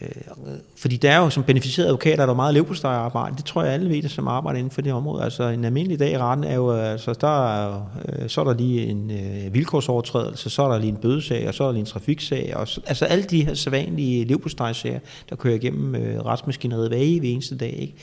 fordi 0.78 0.98
der 0.98 1.12
er 1.12 1.18
jo 1.18 1.30
som 1.30 1.44
beneficeret 1.44 1.88
advokat, 1.88 2.20
er 2.20 2.26
der 2.26 2.34
meget 2.34 2.54
levpostejarbejde. 2.54 3.36
Det 3.38 3.46
tror 3.46 3.64
jeg 3.64 3.74
alle 3.74 3.90
ved, 3.90 4.10
som 4.10 4.28
arbejder 4.28 4.58
inden 4.60 4.72
for 4.72 4.82
det 4.82 4.94
område. 4.94 5.24
Altså 5.24 5.44
en 5.44 5.66
almindelig 5.66 6.00
dag 6.00 6.12
i 6.12 6.18
retten 6.18 6.44
er 6.44 6.56
jo, 6.56 6.76
øh, 6.76 6.92
altså 6.92 7.14
der 7.14 7.48
er, 7.48 7.92
øh, 8.10 8.30
så 8.30 8.42
er 8.42 8.46
der 8.46 8.54
lige 8.54 8.86
en 8.86 9.12
øh, 9.12 9.54
vilkårsovertrædelse, 9.54 10.50
så 10.50 10.64
er 10.64 10.72
der 10.72 10.80
lige 10.80 10.90
en 10.90 10.98
bødesag, 10.98 11.48
og 11.48 11.54
så 11.54 11.64
er 11.64 11.68
der 11.68 11.74
lige 11.74 11.80
en 11.80 11.86
trafiksag. 11.86 12.54
Og 12.56 12.68
så, 12.68 12.82
altså 12.86 13.06
alle 13.06 13.24
de 13.24 13.46
her 13.46 13.54
sædvanlige 13.54 14.26
levpostejsager, 14.26 15.00
der 15.30 15.36
kører 15.36 15.56
igennem 15.56 15.96
øh, 15.96 16.26
retsmaskineriet 16.26 16.88
hver 16.88 16.98
evig 17.02 17.34
eneste 17.34 17.58
dag. 17.58 17.78
Ikke? 17.80 17.94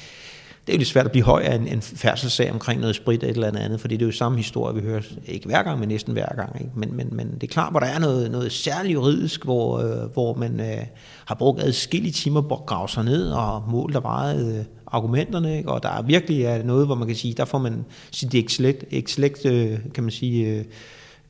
Det 0.67 0.73
er 0.73 0.77
jo 0.77 0.79
lidt 0.79 0.89
svært 0.89 1.05
at 1.05 1.13
blive 1.13 1.25
høj 1.25 1.43
af 1.43 1.55
en, 1.55 1.69
en 1.69 1.83
færdselssag 1.83 2.53
omkring 2.53 2.81
noget 2.81 2.97
sprit 2.97 3.23
eller 3.23 3.49
et 3.49 3.57
andet, 3.57 3.81
fordi 3.81 3.97
det 3.97 4.03
er 4.03 4.07
jo 4.07 4.13
samme 4.13 4.39
historie, 4.39 4.75
vi 4.75 4.81
hører, 4.81 5.03
ikke 5.27 5.47
hver 5.47 5.63
gang, 5.63 5.81
men 5.81 5.89
næsten 5.89 6.13
hver 6.13 6.35
gang. 6.37 6.61
Ikke? 6.61 6.73
Men, 6.75 6.97
men, 6.97 7.09
men 7.13 7.35
det 7.35 7.43
er 7.43 7.47
klart, 7.47 7.73
hvor 7.73 7.81
der 7.81 7.87
er 7.87 7.99
noget, 7.99 8.31
noget 8.31 8.53
særligt 8.53 8.95
juridisk, 8.95 9.45
hvor, 9.45 9.79
øh, 9.79 10.11
hvor 10.13 10.35
man 10.35 10.61
øh, 10.61 10.87
har 11.27 11.35
brugt 11.35 11.63
adskillige 11.63 12.13
timer 12.13 12.41
på 12.41 12.55
at 12.55 12.67
grave 12.67 12.89
sig 12.89 13.05
ned 13.05 13.31
og 13.31 13.63
måle 13.69 13.95
der 13.95 14.01
veje 14.01 14.39
øh, 14.39 14.65
argumenterne, 14.87 15.57
ikke? 15.57 15.73
og 15.73 15.83
der 15.83 15.89
er 15.89 16.03
virkelig 16.03 16.43
er 16.43 16.63
noget, 16.63 16.87
hvor 16.87 16.95
man 16.95 17.07
kan 17.07 17.17
sige, 17.17 17.35
der 17.35 17.45
får 17.45 17.59
man 17.59 17.85
sit 18.11 18.35
excellent, 18.35 19.47
øh, 19.47 19.79
kan 19.95 20.05
man 20.05 20.11
sige, 20.11 20.47
øh, 20.47 20.65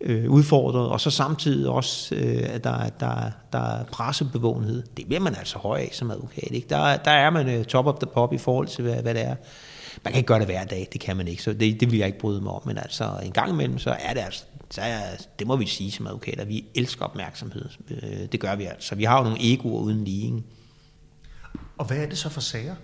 øh, 0.01 0.31
udfordret, 0.31 0.89
og 0.89 1.01
så 1.01 1.11
samtidig 1.11 1.69
også, 1.69 2.15
øh, 2.15 2.43
at 2.55 2.65
der, 2.65 2.89
der, 2.89 3.31
der 3.53 3.59
er 3.59 3.85
pressebevågenhed. 3.85 4.83
Det 4.97 5.07
bliver 5.07 5.21
man 5.21 5.35
altså 5.35 5.59
høj 5.59 5.79
af 5.79 5.89
som 5.93 6.11
advokat. 6.11 6.49
Ikke? 6.51 6.69
Der, 6.69 6.97
der 6.97 7.11
er 7.11 7.31
man 7.31 7.49
øh, 7.49 7.65
top 7.65 7.87
of 7.87 7.95
the 7.95 8.07
pop 8.07 8.33
i 8.33 8.39
forhold 8.39 8.67
til, 8.67 8.85
hvad, 8.85 9.03
hvad 9.03 9.15
det 9.15 9.23
er. 9.23 9.37
Man 10.05 10.13
kan 10.13 10.19
ikke 10.19 10.27
gøre 10.27 10.39
det 10.39 10.47
hver 10.47 10.65
dag, 10.65 10.89
det 10.93 11.01
kan 11.01 11.17
man 11.17 11.29
ikke, 11.29 11.43
så 11.43 11.53
det, 11.53 11.81
det 11.81 11.91
vil 11.91 11.99
jeg 11.99 12.07
ikke 12.07 12.19
bryde 12.19 12.41
mig 12.41 12.53
om, 12.53 12.63
men 12.67 12.79
altså 12.79 13.11
en 13.23 13.33
gang 13.33 13.51
imellem, 13.51 13.79
så 13.79 13.91
er 13.91 14.15
det 14.15 14.21
altså, 14.21 14.45
så 14.71 14.81
er, 14.81 15.01
det 15.39 15.47
må 15.47 15.57
vi 15.57 15.67
sige 15.67 15.93
som 15.93 16.07
advokater, 16.07 16.45
vi 16.45 16.65
elsker 16.75 17.05
opmærksomhed. 17.05 17.69
Øh, 17.91 18.27
det 18.33 18.41
gør 18.41 18.57
vi 18.57 18.65
altså. 18.65 18.95
Vi 18.95 19.05
har 19.05 19.19
jo 19.19 19.25
nogle 19.25 19.53
egoer 19.53 19.81
uden 19.81 20.05
ligning. 20.05 20.45
Og 21.79 21.87
hvad 21.87 21.97
er 21.97 22.07
det 22.07 22.19
så 22.19 22.29
for 22.29 22.41
sager? 22.41 22.75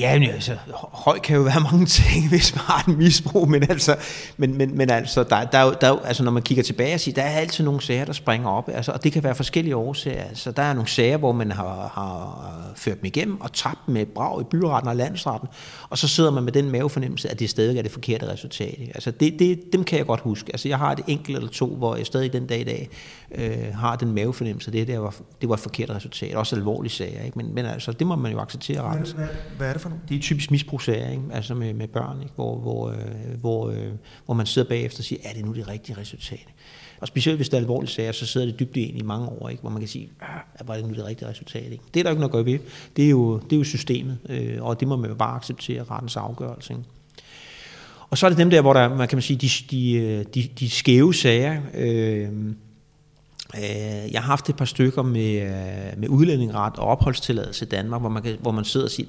Ja, 0.00 0.18
men 0.18 0.30
altså, 0.30 0.56
høj 0.92 1.18
kan 1.18 1.36
jo 1.36 1.42
være 1.42 1.60
mange 1.72 1.86
ting, 1.86 2.28
hvis 2.28 2.54
man 2.54 2.64
har 2.64 2.84
et 2.88 2.98
misbrug, 2.98 3.50
men 3.50 3.62
altså, 3.62 3.96
men, 4.36 4.58
men, 4.58 4.76
men 4.76 4.90
altså, 4.90 5.22
der, 5.22 5.44
der, 5.44 5.72
der, 5.72 6.00
altså, 6.04 6.22
når 6.22 6.30
man 6.30 6.42
kigger 6.42 6.64
tilbage 6.64 6.94
og 6.94 7.00
siger, 7.00 7.14
der 7.14 7.22
er 7.22 7.38
altid 7.38 7.64
nogle 7.64 7.80
sager, 7.80 8.04
der 8.04 8.12
springer 8.12 8.48
op, 8.48 8.68
altså, 8.74 8.92
og 8.92 9.04
det 9.04 9.12
kan 9.12 9.24
være 9.24 9.34
forskellige 9.34 9.76
årsager. 9.76 10.22
Altså, 10.22 10.50
der 10.50 10.62
er 10.62 10.72
nogle 10.72 10.88
sager, 10.88 11.16
hvor 11.16 11.32
man 11.32 11.52
har, 11.52 11.90
har 11.94 12.68
øh, 12.70 12.76
ført 12.76 12.96
dem 12.96 13.04
igennem 13.04 13.40
og 13.40 13.52
tabt 13.52 13.88
med 13.88 14.06
brag 14.06 14.40
i 14.40 14.44
byretten 14.44 14.88
og 14.88 14.96
landsretten, 14.96 15.48
og 15.90 15.98
så 15.98 16.08
sidder 16.08 16.30
man 16.30 16.42
med 16.42 16.52
den 16.52 16.70
mavefornemmelse, 16.70 17.30
at 17.30 17.40
det 17.40 17.50
stadig 17.50 17.78
er 17.78 17.82
det 17.82 17.90
forkerte 17.90 18.32
resultat. 18.32 18.78
Altså, 18.94 19.10
det, 19.10 19.38
det, 19.38 19.72
dem 19.72 19.84
kan 19.84 19.98
jeg 19.98 20.06
godt 20.06 20.20
huske. 20.20 20.52
Altså, 20.52 20.68
jeg 20.68 20.78
har 20.78 20.92
et 20.92 21.00
enkelt 21.06 21.36
eller 21.36 21.50
to, 21.50 21.66
hvor 21.66 21.96
jeg 21.96 22.06
stadig 22.06 22.32
den 22.32 22.46
dag 22.46 22.60
i 22.60 22.64
dag 22.64 22.88
øh, 23.34 23.74
har 23.74 23.96
den 23.96 24.12
mavefornemmelse, 24.12 24.72
det, 24.72 24.88
der 24.88 24.98
var, 24.98 25.14
det 25.40 25.48
var 25.48 25.54
et 25.54 25.60
forkert 25.60 25.90
resultat. 25.90 26.34
Også 26.34 26.56
alvorlige 26.56 26.92
sager, 26.92 27.22
ikke? 27.24 27.38
Men, 27.38 27.54
men 27.54 27.66
altså, 27.66 27.92
det 27.92 28.06
må 28.06 28.16
man 28.16 28.32
jo 28.32 28.40
acceptere 28.40 28.82
ret. 28.82 29.16
Hvad, 29.26 29.56
hvad 29.56 29.68
er 29.68 29.72
det 29.72 29.82
for 29.82 29.88
nogle? 29.88 30.04
Det 30.08 30.16
er 30.16 30.20
typisk 30.20 30.50
misbrugssager, 30.50 31.10
ikke? 31.10 31.22
altså 31.32 31.54
med, 31.54 31.74
med 31.74 31.88
børn, 31.88 32.22
ikke? 32.22 32.32
Hvor, 32.34 32.58
hvor, 32.58 32.90
øh, 32.90 33.40
hvor, 33.40 33.70
øh, 33.70 33.88
hvor 34.24 34.34
man 34.34 34.46
sidder 34.46 34.68
bagefter 34.68 35.00
og 35.00 35.04
siger, 35.04 35.20
er 35.24 35.34
det 35.34 35.44
nu 35.44 35.54
det 35.54 35.68
rigtige 35.68 35.98
resultat? 35.98 36.46
Og 37.00 37.08
specielt 37.08 37.38
hvis 37.38 37.48
det 37.48 37.56
er 37.56 37.60
alvorlige 37.60 37.90
sager, 37.90 38.12
så 38.12 38.26
sidder 38.26 38.46
det 38.46 38.60
dybt 38.60 38.76
ind 38.76 38.98
i 38.98 39.02
mange 39.02 39.28
år, 39.28 39.48
ikke? 39.48 39.60
hvor 39.60 39.70
man 39.70 39.80
kan 39.80 39.88
sige, 39.88 40.10
ah, 40.20 40.68
var 40.68 40.74
det 40.74 40.88
nu 40.88 40.94
det 40.94 41.04
rigtige 41.04 41.28
resultat? 41.28 41.72
Ikke? 41.72 41.84
Det 41.94 42.00
er 42.00 42.04
der 42.04 42.10
ikke 42.10 42.20
noget 42.20 42.30
at 42.30 42.32
gøre 42.32 42.44
ved. 42.44 42.58
Det 42.96 43.04
er 43.04 43.10
jo, 43.10 43.38
det 43.38 43.52
er 43.52 43.56
jo 43.58 43.64
systemet, 43.64 44.18
øh, 44.28 44.62
og 44.62 44.80
det 44.80 44.88
må 44.88 44.96
man 44.96 45.10
jo 45.10 45.16
bare 45.16 45.36
acceptere 45.36 45.82
rettens 45.82 46.16
afgørelse. 46.16 46.72
Ikke? 46.72 46.84
Og 48.10 48.18
så 48.18 48.26
er 48.26 48.30
det 48.30 48.38
dem 48.38 48.50
der, 48.50 48.60
hvor 48.60 48.72
der, 48.72 48.88
man 48.88 49.08
kan 49.08 49.16
man 49.16 49.22
sige, 49.22 49.36
de, 49.36 49.48
de, 49.70 49.92
øh, 49.92 50.24
de, 50.34 50.48
de 50.60 50.70
skæve 50.70 51.14
sager, 51.14 51.60
Øh, 51.74 52.28
Øh, 53.56 54.12
jeg 54.12 54.20
har 54.22 54.26
haft 54.26 54.48
et 54.48 54.56
par 54.56 54.64
stykker 54.64 55.02
med, 55.02 55.42
øh, 55.42 55.98
med 56.00 56.08
udlændingeret 56.08 56.78
og 56.78 56.86
opholdstilladelse 56.86 57.64
i 57.64 57.68
Danmark, 57.68 58.00
hvor 58.00 58.10
man, 58.10 58.22
kan, 58.22 58.36
hvor 58.40 58.52
man 58.52 58.64
sidder 58.64 58.86
og 58.86 58.90
siger, 58.90 59.08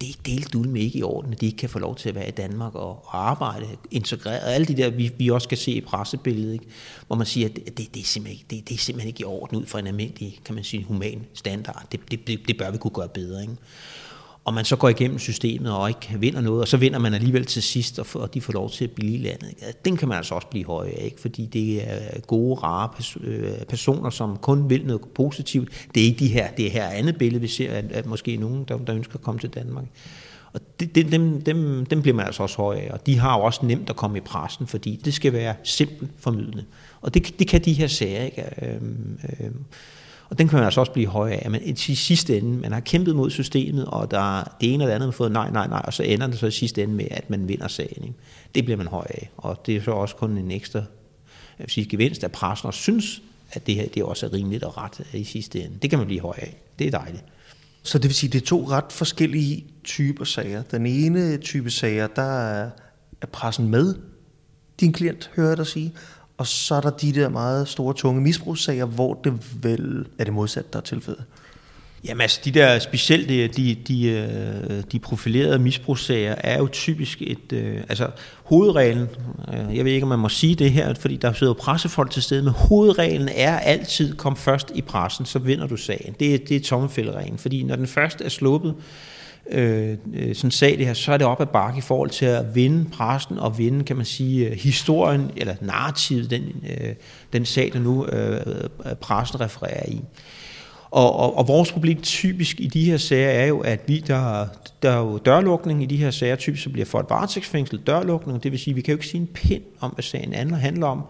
det 0.00 0.10
er 0.10 0.20
delt 0.26 0.54
ud 0.54 0.66
med 0.66 0.80
ikke 0.80 0.98
i 0.98 1.02
orden, 1.02 1.32
at 1.32 1.40
de 1.40 1.46
ikke 1.46 1.58
kan 1.58 1.68
få 1.68 1.78
lov 1.78 1.96
til 1.96 2.08
at 2.08 2.14
være 2.14 2.28
i 2.28 2.30
Danmark 2.30 2.74
og, 2.74 3.04
og 3.04 3.30
arbejde 3.30 3.66
integreret. 3.90 4.40
Alle 4.54 4.66
de 4.66 4.76
der, 4.76 4.90
vi, 4.90 5.12
vi 5.18 5.28
også 5.28 5.48
kan 5.48 5.58
se 5.58 5.72
i 5.72 5.80
pressebilledet, 5.80 6.52
ikke? 6.52 6.64
hvor 7.06 7.16
man 7.16 7.26
siger, 7.26 7.48
at 7.48 7.56
det, 7.56 7.94
det, 7.94 8.00
er 8.00 8.04
simpelthen 8.04 8.38
ikke, 8.38 8.44
det, 8.50 8.68
det 8.68 8.74
er 8.74 8.78
simpelthen 8.78 9.08
ikke 9.08 9.20
i 9.20 9.24
orden 9.24 9.58
ud 9.58 9.66
fra 9.66 9.78
en 9.78 9.86
almindelig, 9.86 10.40
kan 10.44 10.54
man 10.54 10.64
sige, 10.64 10.84
human 10.84 11.26
standard. 11.34 11.86
Det, 11.92 12.26
det, 12.26 12.40
det 12.48 12.58
bør 12.58 12.70
vi 12.70 12.78
kunne 12.78 12.90
gøre 12.90 13.08
bedre. 13.08 13.42
Ikke? 13.42 13.56
Og 14.44 14.54
man 14.54 14.64
så 14.64 14.76
går 14.76 14.88
igennem 14.88 15.18
systemet 15.18 15.72
og 15.72 15.88
ikke 15.88 16.16
vinder 16.18 16.40
noget, 16.40 16.60
og 16.60 16.68
så 16.68 16.76
vinder 16.76 16.98
man 16.98 17.14
alligevel 17.14 17.44
til 17.44 17.62
sidst, 17.62 17.98
og, 17.98 18.06
og 18.14 18.34
de 18.34 18.40
får 18.40 18.52
lov 18.52 18.70
til 18.70 18.84
at 18.84 18.90
blive 18.90 19.18
landet. 19.18 19.54
Den 19.84 19.96
kan 19.96 20.08
man 20.08 20.16
altså 20.16 20.34
også 20.34 20.46
blive 20.46 20.64
høj 20.64 20.86
af, 20.86 21.02
ikke? 21.04 21.20
fordi 21.20 21.46
det 21.46 21.90
er 21.90 22.20
gode, 22.20 22.54
rare 22.54 22.88
øh, 23.20 23.64
personer, 23.68 24.10
som 24.10 24.36
kun 24.36 24.70
vil 24.70 24.86
noget 24.86 25.02
positivt. 25.14 25.88
Det 25.94 26.00
er 26.00 26.04
ikke 26.04 26.18
de 26.18 26.28
her, 26.28 26.50
det 26.50 26.70
her 26.70 26.86
andet 26.86 27.18
billede, 27.18 27.40
vi 27.40 27.48
ser, 27.48 27.72
at, 27.72 27.92
at 27.92 28.06
måske 28.06 28.36
nogen, 28.36 28.64
der, 28.68 28.78
der 28.78 28.94
ønsker 28.94 29.14
at 29.14 29.22
komme 29.22 29.40
til 29.40 29.50
Danmark. 29.50 29.84
Og 30.52 30.60
det, 30.80 30.94
det, 30.94 31.12
dem, 31.12 31.42
dem, 31.42 31.86
dem 31.86 32.02
bliver 32.02 32.16
man 32.16 32.26
altså 32.26 32.42
også 32.42 32.56
høj 32.56 32.76
af, 32.76 32.90
og 32.92 33.06
de 33.06 33.18
har 33.18 33.38
jo 33.38 33.44
også 33.44 33.66
nemt 33.66 33.90
at 33.90 33.96
komme 33.96 34.18
i 34.18 34.20
pressen, 34.20 34.66
fordi 34.66 35.00
det 35.04 35.14
skal 35.14 35.32
være 35.32 35.54
simpelt 35.62 36.10
formidlende. 36.18 36.64
Og 37.00 37.14
det, 37.14 37.38
det 37.38 37.48
kan 37.48 37.60
de 37.64 37.72
her 37.72 37.86
sager 37.86 38.24
ikke. 38.24 38.44
Øhm, 38.62 39.18
øhm, 39.40 39.64
og 40.32 40.38
den 40.38 40.48
kan 40.48 40.56
man 40.56 40.64
altså 40.64 40.80
også 40.80 40.92
blive 40.92 41.08
høj 41.08 41.30
af. 41.30 41.50
Men 41.50 41.60
i 41.66 41.94
sidste 41.94 42.38
ende, 42.38 42.58
man 42.58 42.72
har 42.72 42.80
kæmpet 42.80 43.16
mod 43.16 43.30
systemet, 43.30 43.86
og 43.86 44.10
der 44.10 44.42
det 44.60 44.74
ene 44.74 44.84
eller 44.84 44.94
andet 44.94 45.06
man 45.06 45.12
har 45.12 45.16
fået 45.16 45.32
nej, 45.32 45.50
nej, 45.50 45.68
nej, 45.68 45.82
og 45.84 45.92
så 45.92 46.02
ender 46.02 46.26
det 46.26 46.38
så 46.38 46.46
i 46.46 46.50
sidste 46.50 46.82
ende 46.82 46.94
med, 46.94 47.06
at 47.10 47.30
man 47.30 47.48
vinder 47.48 47.68
sagen. 47.68 48.04
Ikke? 48.04 48.14
Det 48.54 48.64
bliver 48.64 48.76
man 48.76 48.86
høj 48.86 49.06
af. 49.10 49.30
Og 49.36 49.66
det 49.66 49.76
er 49.76 49.82
så 49.82 49.90
også 49.90 50.16
kun 50.16 50.38
en 50.38 50.50
ekstra 50.50 50.78
jeg 51.58 51.64
vil 51.64 51.70
sige, 51.70 51.86
gevinst, 51.86 52.24
at 52.24 52.32
pressen 52.32 52.66
også 52.66 52.80
synes, 52.80 53.22
at 53.52 53.66
det 53.66 53.74
her 53.74 53.88
det 53.88 54.02
også 54.02 54.26
er 54.26 54.32
rimeligt 54.32 54.64
og 54.64 54.76
ret 54.76 55.00
øh, 55.14 55.20
i 55.20 55.24
sidste 55.24 55.62
ende. 55.62 55.78
Det 55.82 55.90
kan 55.90 55.98
man 55.98 56.06
blive 56.06 56.20
høj 56.20 56.34
af. 56.36 56.56
Det 56.78 56.86
er 56.86 56.90
dejligt. 56.90 57.24
Så 57.82 57.98
det 57.98 58.08
vil 58.08 58.14
sige, 58.14 58.28
at 58.28 58.32
det 58.32 58.42
er 58.42 58.46
to 58.46 58.68
ret 58.68 58.92
forskellige 58.92 59.64
typer 59.84 60.24
sager. 60.24 60.62
Den 60.62 60.86
ene 60.86 61.36
type 61.36 61.70
sager, 61.70 62.06
der 62.06 62.22
er 63.20 63.26
pressen 63.32 63.68
med 63.68 63.94
din 64.80 64.92
klient, 64.92 65.30
hører 65.36 65.48
jeg 65.48 65.56
dig 65.56 65.66
sige, 65.66 65.94
og 66.42 66.46
så 66.46 66.74
er 66.74 66.80
der 66.80 66.90
de 66.90 67.12
der 67.12 67.28
meget 67.28 67.68
store, 67.68 67.94
tunge 67.94 68.20
misbrugssager, 68.20 68.84
hvor 68.84 69.20
det 69.24 69.32
vel 69.62 70.06
er 70.18 70.24
det 70.24 70.32
modsatte, 70.32 70.70
der 70.72 70.78
er 70.78 70.82
tilfældet. 70.82 71.24
Jamen 72.04 72.20
altså, 72.20 72.40
de 72.44 72.50
der 72.50 72.78
specielt 72.78 73.30
øh, 73.30 73.36
de, 73.56 73.74
de, 73.74 73.76
de, 73.88 74.84
de 74.92 74.98
profilerede 74.98 75.58
misbrugssager 75.58 76.34
er 76.38 76.58
jo 76.58 76.68
typisk 76.72 77.22
et, 77.22 77.52
øh, 77.52 77.80
altså 77.88 78.10
hovedreglen, 78.44 79.08
øh, 79.52 79.76
jeg 79.76 79.84
ved 79.84 79.92
ikke, 79.92 80.04
om 80.04 80.08
man 80.08 80.18
må 80.18 80.28
sige 80.28 80.54
det 80.54 80.72
her, 80.72 80.94
fordi 80.94 81.16
der 81.16 81.32
sidder 81.32 81.52
pressefolk 81.52 82.10
til 82.10 82.22
stede, 82.22 82.42
men 82.42 82.52
hovedreglen 82.52 83.28
er 83.34 83.58
altid, 83.58 84.16
kom 84.16 84.36
først 84.36 84.72
i 84.74 84.82
pressen, 84.82 85.26
så 85.26 85.38
vinder 85.38 85.66
du 85.66 85.76
sagen. 85.76 86.14
Det, 86.20 86.48
det 86.48 86.56
er 86.56 86.60
tommelfældereglen, 86.60 87.38
fordi 87.38 87.62
når 87.62 87.76
den 87.76 87.86
først 87.86 88.20
er 88.20 88.28
sluppet, 88.28 88.74
øh, 88.78 89.11
Øh, 89.50 89.96
øh, 90.14 90.34
sådan 90.34 90.50
sag 90.50 90.78
det 90.78 90.86
her, 90.86 90.94
så 90.94 91.12
er 91.12 91.16
det 91.16 91.26
op 91.26 91.40
ad 91.40 91.46
bakke 91.46 91.78
i 91.78 91.80
forhold 91.80 92.10
til 92.10 92.26
at 92.26 92.54
vinde 92.54 92.90
præsten 92.90 93.38
og 93.38 93.58
vinde, 93.58 93.84
kan 93.84 93.96
man 93.96 94.04
sige, 94.04 94.48
øh, 94.48 94.52
historien 94.52 95.30
eller 95.36 95.54
narrativet, 95.60 96.30
den, 96.30 96.42
øh, 96.70 96.94
den 97.32 97.44
sag, 97.44 97.70
der 97.72 97.80
nu 97.80 98.06
øh, 98.06 98.40
øh 98.86 98.94
præsten 98.94 99.40
refererer 99.40 99.88
i. 99.88 100.00
Og, 100.90 101.16
og, 101.16 101.38
og 101.38 101.48
vores 101.48 101.72
problem 101.72 102.00
typisk 102.00 102.60
i 102.60 102.66
de 102.66 102.84
her 102.84 102.96
sager 102.96 103.28
er 103.28 103.46
jo, 103.46 103.60
at 103.60 103.80
vi, 103.86 103.98
der, 103.98 104.46
der 104.82 104.90
er 104.90 104.98
jo 104.98 105.18
dørlukning 105.18 105.82
i 105.82 105.86
de 105.86 105.96
her 105.96 106.10
sager, 106.10 106.36
typisk 106.36 106.62
så 106.62 106.70
bliver 106.70 106.86
folk 106.86 107.10
varetægtsfængslet 107.10 107.86
dørlukning, 107.86 108.42
det 108.42 108.52
vil 108.52 108.60
sige, 108.60 108.72
at 108.72 108.76
vi 108.76 108.80
kan 108.80 108.92
jo 108.92 108.96
ikke 108.96 109.06
sige 109.06 109.20
en 109.20 109.26
pind 109.26 109.62
om, 109.80 109.90
hvad 109.90 110.02
sagen 110.02 110.54
handler 110.54 110.86
om. 110.86 111.02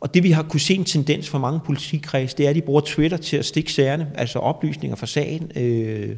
Og 0.00 0.14
det 0.14 0.22
vi 0.22 0.30
har 0.30 0.42
kunne 0.42 0.60
se 0.60 0.74
en 0.74 0.84
tendens 0.84 1.28
for 1.28 1.38
mange 1.38 1.60
politikreds, 1.66 2.34
det 2.34 2.46
er, 2.46 2.50
at 2.50 2.56
de 2.56 2.62
bruger 2.62 2.80
Twitter 2.80 3.16
til 3.16 3.36
at 3.36 3.44
stikke 3.44 3.72
sagerne, 3.72 4.10
altså 4.14 4.38
oplysninger 4.38 4.96
fra 4.96 5.06
sagen, 5.06 5.50
Øh, 5.56 6.16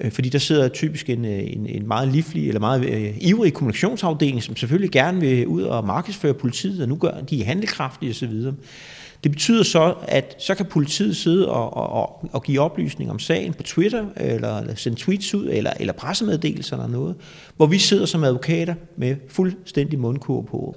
Øh, 0.00 0.12
fordi 0.12 0.28
der 0.28 0.38
sidder 0.38 0.68
typisk 0.68 1.10
en, 1.10 1.24
øh, 1.24 1.38
en, 1.38 1.66
en 1.66 1.88
meget 1.88 2.08
livlig 2.08 2.48
eller 2.48 2.60
meget 2.60 2.84
øh, 2.84 3.14
ivrig 3.20 3.52
kommunikationsafdeling, 3.52 4.42
som 4.42 4.56
selvfølgelig 4.56 4.90
gerne 4.90 5.20
vil 5.20 5.46
ud 5.46 5.62
og 5.62 5.86
markedsføre 5.86 6.34
politiet, 6.34 6.82
og 6.82 6.88
nu 6.88 6.96
gør 6.96 7.20
de 7.30 7.44
handelkraftige 7.44 8.10
osv. 8.10 8.32
Det 9.24 9.32
betyder 9.32 9.62
så, 9.62 9.94
at 10.08 10.36
så 10.38 10.54
kan 10.54 10.66
politiet 10.66 11.16
sidde 11.16 11.48
og, 11.48 11.76
og, 11.76 12.28
og 12.32 12.42
give 12.42 12.60
oplysning 12.60 13.10
om 13.10 13.18
sagen 13.18 13.54
på 13.54 13.62
Twitter, 13.62 14.06
eller 14.16 14.74
sende 14.74 14.98
tweets 14.98 15.34
ud, 15.34 15.48
eller, 15.50 15.72
eller 15.80 15.92
pressemeddelelser 15.92 16.76
eller 16.76 16.88
noget, 16.88 17.14
hvor 17.56 17.66
vi 17.66 17.78
sidder 17.78 18.06
som 18.06 18.24
advokater 18.24 18.74
med 18.96 19.16
fuldstændig 19.28 19.98
mundkur 19.98 20.42
på. 20.42 20.76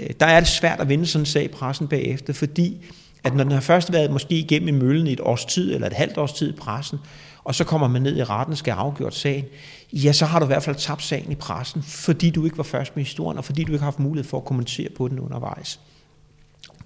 Øh, 0.00 0.10
der 0.20 0.26
er 0.26 0.40
det 0.40 0.48
svært 0.48 0.80
at 0.80 0.88
vinde 0.88 1.06
sådan 1.06 1.22
en 1.22 1.26
sag 1.26 1.44
i 1.44 1.48
pressen 1.48 1.88
bagefter, 1.88 2.32
fordi 2.32 2.86
at 3.24 3.34
når 3.34 3.44
den 3.44 3.52
har 3.52 3.60
først 3.60 3.92
været 3.92 4.10
måske 4.10 4.34
igennem 4.34 4.68
i 4.68 4.70
møllen 4.70 5.06
i 5.06 5.12
et 5.12 5.20
års 5.20 5.44
tid, 5.44 5.74
eller 5.74 5.86
et 5.86 5.92
halvt 5.92 6.18
års 6.18 6.32
tid 6.32 6.48
i 6.48 6.56
pressen, 6.56 6.98
og 7.44 7.54
så 7.54 7.64
kommer 7.64 7.88
man 7.88 8.02
ned 8.02 8.16
i 8.16 8.24
retten, 8.24 8.56
skal 8.56 8.72
have 8.72 8.84
afgjort 8.84 9.14
sagen, 9.14 9.44
ja, 9.92 10.12
så 10.12 10.24
har 10.26 10.38
du 10.38 10.44
i 10.44 10.46
hvert 10.46 10.62
fald 10.62 10.76
tabt 10.76 11.02
sagen 11.02 11.32
i 11.32 11.34
pressen, 11.34 11.82
fordi 11.82 12.30
du 12.30 12.44
ikke 12.44 12.56
var 12.56 12.64
først 12.64 12.96
med 12.96 13.04
historien, 13.04 13.38
og 13.38 13.44
fordi 13.44 13.64
du 13.64 13.72
ikke 13.72 13.78
har 13.78 13.86
haft 13.86 13.98
mulighed 13.98 14.28
for 14.30 14.36
at 14.36 14.44
kommentere 14.44 14.88
på 14.96 15.08
den 15.08 15.18
undervejs. 15.20 15.80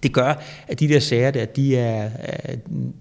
Det 0.03 0.13
gør, 0.13 0.35
at 0.69 0.81
de 0.81 0.89
der 0.89 1.01
sager 1.01 1.31
der, 1.31 1.45
de 1.45 1.77
er, 1.77 2.11
øh, 2.49 2.57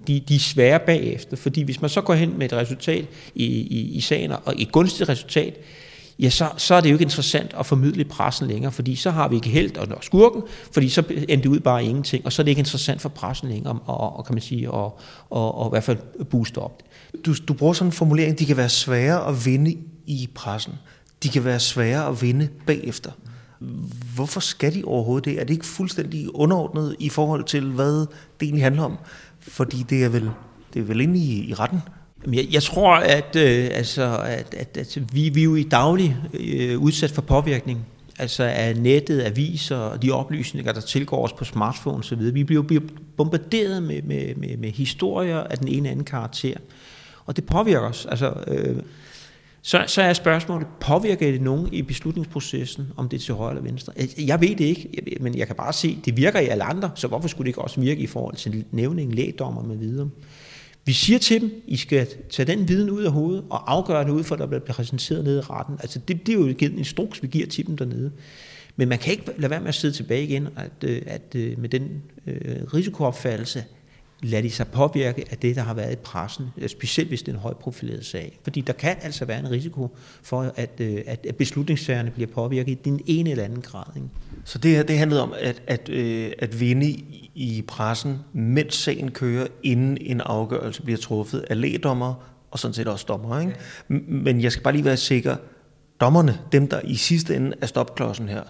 de, 0.08 0.20
de 0.20 0.36
er 0.36 0.39
svære 0.39 0.80
bagefter, 0.80 1.38
fordi 1.38 1.62
hvis 1.62 1.82
man 1.82 1.89
så 1.89 2.02
går 2.02 2.13
hen 2.13 2.38
med 2.38 2.46
et 2.46 2.54
resultat 2.54 3.06
i, 3.36 3.46
i, 3.46 3.80
i 3.80 4.02
sagen, 4.02 4.32
og 4.32 4.54
et 4.58 4.72
gunstigt 4.72 5.10
resultat, 5.10 5.58
ja, 6.20 6.30
så, 6.30 6.50
så 6.58 6.76
er 6.76 6.82
det 6.82 6.90
jo 6.90 6.96
ikke 6.96 7.04
interessant 7.04 7.56
at 7.60 7.66
formidle 7.66 8.04
pressen 8.04 8.48
længere, 8.48 8.72
fordi 8.72 8.96
så 8.96 9.12
har 9.12 9.28
vi 9.28 9.36
ikke 9.36 9.50
held 9.50 9.78
og 9.78 10.04
skurken, 10.04 10.42
fordi 10.72 10.90
så 10.90 11.04
endte 11.10 11.36
det 11.36 11.46
ud 11.46 11.60
bare 11.60 11.84
ingenting, 11.84 12.26
og 12.26 12.34
så 12.34 12.42
er 12.42 12.44
det 12.44 12.52
ikke 12.52 12.60
interessant 12.60 13.02
for 13.02 13.10
pressen 13.10 13.50
længere, 13.50 13.80
og, 13.86 14.18
og 14.18 14.26
kan 14.26 14.36
man 14.36 14.42
sige, 14.42 14.72
og, 14.72 15.00
og, 15.30 15.56
og 15.56 15.68
i 15.68 15.70
hvert 15.70 15.84
fald 15.84 16.26
booste 16.26 16.58
op. 16.58 16.84
Du, 17.26 17.34
du 17.48 17.54
bruger 17.54 17.74
sådan 17.74 17.88
en 17.88 17.92
formulering, 17.92 18.40
de 18.40 18.46
kan 18.46 18.58
være 18.58 18.70
svære 18.70 19.28
at 19.28 19.46
vinde 19.46 19.76
i 20.06 20.30
pressen. 20.36 20.74
De 21.24 21.30
kan 21.30 21.46
være 21.46 21.60
svære 21.60 22.08
at 22.08 22.22
vinde 22.22 22.50
bagefter. 22.66 23.12
Hvorfor 24.16 24.40
skal 24.40 24.74
de 24.74 24.84
overhovedet 24.86 25.26
det? 25.26 25.40
Er 25.40 25.44
det 25.44 25.54
ikke 25.54 25.66
fuldstændig 25.66 26.36
underordnet 26.36 26.96
i 27.00 27.10
forhold 27.10 27.44
til, 27.44 27.72
hvad 27.72 28.00
det 28.00 28.08
egentlig 28.42 28.64
handler 28.64 28.84
om? 28.84 28.98
Fordi 29.40 29.86
det 29.90 30.04
er 30.04 30.10
vel, 30.10 30.30
det 30.74 30.80
er 30.80 30.84
vel 30.84 31.02
inde 31.02 31.20
i, 31.20 31.50
i 31.50 31.54
retten, 31.54 31.82
jeg, 32.34 32.48
jeg 32.52 32.64
tror, 32.64 32.96
at, 32.96 33.36
øh, 33.36 33.68
altså, 33.72 34.18
at, 34.26 34.56
at, 34.58 34.78
at 34.78 35.00
vi, 35.14 35.30
vi 35.30 35.40
er 35.40 35.44
jo 35.44 35.56
i 35.56 35.64
daglig 35.64 36.18
øh, 36.34 36.80
udsat 36.80 37.12
for 37.12 37.22
påvirkning 37.22 37.86
altså 38.20 38.44
af 38.44 38.78
nettet, 38.78 39.24
aviser 39.26 39.78
og 39.78 40.02
de 40.02 40.12
oplysninger, 40.12 40.72
der 40.72 40.82
tilgår 40.82 41.24
os 41.24 41.34
på 41.34 41.46
smartphone 41.46 41.98
osv. 41.98 42.34
Vi 42.34 42.44
bliver 42.44 42.82
bombarderet 43.18 43.84
med, 43.84 44.02
med, 44.02 44.36
med, 44.36 44.58
med 44.58 44.72
historier 44.72 45.38
af 45.38 45.58
den 45.58 45.68
ene 45.68 45.78
eller 45.78 45.92
anden 45.92 46.06
karakter. 46.06 46.58
Og 47.26 47.36
det 47.36 47.46
påvirker 47.46 47.88
os. 47.88 48.06
Altså, 48.06 48.34
øh, 48.48 48.78
så, 49.62 49.84
så 49.88 50.02
er 50.02 50.14
spørgsmålet, 50.14 50.68
påvirker 50.80 51.32
det 51.32 51.42
nogen 51.42 51.74
i 51.74 51.82
beslutningsprocessen, 51.82 52.88
om 52.98 53.10
det 53.10 53.18
er 53.18 53.22
til 53.22 53.34
højre 53.34 53.52
eller 53.52 53.64
venstre? 53.64 53.94
Jeg 54.18 54.42
ved 54.42 54.50
det 54.50 54.62
ikke, 54.62 54.90
men 55.20 55.38
jeg 55.38 55.48
kan 55.48 55.56
bare 55.56 55.74
se, 55.74 56.00
det 56.06 56.18
virker 56.18 56.40
i 56.40 56.48
alle 56.48 56.64
andre, 56.64 56.92
så 56.96 57.08
hvorfor 57.08 57.28
skulle 57.28 57.46
det 57.46 57.50
ikke 57.50 57.62
også 57.62 57.82
virke 57.82 58.02
i 58.02 58.08
forhold 58.08 58.36
til 58.36 58.66
nævningen, 58.72 59.16
lægdommer 59.16 59.64
med 59.64 59.78
videre? 59.78 60.10
Vi 60.88 60.93
siger 60.93 61.19
til 61.19 61.41
dem, 61.41 61.63
I 61.67 61.78
skal 61.78 62.08
tage 62.30 62.45
den 62.45 62.69
viden 62.69 62.89
ud 62.89 63.04
af 63.04 63.12
hovedet 63.12 63.43
og 63.50 63.71
afgøre 63.71 64.04
det 64.04 64.10
ud 64.10 64.23
for, 64.23 64.36
at 64.36 64.39
der 64.39 64.47
bliver 64.47 64.62
præsenteret 64.62 65.23
nede 65.23 65.38
i 65.38 65.41
retten. 65.41 65.76
Altså 65.80 66.00
det, 66.00 66.28
det 66.28 66.34
er 66.34 66.39
jo 66.39 66.47
en 66.47 66.78
instruks, 66.78 67.23
vi 67.23 67.28
giver 67.28 67.47
til 67.47 67.67
dem 67.67 67.78
dernede. 67.78 68.12
Men 68.76 68.89
man 68.89 69.00
kan 69.00 69.12
ikke 69.12 69.32
lade 69.38 69.50
være 69.50 69.60
med 69.60 69.67
at 69.67 69.76
sidde 69.76 69.93
tilbage 69.93 70.23
igen, 70.23 70.47
at, 70.58 70.89
øh, 70.89 71.02
at, 71.06 71.36
at 71.36 71.58
med 71.58 71.69
den 71.69 72.04
øh, 72.28 72.73
risikoopfattelse, 72.73 73.65
lader 74.24 74.42
de 74.42 74.52
sig 74.52 74.68
påvirke 74.68 75.26
af 75.32 75.38
det, 75.38 75.56
der 75.56 75.62
har 75.62 75.74
været 75.74 75.94
i 75.94 75.96
pressen, 75.96 76.46
øh, 76.58 76.70
specielt 76.70 77.10
hvis 77.10 77.22
det 77.22 77.32
er 77.32 77.36
en 77.36 77.42
højprofileret 77.42 78.06
sag. 78.06 78.40
Fordi 78.44 78.62
der 78.62 78.74
kan 78.74 78.96
altså 79.02 79.26
være 79.26 79.40
en 79.40 79.52
risiko 79.52 79.96
for, 80.22 80.54
at, 80.56 80.72
øh, 80.80 81.02
at 81.06 81.36
beslutningssagerne 81.38 82.12
bliver 82.12 82.28
påvirket 82.28 82.72
i 82.72 82.74
den 82.74 83.02
ene 83.06 83.32
eller 83.32 83.44
anden 83.44 83.62
grad. 83.62 83.86
Ikke? 83.96 84.08
Så 84.46 84.58
det 84.58 84.72
her 84.72 84.84
det 84.84 84.98
handlede 84.98 85.24
om 85.24 85.34
at, 85.40 85.62
at, 85.68 85.90
øh, 85.90 86.32
at 86.40 86.60
vinde 86.60 86.90
i 87.36 87.64
pressen, 87.68 88.20
mens 88.34 88.76
sagen 88.76 89.12
kører, 89.12 89.48
inden 89.64 89.98
en 90.02 90.22
afgørelse 90.22 90.82
bliver 90.82 90.98
truffet 90.98 91.46
af 91.50 91.62
lægdommer 91.62 92.14
og 92.52 92.60
sådan 92.60 92.74
set 92.74 92.88
også 92.88 93.06
dommer. 93.08 93.40
Ikke? 93.40 93.56
Men 94.08 94.42
jeg 94.42 94.52
skal 94.52 94.64
bare 94.64 94.74
lige 94.74 94.86
være 94.86 94.98
sikker, 94.98 95.36
dommerne, 96.02 96.40
dem 96.52 96.68
der 96.68 96.82
i 96.84 96.96
sidste 96.96 97.36
ende 97.36 97.54
er 97.62 97.66
stopklodsen 97.66 98.30
her, 98.30 98.44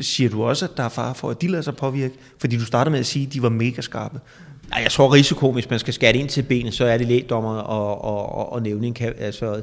siger 0.00 0.30
du 0.30 0.44
også, 0.44 0.64
at 0.64 0.76
der 0.76 0.82
er 0.82 0.88
far 0.88 1.12
for, 1.12 1.30
at 1.30 1.42
de 1.42 1.48
lader 1.48 1.62
sig 1.62 1.76
påvirke? 1.76 2.14
Fordi 2.38 2.56
du 2.56 2.64
startede 2.64 2.90
med 2.90 3.00
at 3.00 3.06
sige, 3.06 3.26
at 3.26 3.32
de 3.32 3.42
var 3.42 3.48
mega 3.48 3.80
skarpe. 3.80 4.20
Nej, 4.70 4.80
jeg 4.82 4.90
tror 4.90 5.14
risiko, 5.14 5.52
hvis 5.52 5.70
man 5.70 5.78
skal 5.78 5.94
skære 5.94 6.16
ind 6.16 6.28
til 6.28 6.42
benet, 6.42 6.74
så 6.74 6.84
er 6.84 6.98
det 6.98 7.06
lægdommer 7.06 7.50
og, 7.50 8.04
og, 8.04 8.32
og, 8.32 8.52
og 8.52 8.62
nævning. 8.62 8.94
Kan, 8.94 9.14
altså, 9.18 9.62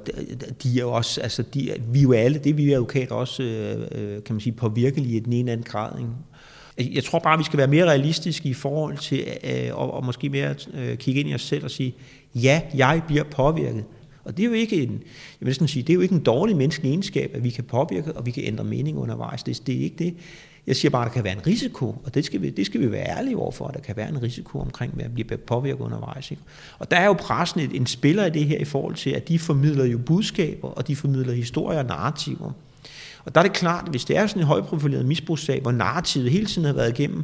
de 0.63 0.77
er 0.77 0.81
jo 0.81 0.91
også, 0.91 1.21
altså, 1.21 1.43
de, 1.53 1.73
vi 1.87 1.99
er 1.99 2.03
jo 2.03 2.11
alle, 2.11 2.37
det 2.37 2.49
er 2.49 2.53
vi 2.53 2.73
advokater 2.73 3.15
også, 3.15 3.43
øh, 3.43 3.81
øh, 3.91 4.23
kan 4.23 4.35
man 4.35 4.39
sige, 4.39 4.53
påvirkelige 4.53 5.15
i 5.15 5.19
den 5.19 5.33
ene 5.33 5.39
eller 5.39 5.51
anden 5.51 5.65
grad. 5.69 5.99
Ikke? 5.99 6.95
Jeg 6.95 7.03
tror 7.03 7.19
bare, 7.19 7.37
vi 7.37 7.43
skal 7.43 7.57
være 7.57 7.67
mere 7.67 7.85
realistiske 7.85 8.49
i 8.49 8.53
forhold 8.53 8.97
til, 8.97 9.27
øh, 9.43 9.75
og, 9.77 9.93
og 9.93 10.05
måske 10.05 10.29
mere 10.29 10.55
øh, 10.73 10.97
kigge 10.97 11.21
ind 11.21 11.29
i 11.29 11.33
os 11.33 11.41
selv 11.41 11.63
og 11.63 11.71
sige, 11.71 11.95
ja, 12.35 12.61
jeg 12.75 13.01
bliver 13.07 13.23
påvirket. 13.23 13.83
Og 14.25 14.37
det 14.37 14.43
er 14.43 14.47
jo 14.47 14.53
ikke 14.53 14.83
en, 14.83 15.01
jeg 15.41 15.47
vil 15.47 15.69
sige, 15.69 15.83
det 15.83 15.89
er 15.89 15.93
jo 15.93 16.01
ikke 16.01 16.15
en 16.15 16.23
dårlig 16.23 16.55
menneskelig 16.55 16.89
egenskab, 16.89 17.31
at 17.33 17.43
vi 17.43 17.49
kan 17.49 17.63
påvirke, 17.63 18.13
og 18.13 18.25
vi 18.25 18.31
kan 18.31 18.43
ændre 18.45 18.63
mening 18.63 18.97
undervejs. 18.97 19.43
Det, 19.43 19.67
det 19.67 19.75
er 19.75 19.81
ikke 19.81 19.95
det. 19.95 20.15
Jeg 20.67 20.75
siger 20.75 20.89
bare, 20.89 21.01
at 21.01 21.07
der 21.07 21.13
kan 21.13 21.23
være 21.23 21.33
en 21.33 21.47
risiko, 21.47 22.01
og 22.05 22.13
det 22.13 22.25
skal 22.25 22.41
vi, 22.41 22.49
det 22.49 22.65
skal 22.65 22.81
vi 22.81 22.91
være 22.91 23.07
ærlige 23.07 23.37
overfor, 23.37 23.67
at 23.67 23.73
der 23.73 23.79
kan 23.79 23.95
være 23.95 24.09
en 24.09 24.21
risiko 24.21 24.59
omkring 24.59 25.01
at 25.03 25.13
blive 25.13 25.37
påvirket 25.37 25.81
undervejs. 25.81 26.31
Ikke? 26.31 26.43
Og 26.79 26.91
der 26.91 26.97
er 26.97 27.05
jo 27.05 27.13
pressen 27.13 27.59
et, 27.59 27.75
en 27.75 27.87
spiller 27.87 28.25
i 28.25 28.29
det 28.29 28.45
her 28.45 28.57
i 28.57 28.65
forhold 28.65 28.95
til, 28.95 29.09
at 29.09 29.27
de 29.27 29.39
formidler 29.39 29.85
jo 29.85 29.97
budskaber, 29.97 30.67
og 30.67 30.87
de 30.87 30.95
formidler 30.95 31.33
historier 31.33 31.79
og 31.79 31.85
narrativer. 31.85 32.51
Og 33.25 33.35
der 33.35 33.41
er 33.41 33.43
det 33.43 33.53
klart, 33.53 33.83
at 33.83 33.89
hvis 33.89 34.05
det 34.05 34.17
er 34.17 34.27
sådan 34.27 34.41
en 34.41 34.47
højprofileret 34.47 35.05
misbrugssag, 35.05 35.61
hvor 35.61 35.71
narrativet 35.71 36.31
hele 36.31 36.45
tiden 36.45 36.65
har 36.65 36.73
været 36.73 36.99
igennem, 36.99 37.23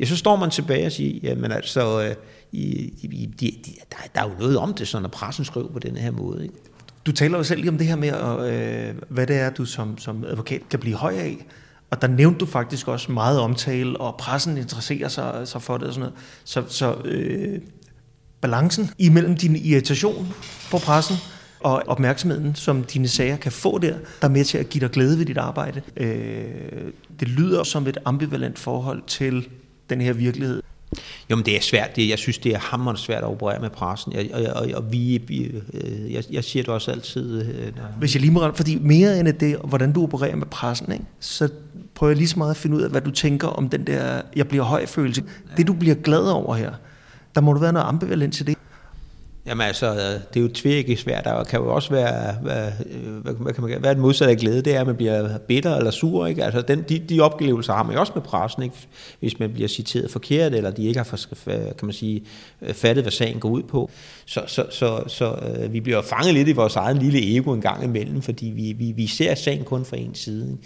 ja, 0.00 0.04
så 0.04 0.16
står 0.16 0.36
man 0.36 0.50
tilbage 0.50 0.86
og 0.86 0.92
siger, 0.92 1.20
jamen 1.22 1.52
altså, 1.52 2.02
øh, 2.02 2.14
i, 2.52 2.92
i, 3.02 3.26
de, 3.40 3.46
de, 3.66 3.72
der, 3.90 3.96
der 4.14 4.20
er 4.20 4.28
jo 4.28 4.34
noget 4.38 4.58
om 4.58 4.74
det, 4.74 4.88
så 4.88 5.00
når 5.00 5.08
pressen 5.08 5.44
skriver 5.44 5.68
på 5.68 5.78
den 5.78 5.96
her 5.96 6.10
måde. 6.10 6.42
Ikke? 6.42 6.54
Du 7.06 7.12
taler 7.12 7.38
jo 7.38 7.44
selv 7.44 7.60
lige 7.60 7.70
om 7.70 7.78
det 7.78 7.86
her 7.86 7.96
med, 7.96 8.08
øh, 8.08 8.94
hvad 9.08 9.26
det 9.26 9.36
er, 9.36 9.50
du 9.50 9.64
som, 9.64 9.98
som 9.98 10.24
advokat 10.24 10.68
kan 10.70 10.78
blive 10.78 10.96
høj 10.96 11.14
af. 11.14 11.46
Og 11.90 12.02
der 12.02 12.08
nævnte 12.08 12.38
du 12.38 12.46
faktisk 12.46 12.88
også 12.88 13.12
meget 13.12 13.40
omtale, 13.40 14.00
og 14.00 14.16
pressen 14.16 14.58
interesserer 14.58 15.08
sig, 15.08 15.48
sig 15.48 15.62
for 15.62 15.78
det 15.78 15.86
og 15.86 15.94
sådan 15.94 16.00
noget. 16.00 16.24
Så, 16.44 16.62
så 16.68 16.94
øh, 17.04 17.60
balancen 18.40 18.90
imellem 18.98 19.36
din 19.36 19.56
irritation 19.56 20.34
på 20.70 20.78
pressen, 20.78 21.16
og 21.60 21.82
opmærksomheden, 21.86 22.54
som 22.54 22.84
dine 22.84 23.08
sager 23.08 23.36
kan 23.36 23.52
få 23.52 23.78
der, 23.78 23.94
der 24.20 24.28
er 24.28 24.32
med 24.32 24.44
til 24.44 24.58
at 24.58 24.68
give 24.68 24.80
dig 24.80 24.90
glæde 24.90 25.18
ved 25.18 25.26
dit 25.26 25.38
arbejde. 25.38 25.82
Øh, 25.96 26.92
det 27.20 27.28
lyder 27.28 27.62
som 27.62 27.86
et 27.86 27.98
ambivalent 28.04 28.58
forhold 28.58 29.02
til 29.06 29.48
den 29.90 30.00
her 30.00 30.12
virkelighed. 30.12 30.62
Jo, 31.30 31.36
men 31.36 31.44
det 31.44 31.56
er 31.56 31.60
svært. 31.60 31.96
Det, 31.96 32.08
jeg 32.08 32.18
synes, 32.18 32.38
det 32.38 32.54
er 32.54 32.58
hammerende 32.58 33.00
svært 33.00 33.22
at 33.22 33.28
operere 33.28 33.60
med 33.60 33.70
pressen. 33.70 34.12
Jeg, 34.12 34.30
og, 34.32 34.62
og, 34.62 34.68
og 34.74 34.92
vi, 34.92 35.22
vi 35.26 35.44
øh, 35.74 36.12
jeg, 36.12 36.24
jeg 36.30 36.44
siger 36.44 36.62
det 36.62 36.74
også 36.74 36.90
altid. 36.90 37.42
Øh, 37.42 37.72
Hvis 37.98 38.14
jeg 38.14 38.20
lige 38.20 38.32
må 38.32 38.54
fordi 38.54 38.78
mere 38.78 39.20
end 39.20 39.28
det, 39.32 39.56
hvordan 39.64 39.92
du 39.92 40.02
opererer 40.02 40.36
med 40.36 40.46
pressen, 40.46 40.92
ikke, 40.92 41.04
så 41.20 41.48
prøver 41.94 42.10
jeg 42.10 42.16
lige 42.16 42.28
så 42.28 42.38
meget 42.38 42.50
at 42.50 42.56
finde 42.56 42.76
ud 42.76 42.82
af, 42.82 42.90
hvad 42.90 43.00
du 43.00 43.10
tænker 43.10 43.48
om 43.48 43.68
den 43.68 43.86
der, 43.86 44.22
jeg 44.36 44.48
bliver 44.48 44.64
høj 44.64 44.86
følelse. 44.86 45.22
Det, 45.56 45.66
du 45.66 45.72
bliver 45.72 45.94
glad 45.94 46.22
over 46.22 46.54
her, 46.54 46.72
der 47.34 47.40
må 47.40 47.52
du 47.52 47.58
være 47.58 47.72
noget 47.72 47.86
ambivalent 47.86 48.34
til 48.34 48.46
det. 48.46 48.58
Jamen 49.46 49.66
altså, 49.66 49.94
det 50.34 50.36
er 50.36 50.40
jo 50.40 50.48
tvirke 50.54 50.96
svært. 50.96 51.24
Der 51.24 51.44
kan 51.44 51.60
jo 51.60 51.74
også 51.74 51.90
være, 51.90 52.34
hvad, 52.42 52.70
hvad 53.22 53.52
kan 53.52 53.64
man, 53.64 53.80
hvad 53.80 53.90
er 53.90 53.94
den 53.94 54.02
modsatte 54.02 54.32
af 54.32 54.38
glæde? 54.38 54.62
Det 54.62 54.76
er, 54.76 54.80
at 54.80 54.86
man 54.86 54.96
bliver 54.96 55.38
bitter 55.38 55.76
eller 55.76 55.90
sur. 55.90 56.26
Ikke? 56.26 56.44
Altså, 56.44 56.62
den, 56.62 56.84
de, 56.88 56.98
de 56.98 57.20
oplevelser 57.20 57.72
har 57.72 57.82
man 57.82 57.94
jo 57.94 58.00
også 58.00 58.12
med 58.14 58.22
pressen, 58.22 58.62
ikke? 58.62 58.74
hvis 59.20 59.38
man 59.38 59.52
bliver 59.52 59.68
citeret 59.68 60.10
forkert, 60.10 60.54
eller 60.54 60.70
de 60.70 60.86
ikke 60.86 60.98
har 60.98 61.26
kan 61.78 61.86
man 61.86 61.92
sige, 61.92 62.22
fattet, 62.72 63.04
hvad 63.04 63.12
sagen 63.12 63.40
går 63.40 63.48
ud 63.48 63.62
på. 63.62 63.90
Så, 64.26 64.42
så, 64.46 64.66
så, 64.70 65.02
så 65.06 65.34
øh, 65.34 65.72
vi 65.72 65.80
bliver 65.80 66.02
fanget 66.02 66.34
lidt 66.34 66.48
i 66.48 66.52
vores 66.52 66.76
egen 66.76 66.96
lille 66.96 67.36
ego 67.36 67.52
en 67.52 67.60
gang 67.60 67.84
imellem, 67.84 68.22
fordi 68.22 68.46
vi, 68.46 68.72
vi, 68.72 68.92
vi 68.92 69.06
ser 69.06 69.34
sagen 69.34 69.64
kun 69.64 69.84
fra 69.84 69.96
en 69.96 70.14
side. 70.14 70.50
Ikke? 70.50 70.62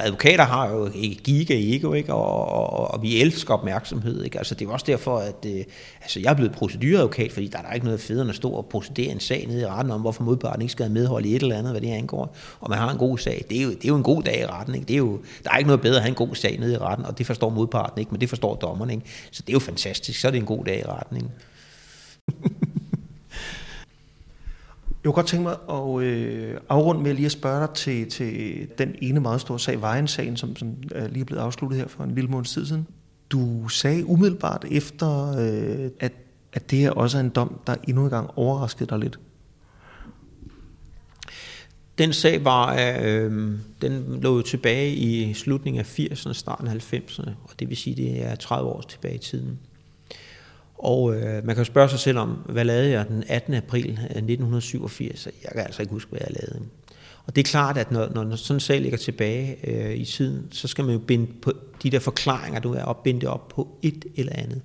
Advokater 0.00 0.44
har 0.44 0.70
jo 0.70 0.90
ikke 0.94 1.22
giga 1.22 1.54
ego, 1.56 1.92
ikke? 1.92 2.14
Og, 2.14 2.48
og, 2.48 2.90
og, 2.90 3.02
vi 3.02 3.20
elsker 3.20 3.54
opmærksomhed. 3.54 4.24
Ikke? 4.24 4.38
Altså, 4.38 4.54
det 4.54 4.68
er 4.68 4.72
også 4.72 4.86
derfor, 4.88 5.18
at 5.18 5.46
øh, 5.46 5.64
altså, 6.02 6.20
jeg 6.20 6.30
er 6.30 6.34
blevet 6.34 6.52
procedureadvokat, 6.52 7.32
fordi 7.32 7.48
der 7.48 7.58
er 7.58 7.62
der 7.62 7.72
ikke 7.72 7.86
noget 7.86 8.00
federe 8.00 8.22
end 8.22 8.30
at 8.30 8.36
stå 8.36 8.50
og 8.50 8.66
procedere 8.66 9.12
en 9.12 9.20
sag 9.20 9.46
nede 9.48 9.60
i 9.62 9.66
retten 9.66 9.90
om, 9.90 10.00
hvorfor 10.00 10.24
modparten 10.24 10.62
ikke 10.62 10.72
skal 10.72 10.84
have 10.84 10.92
medhold 10.92 11.26
i 11.26 11.36
et 11.36 11.42
eller 11.42 11.56
andet, 11.56 11.72
hvad 11.72 11.80
det 11.80 11.92
angår. 11.92 12.36
Og 12.60 12.70
man 12.70 12.78
har 12.78 12.90
en 12.90 12.98
god 12.98 13.18
sag. 13.18 13.44
Det 13.50 13.58
er 13.58 13.62
jo, 13.62 13.70
det 13.70 13.84
er 13.84 13.88
jo 13.88 13.96
en 13.96 14.02
god 14.02 14.22
dag 14.22 14.40
i 14.40 14.46
retten. 14.46 14.74
Ikke? 14.74 14.86
Det 14.86 14.94
er 14.94 14.98
jo, 14.98 15.20
der 15.44 15.50
er 15.50 15.56
ikke 15.56 15.68
noget 15.68 15.80
bedre 15.80 15.96
at 15.96 16.02
have 16.02 16.10
en 16.10 16.14
god 16.14 16.34
sag 16.34 16.58
nede 16.60 16.74
i 16.74 16.78
retten, 16.78 17.06
og 17.06 17.18
det 17.18 17.26
forstår 17.26 17.50
modparten 17.50 18.00
ikke, 18.00 18.10
men 18.10 18.20
det 18.20 18.28
forstår 18.28 18.54
dommeren. 18.54 18.90
Ikke? 18.90 19.02
Så 19.30 19.42
det 19.42 19.48
er 19.48 19.54
jo 19.54 19.60
fantastisk. 19.60 20.20
Så 20.20 20.26
er 20.26 20.30
det 20.30 20.38
en 20.38 20.46
god 20.46 20.64
dag 20.64 20.80
i 20.80 20.84
retten. 20.84 21.16
Ikke? 21.16 21.28
Jeg 25.06 25.12
kunne 25.14 25.22
godt 25.22 25.26
tænke 25.26 25.42
mig 25.42 25.56
at 25.70 26.02
øh, 26.02 26.60
afrunde 26.68 27.02
med 27.02 27.14
lige 27.14 27.26
at 27.26 27.32
spørge 27.32 27.66
dig 27.66 27.74
til, 27.74 28.10
til 28.10 28.68
den 28.78 28.94
ene 29.02 29.20
meget 29.20 29.40
store 29.40 29.60
sag, 29.60 29.80
Vejen-sagen, 29.80 30.36
som, 30.36 30.56
som 30.56 30.68
øh, 30.94 31.02
er 31.02 31.08
lige 31.08 31.24
blevet 31.24 31.42
afsluttet 31.42 31.78
her 31.80 31.88
for 31.88 32.04
en 32.04 32.14
lille 32.14 32.30
måneds 32.30 32.52
tid 32.52 32.66
siden. 32.66 32.86
Du 33.30 33.68
sagde 33.68 34.06
umiddelbart 34.06 34.64
efter, 34.70 35.28
øh, 35.38 35.90
at, 36.00 36.12
at 36.52 36.70
det 36.70 36.78
her 36.78 36.90
også 36.90 37.18
er 37.18 37.20
en 37.20 37.28
dom, 37.28 37.60
der 37.66 37.74
endnu 37.88 38.04
en 38.04 38.10
gang 38.10 38.30
overraskede 38.36 38.88
dig 38.88 38.98
lidt. 38.98 39.18
Den 41.98 42.12
sag 42.12 42.44
var, 42.44 42.76
øh, 43.04 43.52
den 43.82 44.20
lå 44.20 44.42
tilbage 44.42 44.94
i 44.94 45.34
slutningen 45.34 45.80
af 45.80 45.98
80'erne, 45.98 46.32
starten 46.32 46.66
af 46.66 46.94
90'erne, 46.94 47.30
og 47.42 47.50
det 47.58 47.68
vil 47.68 47.76
sige, 47.76 47.96
det 47.96 48.24
er 48.24 48.34
30 48.34 48.70
år 48.70 48.80
tilbage 48.80 49.14
i 49.14 49.18
tiden. 49.18 49.58
Og 50.78 51.14
øh, 51.14 51.46
man 51.46 51.54
kan 51.54 51.58
jo 51.58 51.64
spørge 51.64 51.88
sig 51.88 51.98
selv 51.98 52.18
om, 52.18 52.28
hvad 52.28 52.64
lavede 52.64 52.90
jeg 52.90 53.08
den 53.08 53.24
18. 53.28 53.54
april 53.54 53.90
øh, 53.90 54.04
1987? 54.04 55.26
Jeg 55.26 55.52
kan 55.52 55.60
altså 55.60 55.82
ikke 55.82 55.92
huske, 55.92 56.10
hvad 56.10 56.20
jeg 56.28 56.36
lavede. 56.40 56.66
Og 57.26 57.36
det 57.36 57.46
er 57.46 57.50
klart, 57.50 57.78
at 57.78 57.90
når, 57.92 58.08
når 58.08 58.36
sådan 58.36 58.56
en 58.56 58.60
sag 58.60 58.80
ligger 58.80 58.98
tilbage 58.98 59.56
øh, 59.64 59.94
i 59.94 60.04
tiden, 60.04 60.48
så 60.50 60.68
skal 60.68 60.84
man 60.84 60.94
jo 60.94 61.00
binde 61.00 61.32
på 61.42 61.52
de 61.82 61.90
der 61.90 61.98
forklaringer, 61.98 62.60
du 62.60 62.74
er 62.74 62.82
op, 62.82 63.02
binde 63.02 63.20
det 63.20 63.28
op 63.28 63.48
på 63.48 63.78
et 63.82 64.04
eller 64.16 64.32
andet. 64.34 64.62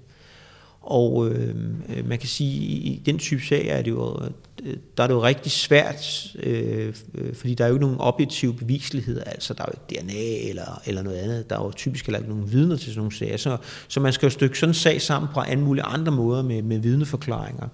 Og 0.81 1.29
øh, 1.29 1.55
øh 1.89 2.07
man 2.07 2.19
kan 2.19 2.29
sige, 2.29 2.55
at 2.55 2.85
i 2.85 3.01
den 3.05 3.17
type 3.17 3.41
sag 3.41 3.67
er 3.67 3.81
det 3.81 3.91
jo, 3.91 4.23
øh, 4.23 4.31
Øh, 4.65 4.77
der 4.97 5.03
er 5.03 5.07
det 5.07 5.13
jo 5.13 5.23
rigtig 5.23 5.51
svært, 5.51 6.27
øh, 6.43 6.93
øh 7.13 7.35
fordi 7.35 7.53
der 7.53 7.63
er 7.63 7.67
jo 7.67 7.73
ikke 7.73 7.85
nogen 7.85 7.99
objektive 7.99 8.53
bevisligheder, 8.53 9.23
altså 9.23 9.53
der 9.53 9.63
er 9.63 9.67
jo 9.67 9.73
ikke 9.73 10.01
DNA 10.01 10.49
eller, 10.49 10.81
eller 10.85 11.01
noget 11.01 11.17
andet, 11.17 11.49
der 11.49 11.59
er 11.59 11.63
jo 11.63 11.71
typisk 11.71 12.05
heller 12.05 12.19
ikke 12.19 12.29
nogen 12.29 12.51
vidner 12.51 12.75
til 12.75 12.85
sådan 12.85 12.97
nogle 12.97 13.15
sager, 13.15 13.37
så, 13.37 13.57
så 13.87 13.99
man 13.99 14.13
skal 14.13 14.25
jo 14.25 14.29
stykke 14.29 14.59
sådan 14.59 14.69
en 14.69 14.73
sag 14.73 15.01
sammen 15.01 15.29
på 15.33 15.39
alle 15.39 15.63
mulige 15.63 15.83
andre 15.83 16.11
måder 16.11 16.43
med, 16.43 16.61
med 16.61 16.79
vidneforklaringer. 16.79 17.67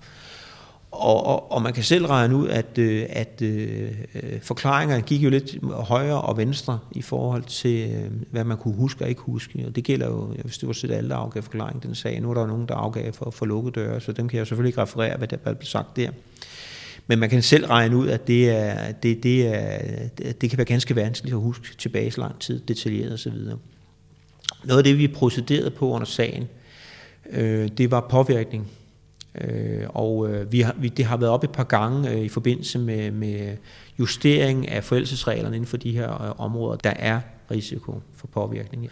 Og, 0.92 1.26
og, 1.26 1.52
og 1.52 1.62
man 1.62 1.74
kan 1.74 1.84
selv 1.84 2.06
regne 2.06 2.36
ud, 2.36 2.48
at, 2.48 2.78
øh, 2.78 3.06
at 3.10 3.42
øh, 3.42 3.92
øh 4.16 4.42
forklaringerne 4.42 5.02
gik 5.02 5.24
jo 5.24 5.30
lidt 5.30 5.58
højre 5.74 6.22
og 6.22 6.38
venstre 6.38 6.80
i 6.92 7.02
forhold 7.02 7.44
til, 7.44 7.92
øh, 7.92 8.12
hvad 8.32 8.44
man 8.44 8.58
kunne 8.58 8.74
huske 8.74 9.04
og 9.04 9.10
ikke 9.10 9.22
huske. 9.22 9.64
Og 9.68 9.76
det 9.76 9.84
gælder 9.84 10.08
jo, 10.08 10.34
hvis 10.44 10.58
det 10.58 10.68
var 10.68 10.74
set 10.74 10.92
alle, 10.92 11.10
der 11.10 11.16
afgav 11.16 11.44
forklaring 11.44 11.84
den 11.84 11.96
sag. 11.96 12.22
Nu 12.22 12.30
er 12.30 12.34
der 12.34 12.42
jo 12.42 12.48
nogen, 12.48 12.68
der 12.68 12.76
afgav 12.76 13.14
for, 13.14 13.32
for 13.32 13.46
lukkede 13.46 13.74
døre, 13.74 14.02
så 14.02 14.12
dem 14.12 14.28
kan 14.28 14.38
jeg 14.38 14.48
selvfølgelig 14.48 14.70
ikke 14.70 14.82
referere, 14.82 15.18
hvad 15.18 15.28
der 15.28 15.38
blev 15.38 15.62
sagt 15.62 15.96
der. 15.96 16.10
Men 17.08 17.20
man 17.20 17.30
kan 17.30 17.42
selv 17.42 17.66
regne 17.66 17.98
ud, 17.98 18.08
at 18.08 18.28
det, 18.28 18.50
er, 18.50 18.92
det, 18.92 19.24
det, 19.24 19.48
er, 19.48 19.80
det 20.42 20.50
kan 20.50 20.58
være 20.58 20.66
ganske 20.66 20.96
vanskeligt 20.96 21.34
at 21.34 21.42
huske 21.42 21.78
tilbage 21.78 22.12
så 22.12 22.22
lang 22.22 22.40
tid, 22.40 22.60
detaljeret 22.60 23.14
osv. 23.14 23.34
Noget 24.64 24.78
af 24.78 24.84
det, 24.84 24.98
vi 24.98 25.08
procederede 25.08 25.72
på 25.72 25.90
under 25.90 26.08
sagen, 26.08 26.48
øh, 27.30 27.70
det 27.78 27.92
var 27.92 28.08
påvirkning 28.10 28.68
Øh, 29.42 29.84
og 29.90 30.30
øh, 30.30 30.52
vi 30.52 30.62
har, 30.62 30.76
vi, 30.78 30.88
det 30.88 31.06
har 31.06 31.18
været 31.18 31.32
op 31.32 31.44
et 31.44 31.52
par 31.52 31.64
gange 31.64 32.12
øh, 32.12 32.18
i 32.18 32.30
forbindelse 32.30 32.80
med, 32.80 33.12
med 33.12 33.58
justering 34.00 34.70
af 34.70 34.84
forældelsesreglerne 34.84 35.56
inden 35.56 35.68
for 35.68 35.78
de 35.78 35.92
her 35.92 36.22
øh, 36.22 36.40
områder, 36.40 36.78
der 36.78 36.90
er 36.90 37.20
risiko 37.52 38.02
for 38.16 38.28
påvirkning. 38.28 38.90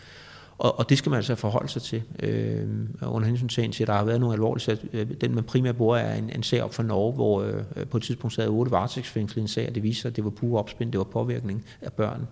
Og, 0.58 0.80
og 0.80 0.89
det 0.89 0.97
skal 0.97 1.10
man 1.10 1.18
altså 1.18 1.36
forholde 1.36 1.70
sig 1.70 1.82
til 1.82 2.03
øh, 2.24 2.68
under 3.01 3.28
hensyn 3.28 3.47
til, 3.72 3.84
at 3.84 3.88
der 3.88 3.93
har 3.93 4.03
været 4.03 4.20
nogle 4.20 4.34
alvorlige 4.34 4.64
sager. 4.64 4.78
Øh, 4.93 5.08
den, 5.22 5.36
man 5.36 5.43
primært 5.43 5.78
bruger, 5.78 5.97
er 5.97 6.16
en, 6.16 6.30
en 6.36 6.43
sag 6.43 6.64
op 6.64 6.74
for 6.74 6.84
Norge, 6.84 7.14
hvor 7.14 7.41
øh, 7.41 7.88
på 7.91 7.97
et 7.97 8.03
tidspunkt 8.03 8.34
sad 8.34 8.47
otte 8.47 8.72
varetægtsfængsel 8.72 9.38
i 9.38 9.41
en 9.41 9.47
sag, 9.47 9.68
og 9.68 9.76
det 9.76 9.84
viser 9.84 10.01
sig, 10.01 10.10
at 10.10 10.16
det 10.16 10.24
var 10.24 10.30
pure 10.30 10.60
opspind, 10.60 10.91
det 10.91 10.97
var 10.97 11.03
påvirkning 11.03 11.66
af 11.82 11.93
børn. 11.93 12.28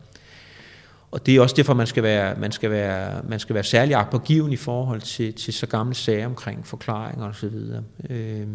Og 1.11 1.25
det 1.25 1.35
er 1.35 1.41
også 1.41 1.55
derfor, 1.55 1.73
man 1.73 1.87
skal 1.87 2.03
være, 2.03 2.39
man 2.39 2.51
skal 2.51 2.71
være, 2.71 3.21
man 3.29 3.39
skal 3.39 3.53
være 3.53 3.63
særlig 3.63 3.95
agtpågiven 3.95 4.51
i 4.51 4.55
forhold 4.55 5.01
til, 5.01 5.33
til 5.33 5.53
så 5.53 5.67
gamle 5.67 5.95
sager 5.95 6.25
omkring 6.25 6.67
forklaringer 6.67 7.29
osv. 7.29 7.53
Øh, 8.09 8.47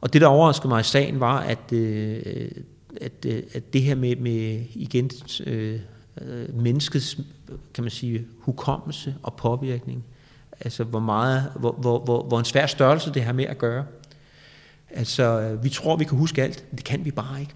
og 0.00 0.12
det, 0.12 0.20
der 0.20 0.26
overraskede 0.26 0.68
mig 0.68 0.80
i 0.80 0.84
sagen, 0.84 1.20
var, 1.20 1.38
at, 1.38 1.72
øh, 1.72 2.50
at, 3.00 3.26
øh, 3.26 3.42
at 3.54 3.72
det 3.72 3.82
her 3.82 3.94
med, 3.94 4.16
med 4.16 4.64
igen, 4.74 5.10
øh, 5.46 5.80
øh, 6.20 6.54
menneskets, 6.54 7.20
kan 7.74 7.84
man 7.84 7.90
sige, 7.90 8.26
hukommelse 8.38 9.14
og 9.22 9.34
påvirkning, 9.34 10.04
altså 10.60 10.84
hvor 10.84 11.00
meget, 11.00 11.52
hvor, 11.56 11.72
hvor, 11.72 11.98
hvor, 11.98 12.22
hvor 12.22 12.38
en 12.38 12.44
svær 12.44 12.66
størrelse 12.66 13.14
det 13.14 13.22
har 13.22 13.32
med 13.32 13.44
at 13.44 13.58
gøre. 13.58 13.84
Altså, 14.90 15.40
øh, 15.40 15.64
vi 15.64 15.68
tror, 15.68 15.96
vi 15.96 16.04
kan 16.04 16.18
huske 16.18 16.42
alt, 16.42 16.64
det 16.70 16.84
kan 16.84 17.04
vi 17.04 17.10
bare 17.10 17.40
ikke. 17.40 17.54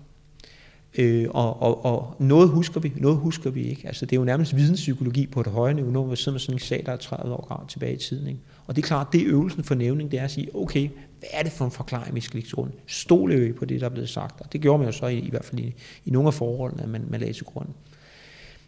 Øh, 0.98 1.26
og, 1.30 1.62
og, 1.62 1.84
og 1.84 2.16
noget 2.18 2.48
husker 2.48 2.80
vi, 2.80 2.92
noget 2.96 3.16
husker 3.16 3.50
vi 3.50 3.62
ikke. 3.62 3.86
Altså, 3.86 4.06
det 4.06 4.12
er 4.12 4.20
jo 4.20 4.24
nærmest 4.24 4.56
videnspsykologi 4.56 5.26
på 5.26 5.40
et 5.40 5.46
højere 5.46 5.74
niveau, 5.74 5.90
når 5.90 6.06
vi 6.06 6.16
sidder 6.16 6.32
med 6.32 6.40
sådan 6.40 6.54
en 6.54 6.58
sag, 6.58 6.82
der 6.86 6.92
er 6.92 6.96
30 6.96 7.34
år 7.34 7.64
tilbage 7.68 7.94
i 7.94 7.98
tiden. 7.98 8.26
Ikke? 8.26 8.40
Og 8.66 8.76
det 8.76 8.82
er 8.82 8.86
klart, 8.86 9.12
det 9.12 9.20
er 9.22 9.26
øvelsen 9.26 9.64
for 9.64 9.74
nævning, 9.74 10.10
det 10.10 10.20
er 10.20 10.24
at 10.24 10.30
sige, 10.30 10.56
okay, 10.56 10.88
hvad 11.18 11.28
er 11.32 11.42
det 11.42 11.52
for 11.52 11.64
en 11.64 11.70
forklaring, 11.70 12.14
vi 12.14 12.20
skal 12.20 12.36
lægge 12.36 12.48
til 12.48 12.54
grund? 12.54 12.70
Stole 12.86 13.52
på 13.52 13.64
det, 13.64 13.80
der 13.80 13.86
er 13.86 13.90
blevet 13.90 14.08
sagt. 14.08 14.40
Og 14.40 14.52
det 14.52 14.60
gjorde 14.60 14.78
man 14.78 14.88
jo 14.88 14.92
så 14.92 15.06
i, 15.06 15.18
i 15.18 15.30
hvert 15.30 15.44
fald 15.44 15.60
i, 15.60 15.74
i 16.04 16.10
nogle 16.10 16.28
af 16.28 16.34
forholdene, 16.34 16.82
at 16.82 16.88
man, 16.88 17.04
man 17.10 17.20
lagde 17.20 17.32
til 17.32 17.44
grund. 17.44 17.68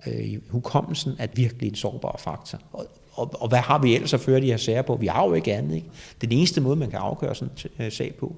Øh, 0.07 0.51
hukommelsen 0.51 1.13
er 1.19 1.27
virkelig 1.35 1.69
en 1.69 1.75
sårbar 1.75 2.17
faktor. 2.19 2.59
Og, 2.73 2.87
og, 3.13 3.43
og 3.43 3.49
hvad 3.49 3.59
har 3.59 3.79
vi 3.79 3.95
ellers 3.95 4.15
at 4.15 4.21
føre 4.21 4.41
de 4.41 4.47
her 4.47 4.57
sager 4.57 4.83
på? 4.83 4.97
Vi 4.97 5.07
har 5.07 5.27
jo 5.27 5.35
ikke 5.35 5.55
andet. 5.55 5.75
Ikke? 5.75 5.89
Den 6.21 6.33
eneste 6.33 6.61
måde, 6.61 6.77
man 6.77 6.91
kan 6.91 6.99
afgøre 6.99 7.35
sådan 7.35 7.53
en 7.79 7.85
øh, 7.85 7.93
sag 7.93 8.15
på 8.15 8.37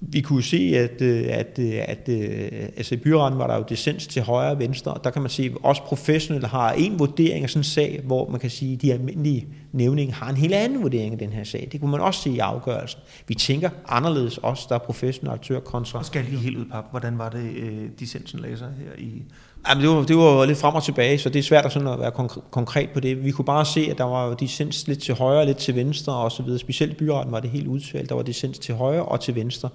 vi 0.00 0.20
kunne 0.20 0.42
se, 0.42 0.72
at, 0.76 1.02
øh, 1.02 1.26
at, 1.30 1.58
øh, 1.58 1.72
at, 1.72 2.08
at 2.08 2.72
altså 2.76 2.94
i 2.94 2.98
byretten 2.98 3.38
var 3.38 3.46
der 3.46 3.56
jo 3.56 3.64
dissens 3.68 4.06
til 4.06 4.22
højre 4.22 4.50
og 4.50 4.58
venstre, 4.58 4.94
og 4.94 5.04
der 5.04 5.10
kan 5.10 5.22
man 5.22 5.30
se, 5.30 5.42
at 5.42 5.52
også 5.62 5.82
professionelle 5.82 6.48
har 6.48 6.72
en 6.72 6.98
vurdering 6.98 7.44
af 7.44 7.50
sådan 7.50 7.60
en 7.60 7.64
sag, 7.64 8.00
hvor 8.04 8.28
man 8.30 8.40
kan 8.40 8.50
sige, 8.50 8.74
at 8.74 8.82
de 8.82 8.92
almindelige 8.92 9.46
nævninger 9.72 10.14
har 10.14 10.30
en 10.30 10.36
helt 10.36 10.54
anden 10.54 10.82
vurdering 10.82 11.12
af 11.12 11.18
den 11.18 11.32
her 11.32 11.44
sag. 11.44 11.68
Det 11.72 11.80
kunne 11.80 11.90
man 11.90 12.00
også 12.00 12.22
se 12.22 12.30
i 12.30 12.38
afgørelsen. 12.38 13.00
Vi 13.28 13.34
tænker 13.34 13.70
anderledes 13.88 14.38
også, 14.38 14.66
der 14.68 14.74
er 14.74 14.78
professionelle 14.78 15.32
aktører 15.32 15.60
kontra. 15.60 15.98
Og 15.98 16.04
skal 16.04 16.24
lige 16.24 16.38
helt 16.38 16.56
ud, 16.56 16.64
pap. 16.64 16.90
Hvordan 16.90 17.18
var 17.18 17.28
det, 17.28 17.50
dissensen 17.98 18.40
læser 18.40 18.66
her 18.66 19.04
i 19.04 19.22
Jamen, 19.68 19.84
det, 19.84 19.90
var, 19.90 20.02
det 20.02 20.16
var 20.16 20.44
lidt 20.44 20.58
frem 20.58 20.74
og 20.74 20.82
tilbage, 20.82 21.18
så 21.18 21.28
det 21.28 21.38
er 21.38 21.42
svært 21.42 21.66
at, 21.66 21.72
sådan 21.72 21.88
at 21.88 22.00
være 22.00 22.12
konkret 22.50 22.90
på 22.90 23.00
det. 23.00 23.24
Vi 23.24 23.30
kunne 23.30 23.44
bare 23.44 23.64
se, 23.64 23.88
at 23.90 23.98
der 23.98 24.04
var 24.04 24.34
dissens 24.34 24.88
lidt 24.88 25.02
til 25.02 25.14
højre, 25.14 25.46
lidt 25.46 25.58
til 25.58 25.74
venstre 25.74 26.14
og 26.14 26.32
så 26.32 26.42
videre. 26.42 26.58
Specielt 26.58 26.92
i 26.92 26.96
byretten 26.96 27.32
var 27.32 27.40
det 27.40 27.50
helt 27.50 27.66
udtalt. 27.66 28.08
Der 28.08 28.14
var 28.14 28.22
dissens 28.22 28.58
til 28.58 28.74
højre 28.74 29.04
og 29.04 29.20
til 29.20 29.34
venstre. 29.34 29.68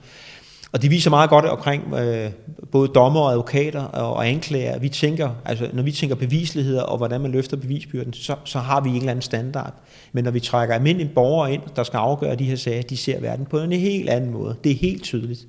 Og 0.71 0.81
det 0.81 0.91
viser 0.91 1.09
meget 1.09 1.29
godt 1.29 1.45
omkring 1.45 1.93
øh, 1.93 2.31
både 2.71 2.87
dommer 2.87 3.21
og 3.21 3.31
advokater 3.31 3.83
og, 3.83 4.13
og 4.13 4.27
anklager. 4.27 4.79
Vi 4.79 4.89
tænker, 4.89 5.29
altså, 5.45 5.69
når 5.73 5.83
vi 5.83 5.91
tænker 5.91 6.15
bevisligheder 6.15 6.81
og 6.81 6.97
hvordan 6.97 7.21
man 7.21 7.31
løfter 7.31 7.57
bevisbyrden, 7.57 8.13
så, 8.13 8.35
så 8.43 8.59
har 8.59 8.81
vi 8.81 8.89
en 8.89 8.95
eller 8.95 9.11
anden 9.11 9.21
standard. 9.21 9.73
Men 10.13 10.23
når 10.23 10.31
vi 10.31 10.39
trækker 10.39 10.75
almindelige 10.75 11.11
borgere 11.15 11.53
ind, 11.53 11.61
der 11.75 11.83
skal 11.83 11.97
afgøre 11.97 12.35
de 12.35 12.43
her 12.43 12.55
sager, 12.55 12.81
de 12.81 12.97
ser 12.97 13.19
verden 13.19 13.45
på 13.45 13.59
en 13.59 13.71
helt 13.71 14.09
anden 14.09 14.31
måde. 14.31 14.55
Det 14.63 14.71
er 14.71 14.75
helt 14.75 15.03
tydeligt. 15.03 15.47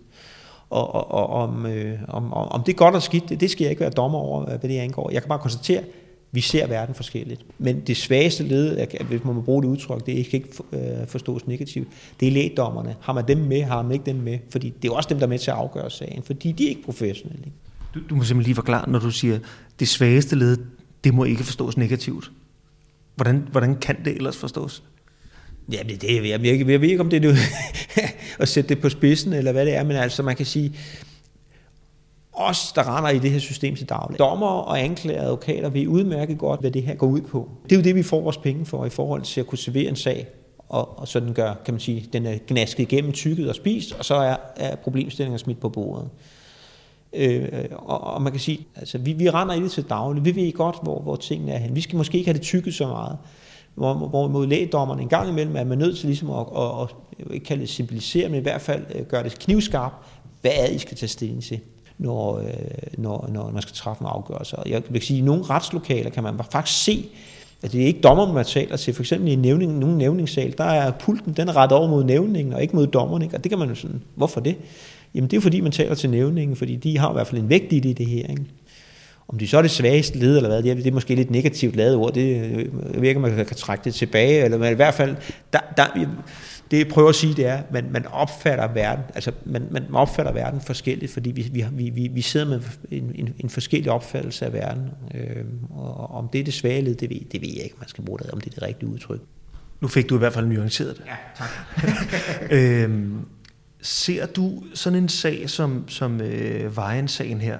Og, 0.70 0.94
og, 0.94 1.10
og 1.10 1.28
om, 1.28 1.66
øh, 1.66 1.98
om, 2.08 2.32
om 2.32 2.62
det 2.62 2.72
er 2.72 2.76
godt 2.76 2.94
og 2.94 3.02
skidt, 3.02 3.28
det, 3.28 3.40
det 3.40 3.50
skal 3.50 3.64
jeg 3.64 3.70
ikke 3.70 3.80
være 3.80 3.90
dommer 3.90 4.18
over, 4.18 4.42
øh, 4.42 4.48
hvad 4.48 4.70
det 4.70 4.78
angår. 4.78 5.10
Jeg 5.10 5.22
kan 5.22 5.28
bare 5.28 5.38
konstatere, 5.38 5.82
vi 6.32 6.40
ser 6.40 6.66
verden 6.66 6.94
forskelligt. 6.94 7.46
Men 7.58 7.80
det 7.80 7.96
svageste 7.96 8.42
led, 8.42 8.86
hvis 9.08 9.24
man 9.24 9.34
må 9.34 9.40
bruge 9.40 9.62
det 9.62 9.68
udtryk, 9.68 10.06
det 10.06 10.26
kan 10.26 10.40
ikke 10.40 10.48
øh, 10.72 11.06
forstås 11.06 11.46
negativt, 11.46 11.88
det 12.20 12.28
er 12.28 12.32
lægdommerne. 12.32 12.96
Har 13.00 13.12
man 13.12 13.28
dem 13.28 13.38
med, 13.38 13.62
har 13.62 13.82
man 13.82 13.92
ikke 13.92 14.06
dem 14.06 14.16
med? 14.16 14.38
Fordi 14.50 14.74
det 14.82 14.88
er 14.88 14.92
også 14.92 15.08
dem, 15.08 15.18
der 15.18 15.26
er 15.26 15.28
med 15.28 15.38
til 15.38 15.50
at 15.50 15.56
afgøre 15.56 15.90
sagen, 15.90 16.22
fordi 16.22 16.52
de 16.52 16.64
er 16.64 16.68
ikke 16.68 16.82
professionelle. 16.82 17.44
Du, 17.94 18.00
du 18.10 18.14
må 18.14 18.24
simpelthen 18.24 18.42
lige 18.42 18.54
forklare, 18.54 18.90
når 18.90 18.98
du 18.98 19.10
siger, 19.10 19.38
det 19.80 19.88
svageste 19.88 20.36
led, 20.36 20.56
det 21.04 21.14
må 21.14 21.24
ikke 21.24 21.44
forstås 21.44 21.76
negativt. 21.76 22.30
Hvordan, 23.14 23.48
hvordan 23.50 23.76
kan 23.76 23.96
det 24.04 24.16
ellers 24.16 24.36
forstås? 24.36 24.82
Ja, 25.72 25.78
det, 25.88 26.02
det, 26.02 26.28
jeg, 26.28 26.44
jeg, 26.44 26.68
jeg 26.68 26.80
ved 26.80 26.88
ikke, 26.88 27.00
om 27.00 27.10
det 27.10 27.24
er 27.24 27.36
at 28.42 28.48
sætte 28.48 28.68
det 28.68 28.82
på 28.82 28.88
spidsen, 28.88 29.32
eller 29.32 29.52
hvad 29.52 29.66
det 29.66 29.74
er, 29.74 29.84
men 29.84 29.96
altså 29.96 30.22
man 30.22 30.36
kan 30.36 30.46
sige, 30.46 30.72
os, 32.32 32.72
der 32.72 32.96
render 32.96 33.10
i 33.10 33.18
det 33.18 33.30
her 33.30 33.38
system 33.38 33.76
til 33.76 33.88
daglig. 33.88 34.18
Dommer 34.18 34.46
og 34.46 34.80
anklager 34.80 35.22
advokater 35.22 35.68
ved 35.68 35.86
udmærket 35.86 36.38
godt, 36.38 36.60
hvad 36.60 36.70
det 36.70 36.82
her 36.82 36.94
går 36.94 37.06
ud 37.06 37.20
på. 37.20 37.50
Det 37.64 37.72
er 37.72 37.76
jo 37.76 37.82
det, 37.82 37.94
vi 37.94 38.02
får 38.02 38.20
vores 38.20 38.36
penge 38.36 38.66
for 38.66 38.84
i 38.84 38.90
forhold 38.90 39.22
til 39.22 39.40
at 39.40 39.46
kunne 39.46 39.58
servere 39.58 39.88
en 39.88 39.96
sag, 39.96 40.26
og, 40.68 40.98
og 40.98 41.08
så 41.08 41.20
den 41.20 41.34
gør, 41.34 41.54
kan 41.64 41.74
man 41.74 41.80
sige, 41.80 42.08
den 42.12 42.26
er 42.26 42.38
gnasket 42.48 42.82
igennem, 42.82 43.12
tykket 43.12 43.48
og 43.48 43.54
spist, 43.54 43.92
og 43.92 44.04
så 44.04 44.14
er, 44.14 44.36
er 44.56 44.76
problemstillingen 44.76 45.38
smidt 45.38 45.60
på 45.60 45.68
bordet. 45.68 46.08
Øh, 47.12 47.48
og, 47.72 48.00
og 48.00 48.22
man 48.22 48.32
kan 48.32 48.40
sige, 48.40 48.66
altså 48.76 48.98
vi, 48.98 49.12
vi 49.12 49.30
render 49.30 49.54
i 49.54 49.60
det 49.60 49.70
til 49.70 49.84
daglig, 49.88 50.24
vi 50.24 50.36
ved 50.36 50.52
godt, 50.52 50.76
hvor, 50.82 51.00
hvor 51.00 51.16
tingene 51.16 51.52
er 51.52 51.58
hen. 51.58 51.76
Vi 51.76 51.80
skal 51.80 51.96
måske 51.96 52.18
ikke 52.18 52.28
have 52.28 52.38
det 52.38 52.46
tykket 52.46 52.74
så 52.74 52.86
meget, 52.86 53.18
hvor, 53.76 53.94
hvor 53.94 54.28
mod 54.28 54.46
lægedommerne 54.46 55.02
en 55.02 55.08
gang 55.08 55.28
imellem 55.28 55.56
er 55.56 55.64
man 55.64 55.78
nødt 55.78 55.98
til 55.98 56.06
ligesom 56.06 56.30
at, 56.30 56.46
at, 56.56 56.82
at, 56.82 56.88
ikke 57.34 57.46
kalde 57.46 57.60
det 57.60 57.70
simplicere, 57.70 58.28
men 58.28 58.38
i 58.38 58.42
hvert 58.42 58.60
fald 58.60 58.82
øh, 58.94 59.06
gøre 59.06 59.22
det 59.22 59.38
knivskarpt, 59.38 59.94
hvad 60.40 60.50
er 60.54 60.66
I 60.66 60.78
skal 60.78 60.96
tage 60.96 61.08
stilling 61.08 61.42
til 61.42 61.60
når, 61.98 62.38
øh, 62.38 62.44
når, 62.98 63.28
når 63.32 63.50
man 63.50 63.62
skal 63.62 63.74
træffe 63.74 64.00
en 64.00 64.06
afgørelse. 64.06 64.56
Jeg 64.66 64.82
vil 64.88 65.02
sige, 65.02 65.18
at 65.18 65.22
i 65.22 65.24
nogle 65.24 65.42
retslokaler 65.42 66.10
kan 66.10 66.22
man 66.22 66.34
faktisk 66.50 66.84
se, 66.84 67.08
at 67.62 67.72
det 67.72 67.82
er 67.82 67.86
ikke 67.86 68.00
dommeren, 68.00 68.34
man 68.34 68.44
taler 68.44 68.76
til. 68.76 68.94
For 68.94 69.02
eksempel 69.02 69.28
i 69.28 69.36
nævning, 69.36 69.78
nogle 69.78 69.98
nævningssal, 69.98 70.54
der 70.58 70.64
er 70.64 70.90
pulten, 70.90 71.32
den 71.32 71.48
er 71.48 71.56
ret 71.56 71.72
over 71.72 71.88
mod 71.88 72.04
nævningen, 72.04 72.54
og 72.54 72.62
ikke 72.62 72.76
mod 72.76 72.86
dommeren. 72.86 73.22
Ikke? 73.22 73.36
Og 73.36 73.44
det 73.44 73.50
kan 73.50 73.58
man 73.58 73.68
jo 73.68 73.74
sådan, 73.74 74.02
hvorfor 74.14 74.40
det? 74.40 74.56
Jamen 75.14 75.30
det 75.30 75.36
er 75.36 75.40
fordi, 75.40 75.60
man 75.60 75.72
taler 75.72 75.94
til 75.94 76.10
nævningen, 76.10 76.56
fordi 76.56 76.76
de 76.76 76.98
har 76.98 77.10
i 77.10 77.12
hvert 77.12 77.26
fald 77.26 77.40
en 77.40 77.48
vægt 77.48 77.72
i 77.72 77.80
det, 77.80 77.98
det 77.98 78.06
her. 78.06 78.26
Ikke? 78.26 78.44
Om 79.28 79.38
de 79.38 79.48
så 79.48 79.58
er 79.58 79.62
det 79.62 79.70
svageste 79.70 80.18
led, 80.18 80.36
eller 80.36 80.48
hvad, 80.48 80.62
det 80.62 80.70
er, 80.70 80.74
det 80.74 80.86
er 80.86 80.92
måske 80.92 81.14
lidt 81.14 81.30
negativt 81.30 81.76
lavet 81.76 81.96
ord, 81.96 82.14
det, 82.14 82.22
ikke, 83.02 83.16
om 83.16 83.22
man 83.22 83.46
kan 83.46 83.56
trække 83.56 83.84
det 83.84 83.94
tilbage, 83.94 84.44
eller 84.44 84.58
men 84.58 84.72
i 84.72 84.74
hvert 84.74 84.94
fald, 84.94 85.16
der, 85.52 85.58
der, 85.76 85.86
det 86.70 86.78
jeg 86.78 86.88
prøver 86.88 87.08
at 87.08 87.14
sige, 87.14 87.34
det 87.34 87.46
er, 87.46 87.54
at 87.54 87.72
man, 87.72 87.86
man 87.90 88.06
opfatter 88.06 88.72
verden, 88.72 89.04
altså 89.14 89.32
man, 89.44 89.66
man 89.70 89.94
opfatter 89.94 90.32
verden 90.32 90.60
forskelligt, 90.60 91.12
fordi 91.12 91.30
vi, 91.30 91.66
vi, 91.72 91.90
vi, 91.90 92.08
vi 92.12 92.20
sidder 92.20 92.46
med 92.46 92.60
en, 92.90 93.12
en, 93.14 93.34
en 93.38 93.50
forskellig 93.50 93.90
opfattelse 93.90 94.46
af 94.46 94.52
verden. 94.52 94.90
Øh, 95.14 95.44
og 95.70 96.10
om 96.10 96.28
det 96.28 96.40
er 96.40 96.44
det 96.44 96.54
svage 96.54 96.80
led, 96.82 96.94
det 96.94 97.10
ved, 97.10 97.20
det 97.32 97.40
ved 97.40 97.48
jeg 97.48 97.64
ikke, 97.64 97.76
man 97.78 97.88
skal 97.88 98.04
bruge 98.04 98.18
det, 98.18 98.30
om 98.30 98.40
det 98.40 98.50
er 98.50 98.54
det 98.54 98.62
rigtige 98.62 98.88
udtryk. 98.88 99.20
Nu 99.80 99.88
fik 99.88 100.08
du 100.08 100.14
i 100.14 100.18
hvert 100.18 100.32
fald 100.32 100.46
nuanceret 100.46 100.96
det. 100.96 101.04
Ja, 101.06 101.16
tak. 101.36 102.50
øhm, 102.58 103.18
ser 103.80 104.26
du 104.26 104.62
sådan 104.74 104.98
en 104.98 105.08
sag 105.08 105.50
som, 105.50 105.88
som 105.88 106.20
øh, 106.20 106.76
Vejen-sagen 106.76 107.40
her, 107.40 107.58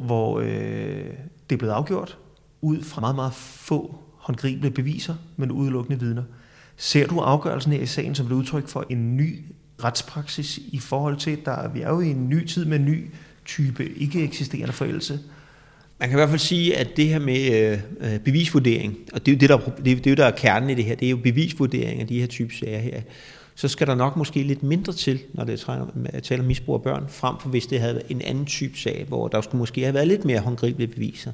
hvor 0.00 0.40
øh, 0.40 1.04
det 1.50 1.54
er 1.54 1.56
blevet 1.56 1.72
afgjort 1.72 2.18
ud 2.60 2.82
fra 2.82 3.00
meget, 3.00 3.16
meget 3.16 3.34
få 3.34 3.98
håndgribelige 4.16 4.70
beviser, 4.70 5.14
men 5.36 5.50
udelukkende 5.50 6.00
vidner. 6.00 6.22
Ser 6.76 7.06
du 7.06 7.18
afgørelsen 7.18 7.72
her 7.72 7.80
i 7.80 7.86
sagen 7.86 8.14
som 8.14 8.26
et 8.26 8.32
udtryk 8.32 8.68
for 8.68 8.86
en 8.90 9.16
ny 9.16 9.44
retspraksis 9.84 10.58
i 10.58 10.78
forhold 10.78 11.16
til, 11.16 11.38
at 11.46 11.74
vi 11.74 11.80
er 11.80 11.88
jo 11.88 12.00
i 12.00 12.10
en 12.10 12.28
ny 12.28 12.46
tid 12.46 12.64
med 12.64 12.78
en 12.78 12.84
ny 12.84 13.10
type 13.44 13.88
ikke 13.88 14.22
eksisterende 14.22 14.72
forældelse? 14.72 15.20
Man 15.98 16.08
kan 16.08 16.18
i 16.18 16.20
hvert 16.20 16.28
fald 16.28 16.40
sige, 16.40 16.76
at 16.76 16.96
det 16.96 17.08
her 17.08 17.18
med 17.18 17.72
øh, 17.72 17.78
øh 18.00 18.20
bevisvurdering, 18.20 18.96
og 19.12 19.26
det 19.26 19.32
er 19.32 19.36
jo 19.36 19.38
det, 19.38 19.48
der, 19.48 19.82
det 19.84 19.92
er, 19.92 20.00
det 20.00 20.18
der 20.18 20.24
er 20.24 20.30
kernen 20.30 20.70
i 20.70 20.74
det 20.74 20.84
her, 20.84 20.94
det 20.94 21.06
er 21.06 21.10
jo 21.10 21.16
bevisvurdering 21.16 22.00
af 22.00 22.06
de 22.06 22.20
her 22.20 22.26
type 22.26 22.54
sager 22.54 22.78
her, 22.78 23.00
så 23.56 23.68
skal 23.68 23.86
der 23.86 23.94
nok 23.94 24.16
måske 24.16 24.42
lidt 24.42 24.62
mindre 24.62 24.92
til, 24.92 25.20
når 25.34 25.44
det 25.44 25.66
er 26.12 26.20
tale 26.20 26.40
om 26.40 26.46
misbrug 26.46 26.74
af 26.74 26.82
børn, 26.82 27.06
frem 27.08 27.36
for 27.40 27.48
hvis 27.48 27.66
det 27.66 27.80
havde 27.80 28.02
en 28.08 28.22
anden 28.22 28.46
type 28.46 28.78
sag, 28.78 29.04
hvor 29.08 29.28
der 29.28 29.40
skulle 29.40 29.58
måske 29.58 29.82
have 29.82 29.94
været 29.94 30.08
lidt 30.08 30.24
mere 30.24 30.40
håndgribelige 30.40 30.88
beviser 30.88 31.32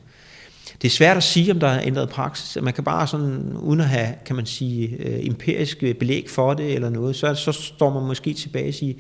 det 0.83 0.89
er 0.89 0.93
svært 0.93 1.17
at 1.17 1.23
sige, 1.23 1.53
om 1.53 1.61
der 1.61 1.67
er 1.67 1.83
ændret 1.85 2.09
praksis. 2.09 2.63
Man 2.63 2.75
kan 2.75 2.85
bare 2.85 3.07
sådan, 3.07 3.57
uden 3.61 3.81
at 3.81 3.89
have, 3.89 4.15
kan 4.27 4.37
man 4.37 4.47
sige, 4.47 4.89
øh, 4.99 5.27
empirisk 5.27 5.81
belæg 5.81 6.31
for 6.31 6.55
det 6.55 6.75
eller 6.75 6.91
noget, 6.91 7.17
så, 7.17 7.35
så 7.35 7.53
står 7.53 7.93
man 7.93 8.03
måske 8.07 8.35
tilbage 8.35 8.69
og 8.69 8.75
siger, 8.75 8.95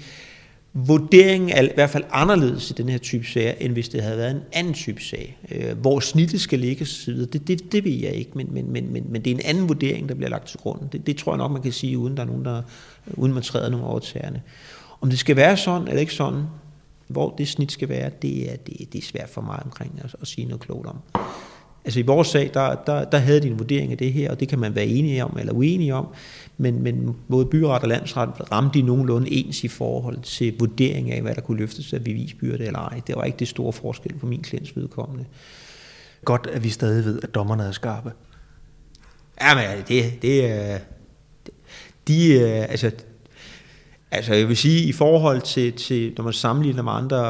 vurderingen 0.74 1.50
er 1.50 1.62
i 1.62 1.68
hvert 1.74 1.90
fald 1.90 2.04
anderledes 2.10 2.70
i 2.70 2.74
den 2.74 2.88
her 2.88 2.98
type 2.98 3.26
sager, 3.26 3.54
end 3.60 3.72
hvis 3.72 3.88
det 3.88 4.02
havde 4.02 4.16
været 4.16 4.30
en 4.30 4.42
anden 4.52 4.74
type 4.74 5.02
sag. 5.02 5.38
Øh, 5.50 5.78
hvor 5.78 6.00
snittet 6.00 6.40
skal 6.40 6.58
ligge 6.58 6.82
osv., 6.82 7.16
det, 7.18 7.48
det, 7.48 7.72
det 7.72 7.84
ved 7.84 7.92
jeg 7.92 8.12
ikke, 8.12 8.30
men, 8.34 8.54
men, 8.54 8.72
men, 8.72 8.92
men, 8.92 9.06
men 9.08 9.24
det 9.24 9.30
er 9.30 9.34
en 9.34 9.40
anden 9.44 9.68
vurdering, 9.68 10.08
der 10.08 10.14
bliver 10.14 10.30
lagt 10.30 10.46
til 10.46 10.58
grund. 10.58 10.80
Det, 10.92 11.06
det 11.06 11.16
tror 11.16 11.32
jeg 11.32 11.38
nok, 11.38 11.50
man 11.50 11.62
kan 11.62 11.72
sige, 11.72 11.98
uden 11.98 12.16
der 12.16 12.22
er 12.22 12.26
nogen, 12.26 12.44
der, 12.44 12.62
uden 13.14 13.34
man 13.34 13.42
træder 13.42 13.70
nogle 13.70 13.86
overtagerne. 13.86 14.42
Om 15.00 15.10
det 15.10 15.18
skal 15.18 15.36
være 15.36 15.56
sådan 15.56 15.88
eller 15.88 16.00
ikke 16.00 16.14
sådan, 16.14 16.42
hvor 17.08 17.34
det 17.38 17.48
snit 17.48 17.72
skal 17.72 17.88
være, 17.88 18.10
det 18.22 18.52
er, 18.52 18.56
det, 18.56 18.92
det 18.92 18.98
er 18.98 19.02
svært 19.02 19.28
for 19.28 19.40
mig 19.40 19.62
omkring 19.64 20.00
at, 20.04 20.16
at 20.20 20.28
sige 20.28 20.46
noget 20.46 20.60
klogt 20.60 20.86
om 20.86 20.96
Altså 21.84 22.00
i 22.00 22.02
vores 22.02 22.28
sag, 22.28 22.50
der, 22.54 22.74
der, 22.74 23.04
der 23.04 23.18
havde 23.18 23.40
de 23.40 23.48
en 23.48 23.58
vurdering 23.58 23.92
af 23.92 23.98
det 23.98 24.12
her, 24.12 24.30
og 24.30 24.40
det 24.40 24.48
kan 24.48 24.58
man 24.58 24.74
være 24.74 24.86
enige 24.86 25.24
om 25.24 25.36
eller 25.38 25.52
uenige 25.52 25.94
om, 25.94 26.06
men, 26.58 26.82
men 26.82 27.16
både 27.30 27.46
byret 27.46 27.82
og 27.82 27.88
landsret 27.88 28.52
ramte 28.52 28.78
de 28.78 28.86
nogenlunde 28.86 29.32
ens 29.32 29.64
i 29.64 29.68
forhold 29.68 30.18
til 30.22 30.54
vurdering 30.58 31.10
af, 31.10 31.22
hvad 31.22 31.34
der 31.34 31.40
kunne 31.40 31.58
løftes 31.58 31.92
af 31.92 32.04
bevisbyrde 32.04 32.66
eller 32.66 32.78
ej. 32.78 33.00
Det 33.06 33.16
var 33.16 33.24
ikke 33.24 33.38
det 33.38 33.48
store 33.48 33.72
forskel 33.72 34.18
for 34.18 34.26
min 34.26 34.42
klients 34.42 34.76
vedkommende. 34.76 35.24
Godt, 36.24 36.48
at 36.52 36.64
vi 36.64 36.68
stadig 36.68 37.04
ved, 37.04 37.20
at 37.22 37.34
dommerne 37.34 37.62
er 37.62 37.72
skarpe. 37.72 38.12
Ja, 39.40 39.54
men 39.54 39.84
det, 39.88 40.22
det 40.22 40.50
er... 40.50 40.78
De, 42.08 42.40
altså, 42.44 42.90
Altså 44.14 44.34
jeg 44.34 44.48
vil 44.48 44.56
sige, 44.56 44.88
i 44.88 44.92
forhold 44.92 45.40
til, 45.40 45.72
til 45.72 46.12
når 46.16 46.24
man 46.24 46.32
sammenligner 46.32 46.82
med 46.82 46.92
andre 46.92 47.22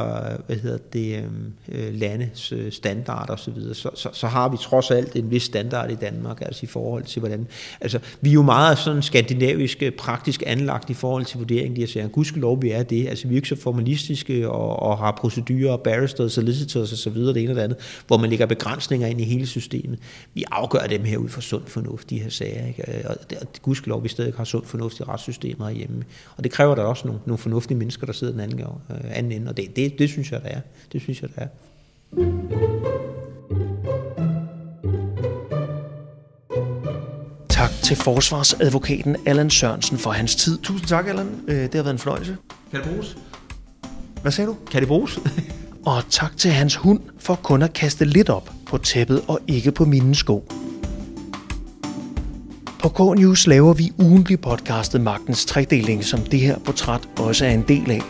hvad 0.47 0.55
hedder 0.55 0.77
det, 0.93 1.17
øhm, 1.17 1.53
øh, 1.71 1.93
landes 1.93 2.51
øh, 2.51 2.71
standarder 2.71 3.33
osv., 3.33 3.53
så, 3.53 3.73
så, 3.73 3.89
så, 3.95 4.09
så 4.13 4.27
har 4.27 4.49
vi 4.49 4.57
trods 4.57 4.91
alt 4.91 5.15
en 5.15 5.31
vis 5.31 5.43
standard 5.43 5.91
i 5.91 5.95
Danmark, 5.95 6.41
altså 6.41 6.59
i 6.63 6.67
forhold 6.67 7.03
til 7.03 7.19
hvordan... 7.19 7.47
Altså 7.81 7.99
vi 8.21 8.29
er 8.29 8.33
jo 8.33 8.41
meget 8.41 8.77
sådan 8.77 9.01
skandinavisk, 9.01 9.83
praktisk 9.97 10.43
anlagt 10.45 10.89
i 10.89 10.93
forhold 10.93 11.25
til 11.25 11.37
vurderingen, 11.37 11.75
de 11.75 11.81
her 11.81 11.87
sager. 11.87 12.07
Gudskelov, 12.07 12.61
vi 12.61 12.71
er 12.71 12.83
det. 12.83 13.07
Altså 13.07 13.27
vi 13.27 13.33
er 13.33 13.37
ikke 13.37 13.49
så 13.49 13.55
formalistiske 13.55 14.49
og, 14.49 14.79
og 14.79 14.97
har 14.97 15.11
procedurer, 15.11 15.77
barristers, 15.77 16.33
solicitors 16.33 16.91
og 16.91 16.97
så 16.97 17.09
videre, 17.09 17.33
det 17.33 17.41
ene 17.43 17.51
og 17.51 17.55
det 17.55 17.61
andet, 17.61 17.77
hvor 18.07 18.17
man 18.17 18.29
lægger 18.29 18.45
begrænsninger 18.45 19.07
ind 19.07 19.21
i 19.21 19.23
hele 19.23 19.47
systemet. 19.47 19.99
Vi 20.33 20.43
afgør 20.51 20.87
dem 20.87 21.03
her 21.03 21.17
ud 21.17 21.29
fra 21.29 21.41
sund 21.41 21.63
fornuft, 21.67 22.09
de 22.09 22.19
her 22.19 22.29
sager. 22.29 22.67
Ikke? 22.67 23.07
Og, 23.09 23.15
og 23.41 23.47
gudskelov, 23.61 24.03
vi 24.03 24.09
stadig 24.09 24.33
har 24.37 24.43
sund 24.43 24.65
fornuft 24.65 24.99
i 24.99 25.03
retssystemet 25.03 25.67
herhjemme. 25.67 26.03
Og 26.37 26.43
det 26.43 26.51
kræver 26.51 26.72
kræver 26.73 26.85
der 26.85 26.89
også 26.89 27.07
nogle, 27.07 27.21
nogle 27.25 27.37
fornuftige 27.37 27.77
mennesker, 27.77 28.05
der 28.05 28.13
sidder 28.13 28.33
den 28.33 28.41
anden, 28.41 28.59
øh, 28.59 28.97
anden 29.11 29.31
ende, 29.31 29.49
og 29.49 29.57
det, 29.57 29.75
det, 29.75 29.99
det 29.99 30.09
synes 30.09 30.31
jeg, 30.31 30.41
der 30.41 30.49
er. 30.49 30.61
Det 30.93 31.01
synes 31.01 31.21
jeg, 31.21 31.29
der 31.35 31.41
er. 31.41 31.47
Tak 37.49 37.69
til 37.83 37.95
forsvarsadvokaten 37.95 39.15
Allan 39.25 39.49
Sørensen 39.49 39.97
for 39.97 40.11
hans 40.11 40.35
tid. 40.35 40.57
Tusind 40.57 40.87
tak, 40.87 41.07
Allan. 41.07 41.27
Øh, 41.47 41.55
det 41.55 41.75
har 41.75 41.83
været 41.83 41.93
en 41.93 41.99
fornøjelse. 41.99 42.37
Kan 42.71 42.81
det 42.81 42.89
bruges? 42.89 43.17
Hvad 44.21 44.31
sagde 44.31 44.47
du? 44.47 44.55
Kan 44.71 44.81
det 44.81 44.87
bruges? 44.87 45.19
og 45.85 46.03
tak 46.09 46.37
til 46.37 46.51
hans 46.51 46.75
hund 46.75 46.99
for 47.19 47.35
kun 47.35 47.61
at 47.61 47.73
kaste 47.73 48.05
lidt 48.05 48.29
op 48.29 48.49
på 48.65 48.77
tæppet 48.77 49.21
og 49.27 49.39
ikke 49.47 49.71
på 49.71 49.85
mine 49.85 50.15
sko. 50.15 50.51
På 52.83 52.89
K-News 52.89 53.47
laver 53.47 53.73
vi 53.73 53.91
ugentlig 53.97 54.41
podcastet 54.41 55.01
Magtens 55.01 55.45
Tredeling, 55.45 56.05
som 56.05 56.19
det 56.19 56.39
her 56.39 56.59
portræt 56.59 57.01
også 57.17 57.45
er 57.45 57.49
en 57.49 57.65
del 57.67 57.91
af. 57.91 58.01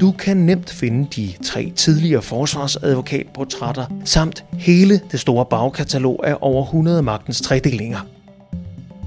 Du 0.00 0.12
kan 0.12 0.36
nemt 0.36 0.70
finde 0.70 1.08
de 1.16 1.32
tre 1.44 1.72
tidligere 1.76 2.22
forsvarsadvokatportrætter, 2.22 3.86
samt 4.04 4.44
hele 4.52 5.00
det 5.12 5.20
store 5.20 5.46
bagkatalog 5.46 6.28
af 6.28 6.36
over 6.40 6.64
100 6.64 7.02
Magtens 7.02 7.40
Tredelinger. 7.40 8.00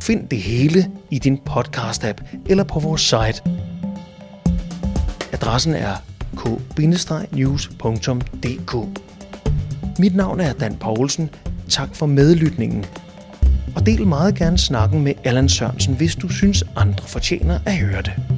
Find 0.01 0.27
det 0.27 0.41
hele 0.41 0.91
i 1.09 1.19
din 1.19 1.39
podcast-app 1.49 2.23
eller 2.45 2.63
på 2.63 2.79
vores 2.79 3.01
site. 3.01 3.43
Adressen 5.31 5.73
er 5.73 5.95
k-news.dk. 6.37 7.15
Mit 9.99 10.15
navn 10.15 10.39
er 10.39 10.53
Dan 10.53 10.75
Poulsen. 10.75 11.29
Tak 11.69 11.95
for 11.95 12.05
medlytningen 12.05 12.85
og 13.75 13.85
del 13.85 14.07
meget 14.07 14.35
gerne 14.35 14.57
snakken 14.57 15.03
med 15.03 15.13
Allan 15.23 15.49
Sørensen, 15.49 15.95
hvis 15.95 16.15
du 16.15 16.29
synes 16.29 16.63
andre 16.75 17.07
fortjener 17.07 17.59
at 17.65 17.77
høre 17.77 18.01
det. 18.01 18.28